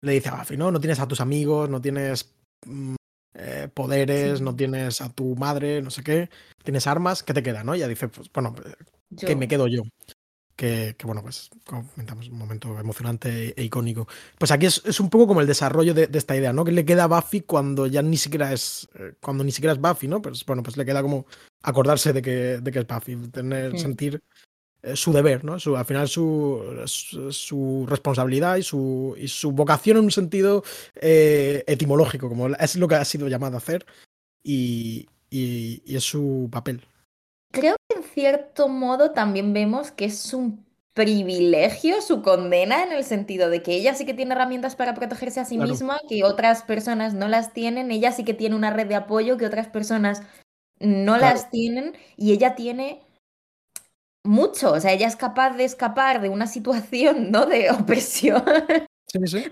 le 0.01 0.13
dice 0.13 0.31
a 0.31 0.37
Buffy, 0.37 0.57
¿no? 0.57 0.71
No 0.71 0.81
tienes 0.81 1.01
a 1.01 1.09
tus 1.09 1.21
amigos, 1.21 1.69
no 1.69 1.81
tienes 1.81 2.33
mm, 2.65 2.95
eh, 3.35 3.69
poderes, 3.75 4.41
no 4.41 4.55
tienes 4.57 5.03
a 5.03 5.13
tu 5.13 5.35
madre, 5.35 5.83
no 5.83 5.91
sé 5.91 6.03
qué, 6.03 6.31
tienes 6.63 6.87
armas, 6.87 7.23
¿qué 7.23 7.35
te 7.35 7.43
queda, 7.43 7.65
no? 7.65 7.75
Y 7.75 7.79
ella 7.79 7.89
dice, 7.89 8.09
pues 8.09 8.31
bueno, 8.33 8.55
que 9.19 9.37
me 9.37 9.49
quedo 9.49 9.67
yo 9.67 9.83
que, 10.57 10.95
bueno, 11.05 11.23
pues 11.23 11.51
comentamos 11.65 12.29
un 12.29 12.39
momento 12.39 12.79
emocionante 12.79 13.55
e, 13.57 13.65
icónico. 13.65 14.07
Pues 14.39 14.51
aquí 14.51 14.67
es, 14.67 14.83
es, 14.85 15.01
un 15.01 15.11
poco 15.11 15.27
como 15.27 15.41
el 15.41 15.47
desarrollo 15.47 15.95
de, 15.95 16.09
esta 16.13 16.37
idea, 16.37 16.53
¿no? 16.53 16.65
Que 16.65 16.73
le 16.73 16.85
queda 16.85 17.05
a 17.05 17.07
Buffy 17.09 17.41
cuando 17.41 17.87
ya 17.87 18.03
ni 18.03 18.17
siquiera 18.17 18.53
es, 18.53 18.89
eh, 18.95 19.15
cuando 19.21 19.45
ni 19.45 19.53
siquiera 19.53 19.73
es 19.73 19.81
Buffy, 19.81 20.09
¿no? 20.09 20.21
Pues 20.21 20.45
bueno, 20.45 20.63
pues 20.63 20.77
le 20.77 20.85
queda 20.85 21.03
como 21.03 21.27
acordarse 21.63 22.13
de 22.13 22.23
que, 22.23 22.59
de 22.59 22.73
que 22.73 22.79
es 22.81 22.87
Buffy, 22.87 23.17
tener, 23.31 23.79
sentir 23.79 24.23
eh, 24.83 24.97
su 24.97 25.13
deber, 25.13 25.45
¿no? 25.45 25.59
Su, 25.59 25.77
al 25.77 25.87
final 25.87 26.09
su, 26.09 26.85
su, 27.31 27.87
responsabilidad 27.89 28.57
y 28.57 28.63
su, 28.63 29.15
y 29.19 29.29
su 29.29 29.53
vocación 29.53 29.97
en 29.99 30.05
un 30.05 30.11
sentido 30.11 30.63
eh, 30.97 31.65
etimológico, 31.67 32.29
como 32.29 32.49
es 32.49 32.77
lo 32.77 32.89
que 32.89 32.97
ha 32.97 33.05
sido 33.05 33.29
llamado 33.29 33.55
a 33.55 33.59
hacer 33.59 33.87
y, 34.43 35.09
y, 35.31 35.83
y 35.87 35.97
es 35.97 36.05
su 36.05 36.49
papel. 36.53 36.85
Creo 37.53 37.77
que 37.89 37.99
en 37.99 38.03
cierto 38.03 38.69
modo 38.69 39.13
también 39.13 39.53
vemos 39.53 39.93
que 39.93 40.07
es 40.07 40.35
un 40.35 40.65
privilegio 40.95 42.03
su 42.03 42.23
condena 42.23 42.83
en 42.83 42.93
el 42.93 43.05
sentido 43.05 43.49
de 43.49 43.63
que 43.63 43.73
ella 43.73 43.95
sí 43.95 44.05
que 44.05 44.15
tiene 44.15 44.35
herramientas 44.35 44.77
para 44.77 44.95
protegerse 44.95 45.41
a 45.41 45.45
sí 45.45 45.57
misma, 45.57 45.99
que 46.09 46.25
otras 46.25 46.63
personas 46.63 47.15
no 47.15 47.29
las 47.29 47.53
tienen, 47.53 47.91
ella 47.91 48.13
sí 48.13 48.25
que 48.25 48.35
tiene 48.35 48.57
una 48.57 48.71
red 48.71 48.87
de 48.87 48.95
apoyo 48.95 49.39
que 49.39 49.47
otras 49.47 49.69
personas 49.69 50.23
no 50.81 51.17
las 51.17 51.51
tienen 51.51 51.95
y 52.17 52.33
ella 52.33 52.55
tiene 52.55 53.01
mucho, 54.25 54.73
o 54.73 54.81
sea, 54.81 54.93
ella 54.93 55.07
es 55.07 55.17
capaz 55.17 55.57
de 55.57 55.65
escapar 55.65 56.21
de 56.21 56.29
una 56.29 56.47
situación, 56.47 57.31
¿no? 57.31 57.47
De 57.47 57.71
opresión. 57.71 58.43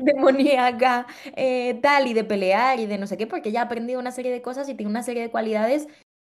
demoníaca, 0.00 1.06
eh, 1.36 1.78
tal, 1.82 2.06
y 2.06 2.14
de 2.14 2.24
pelear 2.24 2.80
y 2.80 2.86
de 2.86 2.98
no 2.98 3.06
sé 3.06 3.16
qué, 3.16 3.26
porque 3.26 3.48
ella 3.48 3.62
ha 3.62 3.64
aprendido 3.64 4.00
una 4.00 4.12
serie 4.12 4.32
de 4.32 4.42
cosas 4.42 4.68
y 4.68 4.74
tiene 4.74 4.90
una 4.90 5.02
serie 5.02 5.22
de 5.22 5.30
cualidades 5.30 5.86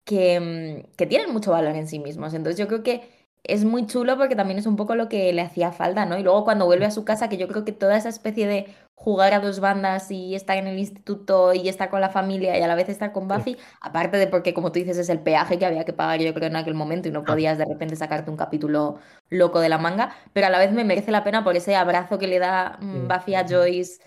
que, 0.06 0.39
mm, 0.39 0.95
que 0.95 1.06
tienen 1.06 1.32
mucho 1.32 1.52
valor 1.52 1.76
en 1.76 1.88
sí 1.88 1.99
mismos. 1.99 2.34
Entonces 2.34 2.60
yo 2.60 2.68
creo 2.68 2.84
que 2.84 3.22
es 3.43 3.66
muy 3.66 3.88
chulo 3.88 4.18
porque 4.18 4.36
también 4.36 4.60
es 4.60 4.68
un 4.68 4.76
poco 4.76 4.95
lo 4.95 5.10
que 5.10 5.34
le 5.34 5.41
hacía 5.41 5.72
falta, 5.72 6.06
¿no? 6.06 6.18
Y 6.18 6.24
luego 6.24 6.43
cuando 6.43 6.66
vuelve 6.66 6.86
a 6.86 6.91
su 6.91 7.04
casa, 7.06 7.28
que 7.28 7.38
yo 7.38 7.47
creo 7.47 7.66
que 7.66 7.72
toda 7.72 7.97
esa 7.97 8.10
especie 8.10 8.47
de 8.47 8.68
jugar 8.95 9.34
a 9.34 9.39
dos 9.39 9.60
bandas 9.60 10.12
y 10.12 10.36
estar 10.36 10.58
en 10.58 10.68
el 10.68 10.78
instituto 10.78 11.54
y 11.54 11.68
estar 11.68 11.89
con 11.89 12.02
la 12.02 12.10
familia 12.10 12.58
y 12.58 12.62
a 12.62 12.68
la 12.68 12.76
vez 12.76 12.88
estar 12.88 13.12
con 13.12 13.28
Buffy, 13.28 13.58
aparte 13.82 14.18
de 14.18 14.28
porque, 14.28 14.54
como 14.54 14.72
tú 14.72 14.78
dices, 14.78 14.97
es 14.99 15.10
el 15.10 15.20
peaje 15.20 15.58
que 15.58 15.66
había 15.66 15.86
que 15.86 15.93
pagar 15.93 16.22
yo 16.22 16.34
creo 16.36 16.49
en 16.49 16.56
aquel 16.56 16.76
momento 16.76 17.10
y 17.10 17.12
no 17.12 17.24
podías 17.24 17.58
de 17.58 17.66
repente 17.66 17.95
sacarte 17.95 18.30
un 18.30 18.38
capítulo 18.38 18.99
loco 19.30 19.60
de 19.60 19.70
la 19.70 19.80
manga, 19.80 20.16
pero 20.34 20.47
a 20.47 20.49
la 20.52 20.60
vez 20.60 20.72
me 20.72 20.84
merece 20.84 21.12
la 21.12 21.24
pena 21.24 21.43
por 21.43 21.56
ese 21.56 21.76
abrazo 21.76 22.20
que 22.20 22.28
le 22.28 22.38
da 22.38 22.78
mm, 22.80 23.08
Buffy 23.08 23.34
a 23.34 23.47
Joyce 23.47 24.02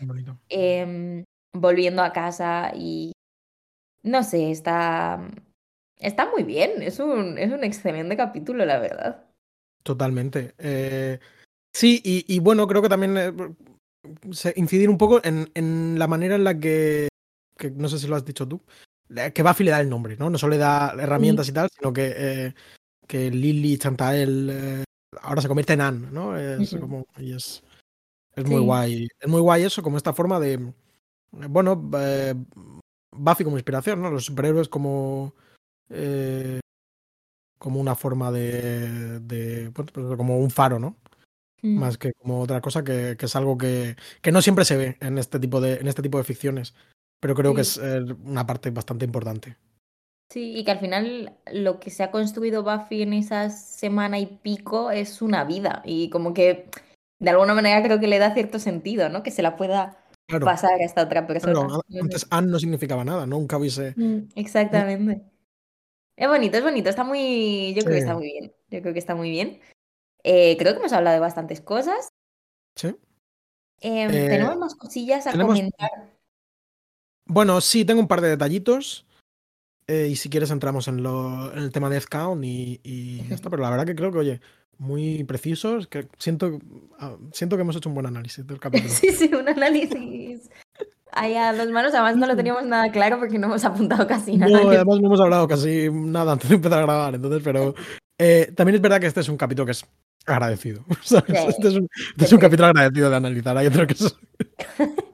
em, 0.49 1.25
volviendo 1.53 2.03
a 2.03 2.13
casa 2.13 2.71
y 2.73 3.13
no 4.05 4.23
sé, 4.23 4.53
está 4.53 5.29
Está 5.99 6.31
muy 6.31 6.43
bien, 6.43 6.83
es 6.83 6.99
un, 6.99 7.39
es 7.39 7.53
un 7.53 7.65
excelente 7.65 8.17
capítulo, 8.17 8.65
la 8.65 8.79
verdad. 8.79 9.25
Totalmente. 9.83 10.55
Eh, 10.59 11.19
sí, 11.73 12.01
y, 12.05 12.39
bueno, 12.41 12.67
creo 12.67 12.83
que 12.83 12.89
también 12.89 13.17
eh, 13.17 13.33
incidir 14.57 14.89
un 14.89 14.99
poco 14.99 15.21
en, 15.25 15.51
en, 15.55 15.99
la 15.99 16.07
manera 16.07 16.35
en 16.35 16.45
la 16.45 16.59
que, 16.59 17.09
que, 17.57 17.71
no 17.71 17.89
sé 17.89 17.99
si 17.99 18.07
lo 18.07 18.17
has 18.17 18.25
dicho 18.25 18.49
tú, 18.49 18.61
que 19.33 19.43
Buffy 19.43 19.65
le 19.65 19.71
da 19.71 19.81
el 19.81 19.89
nombre, 19.89 20.17
¿no? 20.17 20.31
No 20.31 20.39
solo 20.39 20.53
le 20.53 20.59
da 20.59 20.95
herramientas 20.99 21.49
y 21.49 21.53
tal, 21.53 21.69
sino 21.71 21.93
que, 21.93 22.15
eh, 22.17 22.55
que 23.07 23.31
Lily 23.31 23.79
Chantael 23.79 24.85
ahora 25.21 25.43
se 25.43 25.49
convierte 25.49 25.75
en 25.75 25.81
Anne, 25.81 26.09
¿no? 26.11 26.37
Es 26.37 26.75
como, 26.75 27.07
y 27.19 27.35
es, 27.35 27.63
es 28.35 28.45
muy 28.47 28.61
guay. 28.61 29.09
Es 29.21 29.29
muy 29.29 29.41
guay 29.41 29.63
eso, 29.63 29.83
como 29.83 29.97
esta 29.97 30.13
forma 30.13 30.41
de, 30.41 30.73
bueno, 31.31 31.77
Buffy 33.13 33.45
como 33.45 33.59
inspiración, 33.59 34.03
¿no? 34.03 34.11
Los 34.11 34.25
superhéroes 34.25 34.69
como 34.69 35.35
eh, 35.91 36.61
como 37.59 37.81
una 37.81 37.95
forma 37.95 38.31
de, 38.31 39.21
de 39.21 39.73
como 40.17 40.39
un 40.39 40.51
faro, 40.51 40.79
¿no? 40.79 40.97
Mm. 41.63 41.79
Más 41.79 41.99
que 41.99 42.13
como 42.13 42.41
otra 42.41 42.61
cosa 42.61 42.85
que, 42.85 43.17
que 43.19 43.27
es 43.27 43.37
algo 43.37 43.57
que, 43.57 43.97
que, 44.21 44.33
no 44.33 44.43
siempre 44.43 44.65
se 44.65 44.77
ve 44.77 44.97
en 45.01 45.19
este 45.19 45.41
tipo 45.41 45.61
de, 45.61 45.75
en 45.77 45.89
este 45.89 46.03
tipo 46.03 46.19
de 46.19 46.25
ficciones, 46.25 46.75
pero 47.21 47.35
creo 47.35 47.55
que 47.55 47.63
es 47.63 47.79
eh, 47.79 48.05
una 48.25 48.47
parte 48.47 48.71
bastante 48.71 49.05
importante. 49.07 49.57
Sí, 50.31 50.57
y 50.57 50.65
que 50.65 50.73
al 50.73 50.81
final 50.81 51.39
lo 51.53 51.81
que 51.81 51.91
se 51.91 52.03
ha 52.03 52.11
construido 52.11 52.63
Buffy 52.63 53.03
en 53.03 53.13
esa 53.13 53.51
semana 53.51 54.19
y 54.19 54.27
pico 54.27 54.91
es 54.91 55.23
una 55.23 55.45
vida. 55.45 55.83
Y 55.85 56.11
como 56.11 56.35
que 56.35 56.69
de 57.21 57.31
alguna 57.31 57.55
manera 57.55 57.83
creo 57.83 58.01
que 58.01 58.09
le 58.09 58.19
da 58.19 58.35
cierto 58.35 58.59
sentido, 58.59 59.09
¿no? 59.09 59.23
Que 59.23 59.31
se 59.31 59.43
la 59.43 59.57
pueda 59.57 60.05
Claro, 60.27 60.47
pasar 60.47 60.81
a 60.81 60.85
esta 60.85 61.03
otra 61.03 61.27
persona. 61.27 61.53
claro, 61.53 61.83
antes 62.01 62.27
Anne 62.31 62.51
no 62.51 62.59
significaba 62.59 63.05
nada, 63.05 63.27
¿no? 63.27 63.39
Nunca 63.39 63.59
hubiese... 63.59 63.93
Mm, 63.97 64.29
Exactamente. 64.35 65.23
Es 66.17 66.29
bonito, 66.29 66.57
es 66.57 66.63
bonito, 66.63 66.89
está 66.91 67.05
muy. 67.05 67.75
Yo 67.75 67.83
creo 67.83 67.95
que 67.95 67.99
está 68.01 68.15
muy 68.15 68.27
bien. 68.27 68.53
Yo 68.71 68.81
creo 68.83 68.93
que 68.93 68.99
está 69.01 69.15
muy 69.15 69.31
bien. 69.31 69.61
Eh, 70.23 70.57
creo 70.59 70.73
que 70.73 70.79
hemos 70.79 70.93
hablado 70.93 71.15
de 71.15 71.21
bastantes 71.21 71.61
cosas. 71.61 72.09
Sí. 72.77 72.89
Em, 73.81 74.11
Eh, 74.11 74.29
tenemos 74.29 74.57
más 74.57 74.75
cosillas 74.75 75.27
a 75.27 75.33
tenemos- 75.33 75.55
comentar. 75.57 75.91
Bueno, 77.27 77.61
sí, 77.61 77.85
tengo 77.85 78.01
un 78.01 78.09
par 78.09 78.21
de 78.21 78.29
detallitos. 78.29 79.07
eh, 79.87 80.09
y 80.11 80.17
si 80.17 80.31
quieres 80.31 80.51
entramos 80.51 80.89
en, 80.89 81.03
lo, 81.03 81.53
en 81.53 81.59
el 81.59 81.71
tema 81.71 81.91
de 81.91 82.01
Count 82.01 82.43
y, 82.43 82.81
y 82.83 83.29
ya 83.29 83.35
está. 83.35 83.51
Pero 83.51 83.63
la 83.63 83.69
verdad 83.71 83.85
que 83.85 83.95
creo 83.95 84.11
que, 84.13 84.19
oye, 84.19 84.41
muy 84.79 85.25
precisos. 85.25 85.87
Que 85.89 86.09
siento, 86.19 86.59
ah, 86.99 87.19
siento 87.33 87.57
que 87.57 87.63
hemos 87.63 87.77
hecho 87.77 87.91
un 87.91 87.95
buen 87.95 88.07
análisis 88.07 88.47
del 88.47 88.59
capítulo. 88.89 88.89
Sí, 88.89 89.09
sí, 89.11 89.31
un 89.35 89.47
análisis. 89.49 90.49
Ahí 91.17 91.35
a 91.37 91.53
dos 91.53 91.71
manos, 91.71 91.95
además 91.95 92.17
no 92.17 92.27
lo 92.27 92.37
teníamos 92.37 92.65
nada 92.65 92.91
claro 92.91 93.19
porque 93.19 93.39
no 93.39 93.47
hemos 93.47 93.65
apuntado 93.65 94.07
casi 94.07 94.37
nada. 94.37 94.51
No, 94.51 94.69
además 94.71 94.99
no 95.01 95.07
hemos 95.07 95.21
hablado 95.21 95.47
casi 95.49 95.89
nada 95.91 96.33
antes 96.33 96.49
de 96.49 96.57
empezar 96.57 96.81
a 96.81 96.83
grabar, 96.83 97.15
entonces, 97.15 97.41
pero 97.45 97.75
eh, 98.19 98.53
también 98.57 98.77
es 98.77 98.81
verdad 98.83 99.01
que 99.01 99.07
este 99.07 99.21
es 99.21 99.29
un 99.29 99.37
capítulo 99.37 99.65
que 99.67 99.73
es 99.73 99.85
agradecido. 100.27 100.85
¿sabes? 101.03 101.25
Sí. 101.41 101.47
Este 101.49 101.69
es 101.69 101.75
un, 101.75 101.89
este 102.11 102.25
es 102.25 102.33
un 102.33 102.39
capítulo 102.41 102.67
agradecido 102.69 103.11
de 103.11 103.17
analizar. 103.17 103.57
Hay 103.57 103.67
otros 103.69 103.87
que 103.87 103.95
son- 103.95 104.13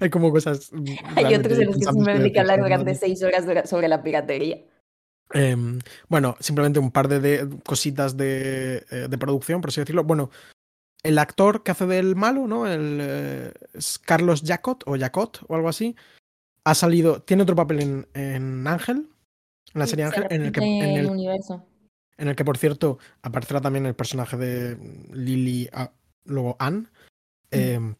Hay 0.00 0.10
como 0.10 0.30
cosas. 0.30 0.70
mm, 0.72 0.84
Hay 1.16 1.34
otros 1.34 1.58
en 1.58 1.66
los 1.66 1.76
que 1.76 1.84
simplemente 1.84 2.32
que 2.32 2.40
hablar 2.40 2.60
durante 2.60 2.94
seis 2.94 3.22
horas 3.22 3.44
sobre 3.68 3.88
la 3.88 4.02
piratería. 4.02 4.58
Em, 5.32 5.78
bueno, 6.08 6.36
simplemente 6.40 6.80
un 6.80 6.90
par 6.90 7.06
de, 7.06 7.20
de 7.20 7.48
cositas 7.64 8.16
de, 8.16 8.84
eh, 8.90 9.06
de 9.08 9.18
producción, 9.18 9.60
por 9.60 9.70
así 9.70 9.80
decirlo. 9.80 10.02
Bueno, 10.04 10.30
el 11.02 11.18
actor 11.18 11.62
que 11.62 11.70
hace 11.70 11.86
del 11.86 12.16
malo, 12.16 12.46
¿no? 12.46 12.66
El, 12.66 12.98
eh, 13.00 13.52
es 13.74 13.98
Carlos 13.98 14.42
Jacot 14.44 14.84
o 14.86 14.98
Jacot 14.98 15.40
o 15.48 15.54
algo 15.54 15.68
así. 15.68 15.96
Ha 16.64 16.74
salido, 16.74 17.22
tiene 17.22 17.42
otro 17.42 17.56
papel 17.56 17.80
en, 17.80 18.08
en 18.14 18.66
Ángel, 18.66 19.08
en 19.74 19.78
la 19.80 19.86
serie 19.86 20.08
se 20.10 20.20
Ángel, 20.20 20.26
en 20.30 20.42
el, 20.46 20.52
que, 20.52 20.60
en, 20.60 20.98
el 20.98 21.06
universo. 21.06 21.64
en 22.18 22.28
el 22.28 22.36
que, 22.36 22.44
por 22.44 22.58
cierto, 22.58 22.98
aparecerá 23.22 23.60
también 23.60 23.86
el 23.86 23.94
personaje 23.94 24.36
de 24.36 24.76
Lily, 25.12 25.70
ah, 25.72 25.90
luego 26.24 26.56
Anne. 26.58 26.86
Em, 27.50 27.94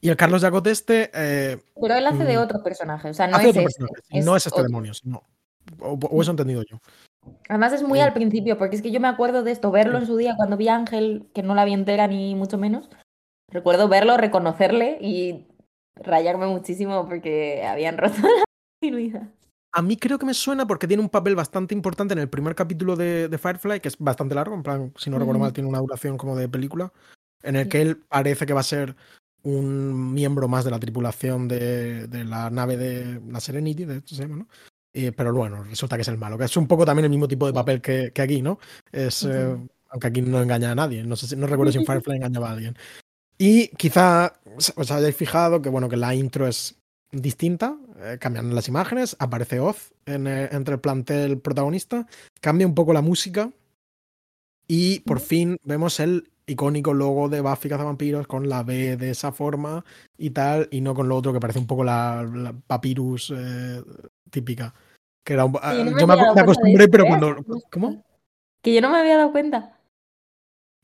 y 0.00 0.08
el 0.08 0.16
Carlos 0.16 0.42
Jacot 0.42 0.66
este 0.66 1.10
eh, 1.14 1.58
Pero 1.80 1.94
él 1.94 2.06
hace 2.06 2.24
de 2.24 2.36
Mm. 2.36 2.40
otro 2.40 2.62
personaje, 2.62 3.10
o 3.10 3.14
sea, 3.14 3.26
no 3.26 3.38
es 3.38 3.56
este, 3.56 3.66
sí, 4.10 4.20
no 4.20 4.36
es 4.36 4.46
este 4.46 4.60
otro. 4.60 4.68
demonio, 4.68 4.94
sino, 4.94 5.22
o, 5.80 5.92
o 5.92 6.22
eso 6.22 6.30
he 6.30 6.32
entendido 6.32 6.62
yo. 6.68 6.80
Además 7.48 7.72
es 7.72 7.82
muy 7.82 8.00
al 8.00 8.14
principio, 8.14 8.56
porque 8.58 8.76
es 8.76 8.82
que 8.82 8.90
yo 8.90 9.00
me 9.00 9.08
acuerdo 9.08 9.42
de 9.42 9.52
esto, 9.52 9.70
verlo 9.70 9.98
en 9.98 10.06
su 10.06 10.16
día 10.16 10.34
cuando 10.36 10.56
vi 10.56 10.68
a 10.68 10.76
Ángel, 10.76 11.28
que 11.34 11.42
no 11.42 11.54
la 11.54 11.64
vi 11.64 11.72
entera 11.72 12.06
ni 12.06 12.34
mucho 12.34 12.58
menos. 12.58 12.88
Recuerdo 13.50 13.88
verlo, 13.88 14.16
reconocerle 14.16 14.98
y 15.00 15.46
rayarme 15.96 16.46
muchísimo 16.46 17.06
porque 17.06 17.64
habían 17.66 17.98
roto 17.98 18.16
la 18.22 18.44
continuidad. 18.80 19.28
A 19.72 19.82
mí 19.82 19.96
creo 19.96 20.18
que 20.18 20.26
me 20.26 20.34
suena 20.34 20.66
porque 20.66 20.86
tiene 20.86 21.02
un 21.02 21.08
papel 21.08 21.34
bastante 21.34 21.74
importante 21.74 22.14
en 22.14 22.20
el 22.20 22.28
primer 22.28 22.54
capítulo 22.54 22.94
de, 22.96 23.28
de 23.28 23.38
Firefly, 23.38 23.80
que 23.80 23.88
es 23.88 23.98
bastante 23.98 24.34
largo, 24.34 24.54
en 24.54 24.62
plan, 24.62 24.92
si 24.96 25.10
no 25.10 25.18
recuerdo 25.18 25.40
mal, 25.40 25.52
tiene 25.52 25.68
una 25.68 25.80
duración 25.80 26.16
como 26.16 26.36
de 26.36 26.48
película, 26.48 26.92
en 27.42 27.56
el 27.56 27.68
que 27.68 27.82
él 27.82 27.96
parece 28.08 28.46
que 28.46 28.52
va 28.52 28.60
a 28.60 28.64
ser 28.64 28.94
un 29.42 30.14
miembro 30.14 30.46
más 30.48 30.64
de 30.64 30.70
la 30.70 30.78
tripulación 30.78 31.48
de, 31.48 32.06
de 32.06 32.24
la 32.24 32.50
nave 32.50 32.76
de 32.76 33.20
la 33.28 33.40
Serenity, 33.40 33.84
de 33.84 33.96
hecho 33.96 34.14
se 34.14 34.22
llama, 34.22 34.36
¿no? 34.36 34.48
Eh, 34.96 35.10
pero 35.12 35.34
bueno, 35.34 35.64
resulta 35.64 35.96
que 35.96 36.02
es 36.02 36.08
el 36.08 36.18
malo, 36.18 36.38
que 36.38 36.44
es 36.44 36.56
un 36.56 36.68
poco 36.68 36.84
también 36.86 37.04
el 37.06 37.10
mismo 37.10 37.26
tipo 37.26 37.46
de 37.46 37.52
papel 37.52 37.80
que, 37.82 38.12
que 38.14 38.22
aquí, 38.22 38.42
¿no? 38.42 38.60
Es, 38.92 39.24
eh, 39.24 39.48
Ujú. 39.48 39.68
aunque 39.90 40.06
aquí 40.06 40.22
no 40.22 40.40
engaña 40.40 40.70
a 40.70 40.74
nadie, 40.76 41.02
no 41.02 41.16
sé 41.16 41.26
si, 41.26 41.36
no 41.36 41.48
recuerdo 41.48 41.72
si 41.72 41.78
en 41.78 41.84
Firefly 41.84 42.16
engañaba 42.16 42.48
a 42.50 42.52
alguien. 42.52 42.76
Y 43.38 43.68
quizá 43.76 44.34
os 44.76 44.90
hayáis 44.92 45.16
fijado 45.16 45.62
que 45.62 45.68
bueno, 45.70 45.88
que 45.88 45.96
la 45.96 46.14
intro 46.14 46.46
es 46.46 46.76
distinta, 47.12 47.76
eh, 47.98 48.18
cambian 48.20 48.54
las 48.54 48.68
imágenes, 48.68 49.16
aparece 49.18 49.60
Oz 49.60 49.92
en, 50.06 50.26
eh, 50.28 50.48
entre 50.52 50.74
el 50.74 50.80
plantel 50.80 51.40
protagonista, 51.40 52.06
cambia 52.40 52.66
un 52.66 52.74
poco 52.74 52.92
la 52.92 53.02
música 53.02 53.50
y 54.66 55.00
por 55.00 55.20
fin 55.20 55.58
vemos 55.62 56.00
el 56.00 56.30
icónico 56.46 56.92
logo 56.94 57.28
de 57.28 57.40
Buffy 57.40 57.68
Cazavampiros 57.68 58.26
con 58.26 58.48
la 58.48 58.62
B 58.62 58.96
de 58.96 59.10
esa 59.10 59.32
forma 59.32 59.84
y 60.18 60.30
tal, 60.30 60.68
y 60.70 60.80
no 60.80 60.94
con 60.94 61.08
lo 61.08 61.16
otro 61.16 61.32
que 61.32 61.40
parece 61.40 61.58
un 61.58 61.66
poco 61.66 61.84
la, 61.84 62.22
la 62.34 62.52
papyrus 62.52 63.32
eh, 63.36 63.82
típica. 64.30 64.74
Que 65.24 65.32
era 65.32 65.44
un, 65.46 65.54
yo 65.54 65.60
no 66.06 66.06
me 66.06 66.16
yo 66.16 66.40
acostumbré, 66.42 66.86
pero 66.88 67.04
¿eh? 67.04 67.08
cuando... 67.08 67.36
¿Cómo? 67.72 68.04
Que 68.62 68.74
yo 68.74 68.80
no 68.80 68.90
me 68.90 68.98
había 68.98 69.16
dado 69.16 69.32
cuenta. 69.32 69.78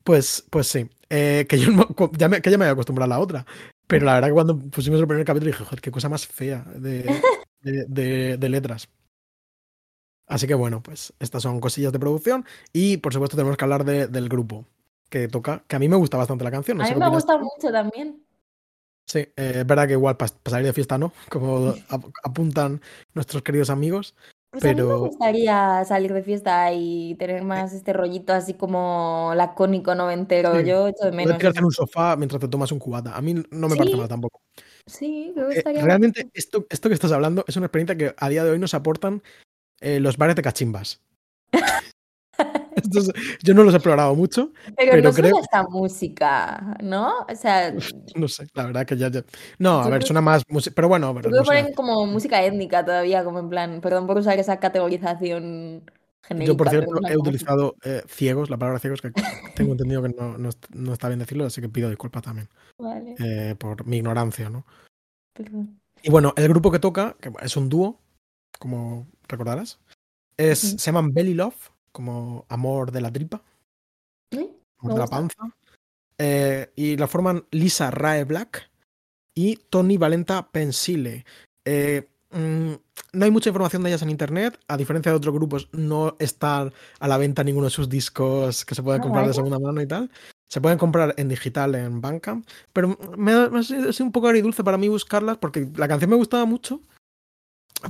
Pues, 0.03 0.43
pues 0.49 0.67
sí. 0.67 0.89
Eh, 1.09 1.45
que 1.47 1.59
yo 1.59 1.69
ya 2.17 2.27
me, 2.29 2.41
que 2.41 2.49
ya 2.49 2.57
me 2.57 2.65
había 2.65 2.73
acostumbrado 2.73 3.11
a 3.13 3.15
la 3.17 3.21
otra. 3.21 3.45
Pero 3.87 4.05
la 4.05 4.15
verdad 4.15 4.29
que 4.29 4.33
cuando 4.33 4.57
pusimos 4.57 4.99
el 4.99 5.07
primer 5.07 5.25
capítulo 5.25 5.51
dije, 5.51 5.63
joder, 5.63 5.81
qué 5.81 5.91
cosa 5.91 6.09
más 6.09 6.25
fea 6.25 6.63
de, 6.75 7.03
de, 7.61 7.85
de- 7.87 8.37
de 8.37 8.49
letras. 8.49 8.89
Así 10.27 10.47
que 10.47 10.53
bueno, 10.53 10.81
pues 10.81 11.13
estas 11.19 11.43
son 11.43 11.59
cosillas 11.59 11.91
de 11.91 11.99
producción. 11.99 12.45
Y 12.73 12.97
por 12.97 13.13
supuesto 13.13 13.35
tenemos 13.37 13.57
que 13.57 13.65
hablar 13.65 13.83
de- 13.85 14.07
del 14.07 14.29
grupo 14.29 14.65
que 15.09 15.27
toca, 15.27 15.63
que 15.67 15.75
a 15.75 15.79
mí 15.79 15.89
me 15.89 15.97
gusta 15.97 16.17
bastante 16.17 16.43
la 16.45 16.51
canción. 16.51 16.77
No 16.77 16.83
A 16.85 16.87
mí 16.89 16.95
me 16.95 17.05
ha 17.05 17.09
gustado 17.09 17.39
mucho 17.39 17.71
también. 17.71 18.23
Sí, 19.05 19.19
eh, 19.19 19.33
es 19.35 19.65
verdad 19.67 19.87
que 19.87 19.93
igual 19.93 20.15
para 20.15 20.31
salir 20.45 20.67
de 20.67 20.73
fiesta 20.73 20.97
no, 20.97 21.11
como 21.29 21.73
ap- 21.89 22.05
apuntan 22.23 22.79
nuestros 23.13 23.43
queridos 23.43 23.69
amigos. 23.69 24.15
Pues 24.51 24.65
a 24.65 24.67
mí 24.67 24.73
me 24.75 24.81
Pero- 24.83 24.99
gustaría 24.99 25.85
salir 25.85 26.13
de 26.13 26.23
fiesta 26.23 26.73
y 26.73 27.15
tener 27.15 27.41
más 27.41 27.71
este 27.71 27.93
rollito 27.93 28.33
así 28.33 28.53
como 28.53 29.31
lacónico 29.33 29.95
noventero. 29.95 30.59
Sí, 30.59 30.65
Yo 30.65 30.89
echo 30.89 31.05
de 31.05 31.11
menos 31.13 31.41
en 31.41 31.63
un 31.63 31.71
sofá 31.71 32.17
mientras 32.17 32.41
te 32.41 32.49
tomas 32.49 32.69
un 32.73 32.79
cubata. 32.79 33.15
A 33.15 33.21
mí 33.21 33.33
no 33.33 33.69
me 33.69 33.75
parece 33.77 33.93
Sí. 33.93 33.97
mal 33.99 34.09
tampoco. 34.09 34.41
Sí, 34.85 35.31
que 35.33 35.39
Eh, 35.41 35.45
estaría 35.51 35.81
realmente 35.85 36.29
esto, 36.33 36.65
esto 36.69 36.89
que 36.89 36.95
estás 36.95 37.13
hablando 37.13 37.45
es 37.47 37.55
una 37.55 37.67
experiencia 37.67 37.95
que 37.97 38.13
a 38.17 38.27
día 38.27 38.43
de 38.43 38.51
hoy 38.51 38.59
nos 38.59 38.73
aportan 38.73 39.23
eh, 39.79 39.99
los 40.01 40.17
bares 40.17 40.35
de 40.35 40.41
cachimbas. 40.41 41.01
Yo 43.43 43.53
no 43.53 43.63
los 43.63 43.73
he 43.73 43.77
explorado 43.77 44.15
mucho, 44.15 44.51
Pero, 44.63 44.91
pero 44.91 45.01
no 45.03 45.11
suena 45.13 45.29
creo- 45.29 45.41
esta 45.41 45.63
música, 45.63 46.77
¿no? 46.81 47.11
O 47.29 47.35
sea, 47.35 47.71
no 48.15 48.27
sé, 48.27 48.47
la 48.53 48.65
verdad 48.65 48.85
que 48.85 48.97
ya... 48.97 49.09
ya- 49.09 49.23
No, 49.59 49.81
a 49.81 49.89
ver, 49.89 50.03
suena 50.03 50.21
más 50.21 50.43
música, 50.49 50.73
pero 50.75 50.87
bueno, 50.87 51.13
pero 51.15 51.29
música. 51.29 51.45
ponen 51.45 51.73
como 51.73 52.05
música 52.07 52.43
étnica 52.43 52.83
todavía, 52.85 53.23
como 53.23 53.39
en 53.39 53.49
plan, 53.49 53.81
perdón 53.81 54.07
por 54.07 54.17
usar 54.17 54.39
esa 54.39 54.59
categorización 54.59 55.83
genérica. 56.23 56.51
Yo, 56.51 56.57
por 56.57 56.69
cierto, 56.69 56.91
no 56.93 57.07
he 57.07 57.17
utilizado 57.17 57.75
eh, 57.83 58.03
ciegos, 58.07 58.49
la 58.49 58.57
palabra 58.57 58.79
ciegos, 58.79 59.01
que 59.01 59.11
tengo 59.55 59.71
entendido 59.71 60.01
que 60.01 60.09
no, 60.09 60.37
no 60.37 60.49
no 60.73 60.93
está 60.93 61.07
bien 61.07 61.19
decirlo, 61.19 61.45
así 61.45 61.61
que 61.61 61.69
pido 61.69 61.89
disculpas 61.89 62.23
también 62.23 62.47
Vale, 62.77 63.15
eh, 63.19 63.55
por 63.55 63.85
mi 63.85 63.97
ignorancia, 63.97 64.49
¿no? 64.49 64.65
perdón. 65.33 65.79
Y 66.03 66.09
bueno, 66.09 66.33
el 66.35 66.47
grupo 66.49 66.71
que 66.71 66.79
toca, 66.79 67.15
que 67.21 67.31
es 67.41 67.55
un 67.57 67.69
dúo, 67.69 67.99
como 68.59 69.07
recordarás, 69.27 69.79
es, 70.37 70.59
se 70.59 70.77
llaman 70.77 71.13
Belly 71.13 71.35
Love, 71.35 71.69
como 71.91 72.45
amor 72.49 72.91
de 72.91 73.01
la 73.01 73.11
tripa, 73.11 73.41
¿Eh? 74.31 74.49
amor 74.79 74.93
de 74.93 74.99
la 74.99 75.07
panza. 75.07 75.55
Eh, 76.17 76.71
y 76.75 76.97
la 76.97 77.07
forman 77.07 77.45
Lisa 77.51 77.89
Rae 77.89 78.23
Black 78.25 78.69
y 79.33 79.55
Tony 79.55 79.97
Valenta 79.97 80.51
Pensile. 80.51 81.25
Eh, 81.65 82.07
mm, 82.31 82.73
no 83.13 83.25
hay 83.25 83.31
mucha 83.31 83.49
información 83.49 83.83
de 83.83 83.89
ellas 83.89 84.01
en 84.03 84.09
internet, 84.09 84.59
a 84.67 84.77
diferencia 84.77 85.11
de 85.11 85.17
otros 85.17 85.33
grupos, 85.33 85.69
no 85.71 86.15
está 86.19 86.71
a 86.99 87.07
la 87.07 87.17
venta 87.17 87.43
ninguno 87.43 87.65
de 87.65 87.71
sus 87.71 87.89
discos 87.89 88.65
que 88.65 88.75
se 88.75 88.83
pueden 88.83 89.01
Ah, 89.01 89.03
comprar 89.03 89.27
de 89.27 89.33
segunda 89.33 89.59
mano 89.59 89.81
y 89.81 89.87
tal. 89.87 90.11
Se 90.47 90.61
pueden 90.61 90.77
comprar 90.77 91.13
en 91.17 91.29
digital 91.29 91.75
en 91.75 92.01
Bandcamp, 92.01 92.47
pero 92.73 92.97
me 93.17 93.31
ha 93.31 93.63
sido 93.63 93.89
un 94.01 94.11
poco 94.11 94.27
agridulce 94.27 94.63
para 94.63 94.77
mí 94.77 94.89
buscarlas 94.89 95.37
porque 95.37 95.69
la 95.75 95.87
canción 95.87 96.09
me 96.09 96.17
gustaba 96.17 96.45
mucho, 96.45 96.81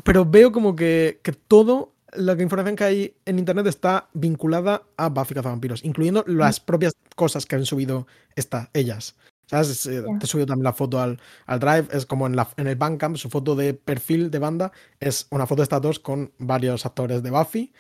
pero 0.04 0.26
veo 0.26 0.52
como 0.52 0.76
que, 0.76 1.20
que 1.24 1.34
todo 1.34 1.92
la 2.14 2.34
información 2.42 2.76
que 2.76 2.84
hay 2.84 3.16
en 3.26 3.40
internet 3.40 3.68
está 3.68 4.10
vinculada 4.14 4.84
a 4.98 5.10
Buffy 5.10 5.34
Cazavampiros, 5.36 5.84
incluyendo 5.86 6.24
las 6.28 6.60
propias 6.60 6.94
cosas 7.16 7.46
que 7.46 7.56
han 7.56 7.66
subido 7.66 8.08
esta, 8.36 8.70
ellas. 8.74 9.16
¿Sabes? 9.48 9.86
Eh, 9.86 10.02
Ya. 10.08 10.20
Te 10.20 10.26
he 10.26 10.28
subido 10.28 10.46
también 10.48 10.64
la 10.64 10.74
foto 10.74 11.00
al, 11.02 11.20
al 11.46 11.60
Drive, 11.60 11.88
es 11.92 12.06
como 12.06 12.26
en, 12.28 12.36
la, 12.38 12.48
en 12.56 12.68
el 12.68 12.76
Bandcamp, 12.78 13.18
su 13.18 13.30
foto 13.30 13.56
de 13.56 13.74
perfil 13.74 14.32
de 14.32 14.40
banda 14.40 14.72
es 15.00 15.28
una 15.30 15.46
foto 15.46 15.62
de 15.62 15.64
estas 15.64 15.82
dos 15.82 16.00
con 16.00 16.32
varios 16.38 16.86
actores 16.86 17.22
de 17.22 17.32
Buffy. 17.32 17.74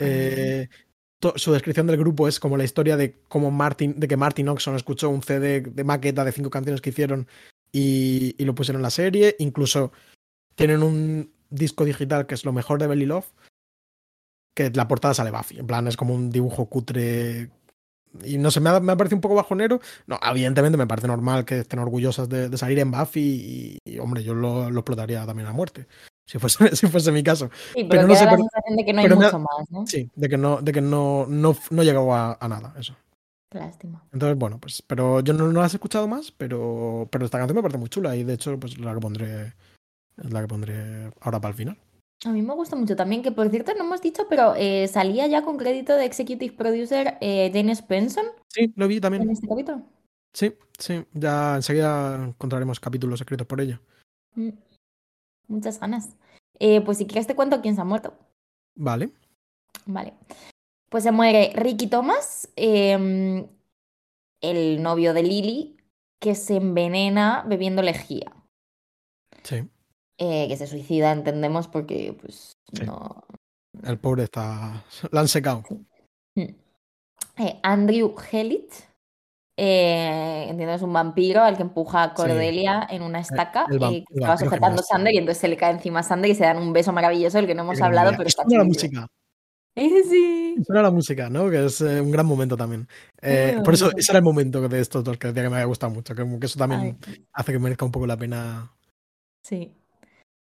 Eh, 0.00 0.68
to- 1.20 1.34
su 1.36 1.52
descripción 1.52 1.86
del 1.86 1.96
grupo 1.98 2.26
es 2.26 2.40
como 2.40 2.56
la 2.56 2.64
historia 2.64 2.96
de 2.96 3.14
cómo 3.28 3.50
Martin, 3.52 3.98
de 3.98 4.08
que 4.08 4.16
Martin 4.16 4.48
Oxon 4.48 4.74
escuchó 4.74 5.08
un 5.10 5.22
CD 5.22 5.60
de 5.60 5.84
maqueta 5.84 6.24
de 6.24 6.32
cinco 6.32 6.50
canciones 6.50 6.80
que 6.80 6.90
hicieron 6.90 7.28
y, 7.72 8.34
y 8.36 8.44
lo 8.44 8.54
pusieron 8.54 8.80
en 8.80 8.84
la 8.84 8.90
serie. 8.90 9.36
Incluso 9.38 9.92
tienen 10.56 10.82
un 10.82 11.30
disco 11.50 11.84
digital 11.84 12.26
que 12.26 12.34
es 12.34 12.44
lo 12.44 12.52
mejor 12.52 12.80
de 12.80 12.88
Belly 12.88 13.06
Love, 13.06 13.26
que 14.54 14.70
la 14.70 14.88
portada 14.88 15.14
sale 15.14 15.30
Buffy. 15.30 15.58
En 15.58 15.66
plan, 15.66 15.86
es 15.88 15.96
como 15.96 16.14
un 16.14 16.30
dibujo 16.30 16.66
cutre. 16.66 17.50
Y 18.24 18.38
no 18.38 18.50
sé, 18.52 18.60
me 18.60 18.70
ha, 18.70 18.78
me 18.80 18.92
ha 18.92 18.96
parecido 18.96 19.16
un 19.16 19.20
poco 19.22 19.34
bajonero. 19.34 19.80
No, 20.06 20.18
evidentemente 20.22 20.78
me 20.78 20.86
parece 20.86 21.08
normal 21.08 21.44
que 21.44 21.58
estén 21.60 21.80
orgullosas 21.80 22.28
de, 22.28 22.48
de 22.48 22.56
salir 22.58 22.78
en 22.78 22.90
Buffy 22.92 23.78
y, 23.84 23.92
y, 23.94 23.98
hombre, 23.98 24.22
yo 24.22 24.34
lo, 24.34 24.70
lo 24.70 24.80
explotaría 24.80 25.26
también 25.26 25.48
a 25.48 25.52
muerte. 25.52 25.86
si 26.24 26.38
fuese, 26.38 26.56
si 26.76 26.86
fuese 26.86 27.10
mi 27.10 27.24
caso. 27.24 27.50
Sí, 27.74 27.84
pero, 27.84 28.02
Pero 28.02 28.06
no 28.06 28.14
sé, 28.14 28.24
la 28.24 28.30
pero- 28.30 28.44
de 28.76 28.84
que 28.84 28.92
no 28.92 29.00
hay 29.00 29.04
pero 29.06 29.16
me- 29.18 29.24
mucho 29.26 29.38
más, 29.40 29.70
¿no? 29.70 29.86
Sí, 29.86 30.08
de 30.14 30.28
que 30.28 30.36
no, 30.36 30.60
de 30.62 30.72
que 30.72 30.80
no, 30.80 31.26
no, 31.28 31.56
no 31.70 31.82
llegó 31.82 32.14
a, 32.14 32.38
a 32.40 32.48
nada, 32.48 32.72
eso. 32.78 32.94
Lástima. 33.50 34.04
Entonces, 34.12 34.36
bueno, 34.38 34.58
pues, 34.60 34.82
pero 34.82 35.20
yo 35.20 35.32
no, 35.32 35.46
no 35.50 35.60
las 35.60 35.72
he 35.74 35.76
escuchado 35.76 36.06
más, 36.08 36.30
pero, 36.32 37.08
pero 37.10 37.24
esta 37.24 37.38
canción 37.38 37.54
me 37.56 37.62
parece 37.62 37.78
muy 37.78 37.88
chula 37.88 38.14
y 38.16 38.24
de 38.24 38.34
hecho, 38.34 38.58
pues 38.58 38.78
la 38.78 38.94
que 38.94 39.00
pondré, 39.00 39.54
es 40.16 40.32
la 40.32 40.40
que 40.40 40.48
pondré 40.48 41.10
ahora 41.20 41.40
para 41.40 41.50
el 41.50 41.54
final. 41.56 41.78
A 42.24 42.30
mí 42.30 42.42
me 42.42 42.54
gusta 42.54 42.74
mucho 42.76 42.96
también, 42.96 43.22
que 43.22 43.32
por 43.32 43.50
cierto 43.50 43.72
no 43.74 43.84
hemos 43.84 44.00
dicho, 44.00 44.26
pero 44.28 44.54
eh, 44.56 44.88
salía 44.88 45.26
ya 45.26 45.42
con 45.42 45.56
crédito 45.58 45.94
de 45.96 46.06
Executive 46.06 46.54
Producer 46.56 47.18
eh, 47.20 47.50
James 47.52 47.86
Benson 47.86 48.24
Sí, 48.48 48.72
lo 48.76 48.88
vi 48.88 48.96
en 48.96 49.00
también. 49.02 49.30
este 49.30 49.46
capítulo. 49.48 49.82
Sí, 50.32 50.54
sí, 50.78 51.04
ya 51.12 51.56
enseguida 51.56 52.24
encontraremos 52.24 52.80
capítulos 52.80 53.20
escritos 53.20 53.46
por 53.46 53.60
ello. 53.60 53.78
Mm, 54.34 54.50
Muchas 55.48 55.78
ganas. 55.78 56.16
Eh, 56.58 56.80
pues 56.80 56.98
si 56.98 57.06
quieres 57.06 57.26
te 57.26 57.34
cuento 57.34 57.60
quién 57.60 57.74
se 57.74 57.80
ha 57.80 57.84
muerto. 57.84 58.14
Vale. 58.74 59.10
Vale. 59.86 60.14
Pues 60.88 61.04
se 61.04 61.12
muere 61.12 61.52
Ricky 61.54 61.88
Thomas, 61.88 62.48
em, 62.56 63.46
el 64.40 64.82
novio 64.82 65.12
de 65.12 65.22
Lily, 65.22 65.76
que 66.20 66.34
se 66.34 66.56
envenena 66.56 67.44
bebiendo 67.46 67.82
lejía. 67.82 68.32
Sí, 69.42 69.68
Eh, 70.18 70.46
que 70.48 70.56
se 70.56 70.66
suicida, 70.66 71.10
entendemos, 71.12 71.66
porque 71.68 72.16
pues 72.20 72.56
Sí. 72.72 72.84
no. 72.84 73.24
el 73.82 73.98
pobre 73.98 74.24
está. 74.24 74.84
La 75.10 75.20
han 75.20 75.28
secado. 75.28 75.64
Mm. 76.36 76.42
Eh, 77.38 77.60
Andrew 77.64 78.14
Helit, 78.30 78.72
eh, 79.56 80.46
entiendo 80.48 80.74
es 80.74 80.82
un 80.82 80.92
vampiro 80.92 81.42
al 81.42 81.56
que 81.56 81.62
empuja 81.62 82.02
a 82.04 82.14
Cordelia 82.14 82.86
en 82.90 83.02
una 83.02 83.18
estaca 83.20 83.66
el 83.70 83.80
vam- 83.80 83.92
eh, 83.96 84.04
que 84.06 84.14
el 84.14 84.20
estaba 84.20 84.36
sujetando 84.36 84.68
genial. 84.82 84.84
Sander 84.84 85.14
y 85.14 85.18
entonces 85.18 85.40
se 85.40 85.48
le 85.48 85.56
cae 85.56 85.72
encima 85.72 86.00
a 86.00 86.02
Sander 86.04 86.30
y 86.30 86.34
se 86.36 86.44
dan 86.44 86.58
un 86.58 86.72
beso 86.72 86.92
maravilloso 86.92 87.38
del 87.38 87.46
que 87.48 87.54
no 87.56 87.62
hemos 87.62 87.80
hablado, 87.80 88.12
pero 88.16 88.28
está 88.28 88.44
Suena 88.44 88.58
la 88.58 88.64
música. 88.64 89.06
Eh, 89.76 90.02
sí. 90.08 90.54
Suena 90.64 90.82
la 90.82 90.90
música, 90.92 91.28
¿no? 91.28 91.50
Que 91.50 91.64
es 91.66 91.80
eh, 91.80 92.00
un 92.00 92.12
gran 92.12 92.26
momento 92.26 92.56
también. 92.56 92.86
Eh, 93.20 93.58
por 93.64 93.74
eso, 93.74 93.90
ese 93.96 94.12
era 94.12 94.18
el 94.18 94.24
momento 94.24 94.68
de 94.68 94.80
estos 94.80 95.02
dos 95.02 95.18
que 95.18 95.26
decía 95.28 95.42
que 95.42 95.48
me 95.50 95.56
había 95.56 95.66
gustado 95.66 95.92
mucho. 95.92 96.14
Que, 96.14 96.22
eso 96.42 96.58
también 96.58 96.96
Ay, 97.04 97.26
hace 97.32 97.50
que 97.52 97.58
merezca 97.58 97.84
un 97.84 97.90
poco 97.90 98.06
la 98.06 98.16
pena. 98.16 98.70
sí. 99.42 99.74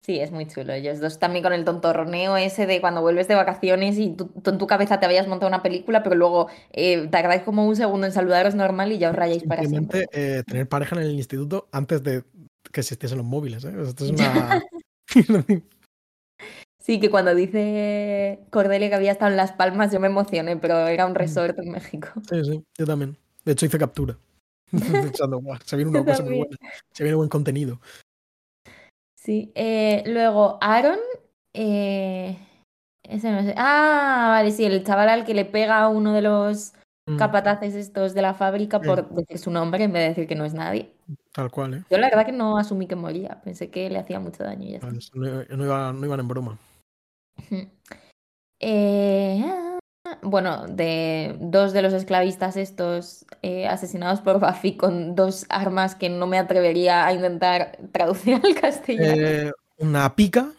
Sí, 0.03 0.19
es 0.19 0.31
muy 0.31 0.47
chulo. 0.47 0.73
Ellos 0.73 0.99
dos 0.99 1.19
también 1.19 1.43
con 1.43 1.53
el 1.53 1.63
tontorroneo 1.63 2.35
ese 2.35 2.65
de 2.65 2.81
cuando 2.81 3.01
vuelves 3.01 3.27
de 3.27 3.35
vacaciones 3.35 3.99
y 3.99 4.09
tú, 4.15 4.29
tú 4.43 4.49
en 4.49 4.57
tu 4.57 4.65
cabeza 4.65 4.99
te 4.99 5.05
habías 5.05 5.27
montado 5.27 5.47
una 5.47 5.61
película, 5.61 6.01
pero 6.01 6.15
luego 6.15 6.47
eh, 6.71 7.07
tardáis 7.09 7.43
como 7.43 7.67
un 7.67 7.75
segundo 7.75 8.07
en 8.07 8.11
saludaros 8.11 8.55
normal 8.55 8.91
y 8.91 8.97
ya 8.97 9.11
os 9.11 9.15
rayáis 9.15 9.43
para 9.43 9.63
siempre. 9.63 10.05
eh, 10.11 10.41
tener 10.47 10.67
pareja 10.67 10.95
en 10.95 11.03
el 11.03 11.11
instituto 11.11 11.67
antes 11.71 12.01
de 12.01 12.23
que 12.71 12.79
existiesen 12.79 13.19
los 13.19 13.27
móviles. 13.27 13.63
¿eh? 13.63 13.73
Esto 13.79 14.05
es 14.05 14.11
una. 14.11 14.59
Sí, 16.79 16.99
que 16.99 17.11
cuando 17.11 17.35
dice 17.35 18.39
Cordelia 18.49 18.89
que 18.89 18.95
había 18.95 19.11
estado 19.11 19.29
en 19.29 19.37
Las 19.37 19.51
Palmas 19.51 19.91
yo 19.91 19.99
me 19.99 20.07
emocioné, 20.07 20.57
pero 20.57 20.87
era 20.87 21.05
un 21.05 21.13
resort 21.13 21.59
en 21.59 21.71
México. 21.71 22.07
sí, 22.27 22.43
sí, 22.43 22.63
yo 22.75 22.85
también. 22.87 23.17
De 23.45 23.51
hecho, 23.51 23.67
hice 23.67 23.77
captura. 23.77 24.17
Pensando, 24.71 25.39
"Buah, 25.41 25.59
se 25.63 25.75
viene 25.75 25.91
una 25.91 26.03
cosa 26.03 26.23
muy 26.23 26.37
buena. 26.37 26.57
Se 26.91 27.03
viene 27.03 27.15
buen 27.15 27.29
contenido. 27.29 27.79
Sí, 29.23 29.51
eh, 29.53 30.01
luego 30.07 30.57
Aaron, 30.61 30.97
eh, 31.53 32.39
ese 33.03 33.31
no 33.31 33.43
sé. 33.43 33.53
Ah, 33.55 34.29
vale, 34.31 34.49
sí, 34.51 34.65
el 34.65 34.83
chaval 34.83 35.09
al 35.09 35.25
que 35.25 35.35
le 35.35 35.45
pega 35.45 35.79
a 35.79 35.89
uno 35.89 36.11
de 36.13 36.21
los 36.23 36.73
Mm, 37.07 37.17
capataces 37.17 37.73
estos 37.75 38.13
de 38.13 38.21
la 38.21 38.33
fábrica 38.35 38.79
Sí. 38.79 38.85
por 38.87 39.09
decir 39.09 39.37
su 39.39 39.51
nombre 39.51 39.83
en 39.83 39.91
vez 39.91 40.03
de 40.03 40.09
decir 40.09 40.27
que 40.27 40.35
no 40.35 40.45
es 40.45 40.53
nadie. 40.53 40.93
Tal 41.33 41.49
cual, 41.51 41.73
¿eh? 41.75 41.83
Yo 41.89 41.97
la 41.97 42.09
verdad 42.09 42.25
que 42.25 42.31
no 42.31 42.57
asumí 42.57 42.87
que 42.87 42.95
moría, 42.95 43.41
pensé 43.43 43.69
que 43.69 43.89
le 43.89 43.99
hacía 43.99 44.19
mucho 44.19 44.43
daño 44.43 44.67
y 44.67 44.71
ya 44.71 44.77
está. 44.77 44.91
No, 44.91 45.43
no 45.55 45.65
iba- 45.65 45.93
no 45.93 46.05
iban 46.05 46.19
en 46.19 46.27
broma. 46.27 46.57
Ujú. 47.39 47.67
Eh, 48.59 49.43
ah, 49.45 49.70
bueno, 50.23 50.67
de 50.67 51.35
dos 51.39 51.73
de 51.73 51.81
los 51.81 51.93
esclavistas 51.93 52.57
estos 52.57 53.25
eh, 53.41 53.67
asesinados 53.67 54.21
por 54.21 54.39
Buffy 54.39 54.77
con 54.77 55.15
dos 55.15 55.45
armas 55.49 55.95
que 55.95 56.09
no 56.09 56.27
me 56.27 56.37
atrevería 56.37 57.05
a 57.05 57.13
intentar 57.13 57.77
traducir 57.91 58.35
al 58.43 58.55
castellano. 58.55 59.21
Eh, 59.27 59.51
una 59.77 60.15
pica. 60.15 60.51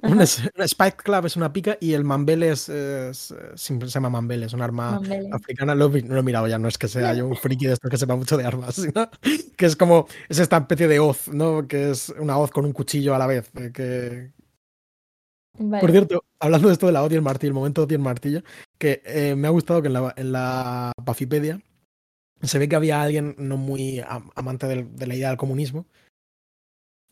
Un, 0.00 0.20
es- 0.20 0.38
un 0.56 0.62
Spike 0.62 0.98
Club 0.98 1.26
es 1.26 1.34
una 1.36 1.52
pica 1.52 1.76
y 1.80 1.92
el 1.94 2.04
Mambel 2.04 2.44
es, 2.44 2.60
se 2.62 3.78
llama 3.88 4.08
Mambel, 4.10 4.44
es 4.44 4.52
un 4.52 4.62
arma 4.62 4.92
Mambele. 4.92 5.28
africana. 5.32 5.74
Lo, 5.74 5.88
lo 5.88 6.18
he 6.18 6.22
mirado 6.22 6.46
ya, 6.46 6.56
no 6.58 6.68
es 6.68 6.78
que 6.78 6.86
sea 6.86 7.14
yo 7.14 7.26
un 7.26 7.34
friki 7.36 7.66
de 7.66 7.72
estos 7.72 7.90
que 7.90 7.96
sepa 7.96 8.14
mucho 8.14 8.36
de 8.36 8.44
armas, 8.44 8.76
sino 8.76 9.10
que 9.56 9.66
es 9.66 9.74
como, 9.74 10.06
es 10.28 10.38
esta 10.38 10.58
especie 10.58 10.86
de 10.86 11.00
hoz, 11.00 11.26
¿no? 11.28 11.66
Que 11.66 11.90
es 11.90 12.10
una 12.20 12.38
hoz 12.38 12.52
con 12.52 12.64
un 12.64 12.72
cuchillo 12.72 13.12
a 13.14 13.18
la 13.18 13.26
vez. 13.26 13.50
eh, 13.56 13.72
Que, 13.74 14.30
Vale. 15.60 15.80
por 15.80 15.90
cierto, 15.90 16.24
hablando 16.38 16.68
de 16.68 16.74
esto 16.74 16.86
de 16.86 16.92
la 16.92 17.02
hoz 17.02 17.10
y 17.10 17.16
el 17.16 17.22
martillo, 17.22 17.48
el 17.50 17.54
momento 17.54 17.82
hoz 17.82 17.90
y 17.90 17.94
el 17.94 18.00
martillo, 18.00 18.42
que 18.78 19.02
eh, 19.04 19.34
me 19.36 19.48
ha 19.48 19.50
gustado 19.50 19.82
que 19.82 19.88
en 19.88 19.94
la, 19.94 20.14
en 20.16 20.32
la 20.32 20.92
Buffypedia 21.04 21.60
se 22.42 22.58
ve 22.58 22.68
que 22.68 22.76
había 22.76 23.02
alguien 23.02 23.34
no 23.38 23.56
muy 23.56 24.00
am- 24.00 24.30
amante 24.36 24.66
de 24.66 25.06
la 25.06 25.14
idea 25.14 25.28
del 25.28 25.36
comunismo. 25.38 25.86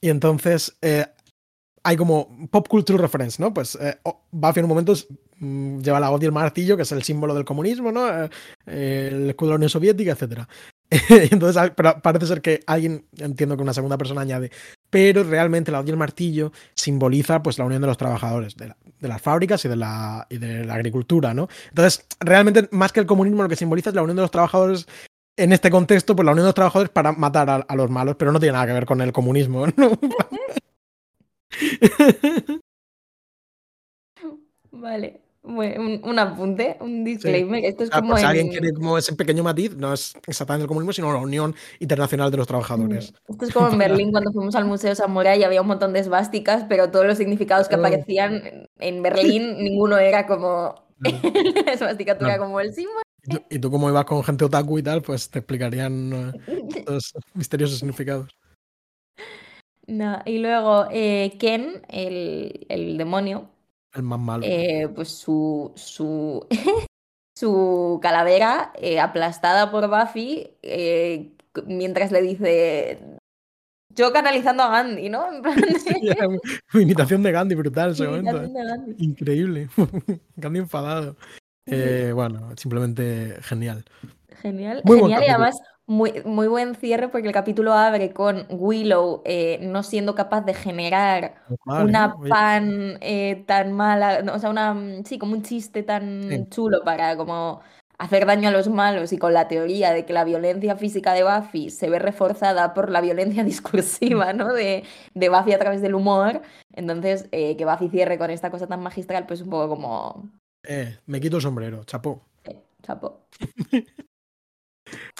Y 0.00 0.10
entonces 0.10 0.76
eh, 0.82 1.06
hay 1.82 1.96
como 1.96 2.48
pop 2.50 2.68
culture 2.68 2.98
reference, 2.98 3.42
¿no? 3.42 3.52
Pues 3.52 3.76
eh, 3.80 3.98
Buffy 4.30 4.60
en 4.60 4.64
un 4.66 4.68
momento 4.68 4.94
mm, 5.38 5.80
lleva 5.80 6.00
la 6.00 6.10
hoz 6.10 6.22
y 6.22 6.26
el 6.26 6.32
martillo, 6.32 6.76
que 6.76 6.82
es 6.82 6.92
el 6.92 7.02
símbolo 7.02 7.34
del 7.34 7.44
comunismo, 7.44 7.90
¿no? 7.90 8.08
Eh, 8.66 9.08
el 9.10 9.30
escudo 9.30 9.48
de 9.48 9.52
la 9.52 9.56
Unión 9.56 9.70
Soviética, 9.70 10.12
etcétera. 10.12 10.48
Entonces, 11.30 11.72
parece 12.02 12.26
ser 12.26 12.40
que 12.40 12.60
alguien, 12.66 13.06
entiendo 13.18 13.56
que 13.56 13.62
una 13.62 13.74
segunda 13.74 13.98
persona 13.98 14.20
añade, 14.20 14.50
pero 14.90 15.24
realmente 15.24 15.72
la 15.72 15.80
hoz 15.80 15.86
y 15.86 15.90
el 15.90 15.96
martillo 15.96 16.52
simboliza 16.74 17.42
pues 17.42 17.58
la 17.58 17.64
unión 17.64 17.80
de 17.80 17.88
los 17.88 17.96
trabajadores, 17.96 18.56
de, 18.56 18.68
la- 18.68 18.76
de 19.00 19.08
las 19.08 19.20
fábricas 19.20 19.64
y 19.64 19.68
de, 19.68 19.76
la, 19.76 20.26
agricultura, 20.70 21.34
¿no? 21.34 21.48
Entonces, 21.68 22.06
realmente, 22.20 22.68
más 22.70 22.92
que 22.92 23.00
el 23.00 23.06
comunismo, 23.06 23.42
lo 23.42 23.48
que 23.48 23.56
simboliza 23.56 23.90
es 23.90 23.96
la 23.96 24.02
unión 24.02 24.16
de 24.16 24.22
los 24.22 24.30
trabajadores 24.30 24.86
en 25.36 25.52
este 25.52 25.70
contexto, 25.70 26.16
pues 26.16 26.24
la 26.24 26.32
unión 26.32 26.44
de 26.44 26.48
los 26.48 26.54
trabajadores 26.54 26.90
para 26.90 27.12
matar 27.12 27.64
a, 27.68 27.76
los 27.76 27.90
malos, 27.90 28.16
pero 28.18 28.32
no 28.32 28.40
tiene 28.40 28.54
nada 28.54 28.66
que 28.66 28.72
ver 28.72 28.86
con 28.86 29.00
el 29.00 29.12
comunismo. 29.12 29.66
Vale. 34.70 35.25
Un, 35.46 36.00
un 36.02 36.18
apunte, 36.18 36.76
un 36.80 37.04
disclaimer. 37.04 37.64
Esto 37.64 37.84
es 37.84 37.90
Ah, 37.92 38.00
como 38.00 38.18
en... 38.18 38.24
alguien 38.24 38.48
quiere 38.48 38.72
como 38.72 38.98
ese 38.98 39.14
pequeño 39.14 39.44
matiz, 39.44 39.76
no 39.76 39.92
es 39.92 40.14
exactamente 40.26 40.64
el 40.64 40.68
comunismo, 40.68 40.92
sino 40.92 41.12
la 41.12 41.18
Unión 41.20 41.54
Internacional 41.78 42.30
de 42.30 42.36
los 42.36 42.46
Trabajadores. 42.46 43.14
Esto 43.28 43.44
es 43.44 43.52
como 43.52 43.68
en 43.68 43.78
Berlín 43.78 44.10
cuando 44.10 44.32
fuimos 44.32 44.54
al 44.56 44.64
Museo 44.64 44.94
Samurai 44.94 45.38
y 45.40 45.44
había 45.44 45.60
un 45.62 45.68
montón 45.68 45.92
de 45.92 46.00
esvásticas, 46.00 46.64
pero 46.68 46.90
todos 46.90 47.06
los 47.06 47.16
significados 47.16 47.68
que 47.68 47.76
aparecían 47.76 48.66
en 48.78 49.02
Berlín, 49.02 49.56
ninguno 49.62 49.98
era 49.98 50.26
como 50.26 50.74
la 51.00 52.16
Claro. 52.18 52.42
como 52.42 52.60
el 52.60 52.72
símbolo. 52.74 53.02
Y 53.24 53.30
tú, 53.30 53.42
y 53.50 53.58
tú 53.58 53.70
como 53.70 53.88
ibas 53.88 54.04
con 54.04 54.22
gente 54.24 54.44
otaku 54.44 54.78
y 54.78 54.82
tal, 54.82 55.02
pues 55.02 55.30
te 55.30 55.40
explicarían 55.40 56.32
eh, 56.46 56.62
los 56.86 57.12
misteriosos 57.34 57.78
significados. 57.78 58.30
No, 59.86 60.20
y 60.24 60.38
luego 60.38 60.86
eh, 60.90 61.36
Ken, 61.38 61.82
el, 61.88 62.66
el 62.68 62.98
demonio, 62.98 63.48
El 63.96 64.02
más 64.02 64.18
malo. 64.20 64.44
eh, 64.46 64.88
pues 64.94 65.08
su, 65.08 65.72
su, 65.74 66.46
su 67.36 67.98
calavera 68.02 68.72
eh, 68.76 69.00
aplastada 69.00 69.70
por 69.70 69.88
Buffy 69.88 70.48
eh, 70.62 71.32
mientras 71.66 72.12
le 72.12 72.22
dice... 72.22 72.98
Yo 73.94 74.12
canalizando 74.12 74.62
a 74.62 74.68
Gandhi, 74.68 75.08
¿no? 75.08 75.32
En 75.32 75.40
plan 75.40 75.56
de- 75.60 75.78
Sí, 75.78 76.80
imitación 76.82 77.22
de 77.22 77.32
Gandhi 77.32 77.54
brutal 77.54 77.92
ese 77.92 78.06
momento. 78.06 78.42
Gandhi. 78.52 78.94
Increíble. 79.02 79.68
Gandhi 80.36 80.58
enfadado. 80.58 81.16
Bueno, 82.14 82.50
simplemente 82.58 83.36
genial. 83.40 83.86
Genial, 84.42 84.82
Muy 84.84 84.98
genial 85.00 85.22
y 85.22 85.28
además 85.30 85.58
muy, 85.86 86.22
muy 86.24 86.48
buen 86.48 86.74
cierre 86.74 87.08
porque 87.08 87.28
el 87.28 87.34
capítulo 87.34 87.72
abre 87.74 88.12
con 88.12 88.46
Willow 88.50 89.22
eh, 89.24 89.58
no 89.62 89.82
siendo 89.82 90.14
capaz 90.14 90.42
de 90.42 90.54
generar 90.54 91.36
Normal, 91.48 91.76
una 91.76 92.22
pan 92.28 92.98
eh, 93.00 93.44
tan 93.46 93.72
mala, 93.72 94.22
no, 94.22 94.34
o 94.34 94.38
sea, 94.38 94.50
una, 94.50 94.74
sí, 95.04 95.18
como 95.18 95.34
un 95.34 95.42
chiste 95.42 95.82
tan 95.82 96.48
Sí. 96.48 96.48
chulo 96.50 96.82
para 96.84 97.16
como 97.16 97.60
hacer 97.98 98.26
daño 98.26 98.48
a 98.48 98.52
los 98.52 98.68
malos 98.68 99.12
y 99.12 99.18
con 99.18 99.32
la 99.32 99.48
teoría 99.48 99.92
de 99.92 100.04
que 100.04 100.12
la 100.12 100.24
violencia 100.24 100.76
física 100.76 101.12
de 101.14 101.22
Buffy 101.24 101.70
se 101.70 101.88
ve 101.90 101.98
reforzada 101.98 102.74
por 102.74 102.90
la 102.90 103.00
violencia 103.00 103.44
discursiva, 103.44 104.32
¿no? 104.32 104.52
De, 104.52 104.84
de 105.14 105.28
Buffy 105.28 105.52
a 105.52 105.58
través 105.58 105.80
del 105.82 105.94
humor. 105.94 106.42
Entonces, 106.74 107.28
eh, 107.32 107.56
que 107.56 107.64
Buffy 107.64 107.88
cierre 107.88 108.18
con 108.18 108.30
esta 108.30 108.50
cosa 108.50 108.66
tan 108.66 108.82
magistral, 108.82 109.26
pues 109.26 109.40
un 109.42 109.50
poco 109.50 109.68
como... 109.68 110.30
eh, 110.64 110.98
me 111.06 111.20
quito 111.20 111.36
el 111.36 111.42
sombrero, 111.42 111.84
chapó. 111.84 112.22
eh, 112.44 112.62
chapo. 112.82 113.26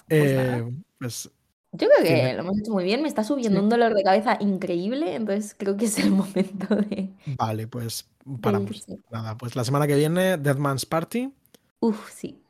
Eh, 0.08 0.64
pues 0.98 1.30
Yo 1.72 1.88
creo 1.88 1.98
Sí, 2.00 2.06
que 2.14 2.32
lo 2.34 2.40
hemos 2.40 2.58
hecho 2.58 2.72
muy 2.72 2.84
bien, 2.84 3.02
me 3.02 3.08
está 3.08 3.22
subiendo 3.24 3.58
Sí. 3.58 3.64
un 3.64 3.68
dolor 3.70 3.94
de 3.94 4.02
cabeza 4.02 4.36
increíble, 4.40 5.14
entonces 5.14 5.54
creo 5.58 5.76
que 5.76 5.86
es 5.86 5.98
el 5.98 6.10
momento 6.66 6.74
de... 6.76 7.10
vale, 7.38 7.66
pues 7.68 8.08
paramos. 8.40 8.70
irse. 8.70 8.98
Nada, 9.10 9.36
pues 9.36 9.54
la 9.56 9.64
semana 9.64 9.86
que 9.86 9.94
viene, 9.96 10.36
Deadman's 10.38 10.86
Party. 10.86 11.32
Uf, 11.80 12.10
sí. 12.12 12.40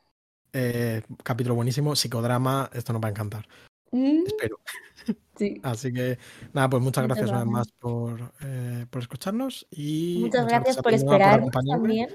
eh, 0.53 1.01
capítulo 1.23 1.55
buenísimo, 1.55 1.95
psicodrama. 1.95 2.69
Esto 2.73 2.93
nos 2.93 3.01
va 3.03 3.07
a 3.07 3.11
encantar. 3.11 3.47
Mm, 3.91 4.23
Espero. 4.27 4.59
Sí. 5.37 5.61
Así 5.63 5.93
que, 5.93 6.17
nada, 6.51 6.67
pues 6.67 6.81
muchas, 6.81 7.03
Muchas 7.03 7.17
gracias 7.19 7.29
una 7.29 7.39
vez 7.43 7.47
más 7.47 7.67
gracias. 7.67 7.79
por, 7.79 8.33
eh, 8.41 8.85
por 8.89 9.01
escucharnos 9.03 9.67
y 9.69 10.17
Muchas 10.21 10.47
gracias 10.47 10.77
por 10.77 10.93
acompañarme. 10.95 11.51
también. 11.51 12.09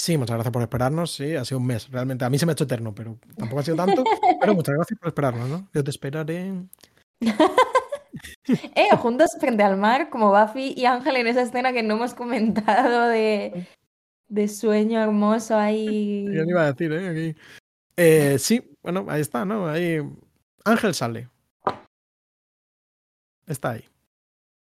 Sí, 0.00 0.16
muchas 0.16 0.36
gracias 0.36 0.50
por 0.50 0.62
esperarnos. 0.62 1.10
Sí, 1.10 1.36
ha 1.36 1.44
sido 1.44 1.58
un 1.58 1.66
mes. 1.66 1.90
Realmente, 1.90 2.24
a 2.24 2.30
mí 2.30 2.38
se 2.38 2.46
me 2.46 2.52
ha 2.52 2.54
hecho 2.54 2.64
eterno, 2.64 2.94
pero 2.94 3.18
tampoco 3.36 3.60
ha 3.60 3.62
sido 3.62 3.76
tanto. 3.76 4.02
Pero 4.40 4.54
muchas 4.54 4.74
gracias 4.74 4.98
por 4.98 5.08
esperarnos, 5.08 5.46
¿no? 5.46 5.68
Yo 5.74 5.84
te 5.84 5.90
esperaré. 5.90 6.52
Eh, 8.74 8.96
juntos 8.96 9.36
frente 9.38 9.62
al 9.62 9.76
mar, 9.76 10.10
como 10.10 10.30
Buffy 10.30 10.74
y 10.76 10.84
Ángel 10.84 11.16
en 11.16 11.28
esa 11.28 11.42
escena 11.42 11.72
que 11.72 11.82
no 11.84 11.94
hemos 11.94 12.12
comentado 12.12 13.06
de, 13.06 13.68
de 14.26 14.48
sueño 14.48 15.00
hermoso 15.00 15.56
ahí. 15.56 16.24
Yo 16.34 16.44
ni 16.44 16.50
iba 16.50 16.62
a 16.62 16.72
decir, 16.72 16.92
¿eh? 16.92 17.08
Aquí. 17.08 17.40
Eh, 17.96 18.36
sí, 18.38 18.76
bueno, 18.82 19.06
ahí 19.08 19.20
está, 19.20 19.44
¿no? 19.44 19.68
Ahí. 19.68 20.00
Ángel 20.64 20.94
sale. 20.94 21.28
Está 23.46 23.70
ahí. 23.70 23.84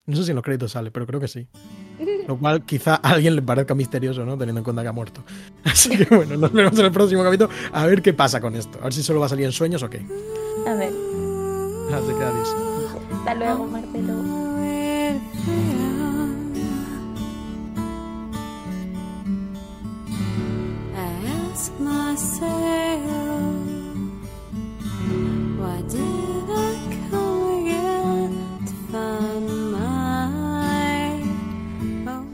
No 0.06 0.16
sé 0.16 0.24
si 0.24 0.30
en 0.30 0.36
los 0.36 0.44
créditos 0.44 0.72
sale, 0.72 0.90
pero 0.90 1.06
creo 1.06 1.20
que 1.20 1.28
sí. 1.28 1.46
Lo 2.26 2.36
cual 2.36 2.62
quizá 2.64 2.96
a 2.96 3.10
alguien 3.10 3.36
le 3.36 3.42
parezca 3.42 3.74
misterioso, 3.74 4.24
¿no? 4.24 4.36
Teniendo 4.36 4.60
en 4.60 4.64
cuenta 4.64 4.82
que 4.82 4.88
ha 4.88 4.92
muerto. 4.92 5.22
Así 5.64 5.90
que 5.90 6.04
bueno, 6.14 6.36
nos 6.36 6.52
vemos 6.52 6.78
en 6.78 6.84
el 6.86 6.92
próximo 6.92 7.22
capítulo 7.22 7.50
a 7.72 7.86
ver 7.86 8.02
qué 8.02 8.12
pasa 8.12 8.40
con 8.40 8.54
esto. 8.56 8.78
A 8.80 8.84
ver 8.84 8.92
si 8.92 9.02
solo 9.02 9.20
va 9.20 9.26
a 9.26 9.28
salir 9.28 9.46
en 9.46 9.52
sueños 9.52 9.82
o 9.82 9.90
qué. 9.90 10.04
A 10.66 10.74
ver, 10.74 10.92
Así 11.92 12.12
que 12.18 12.24
adiós. 12.24 12.54
hasta 13.12 13.34
luego, 13.34 13.66
Marcelo. 13.66 14.46
Myself, 21.78 23.02
why 25.58 25.82
did 25.88 26.50
I 26.50 26.65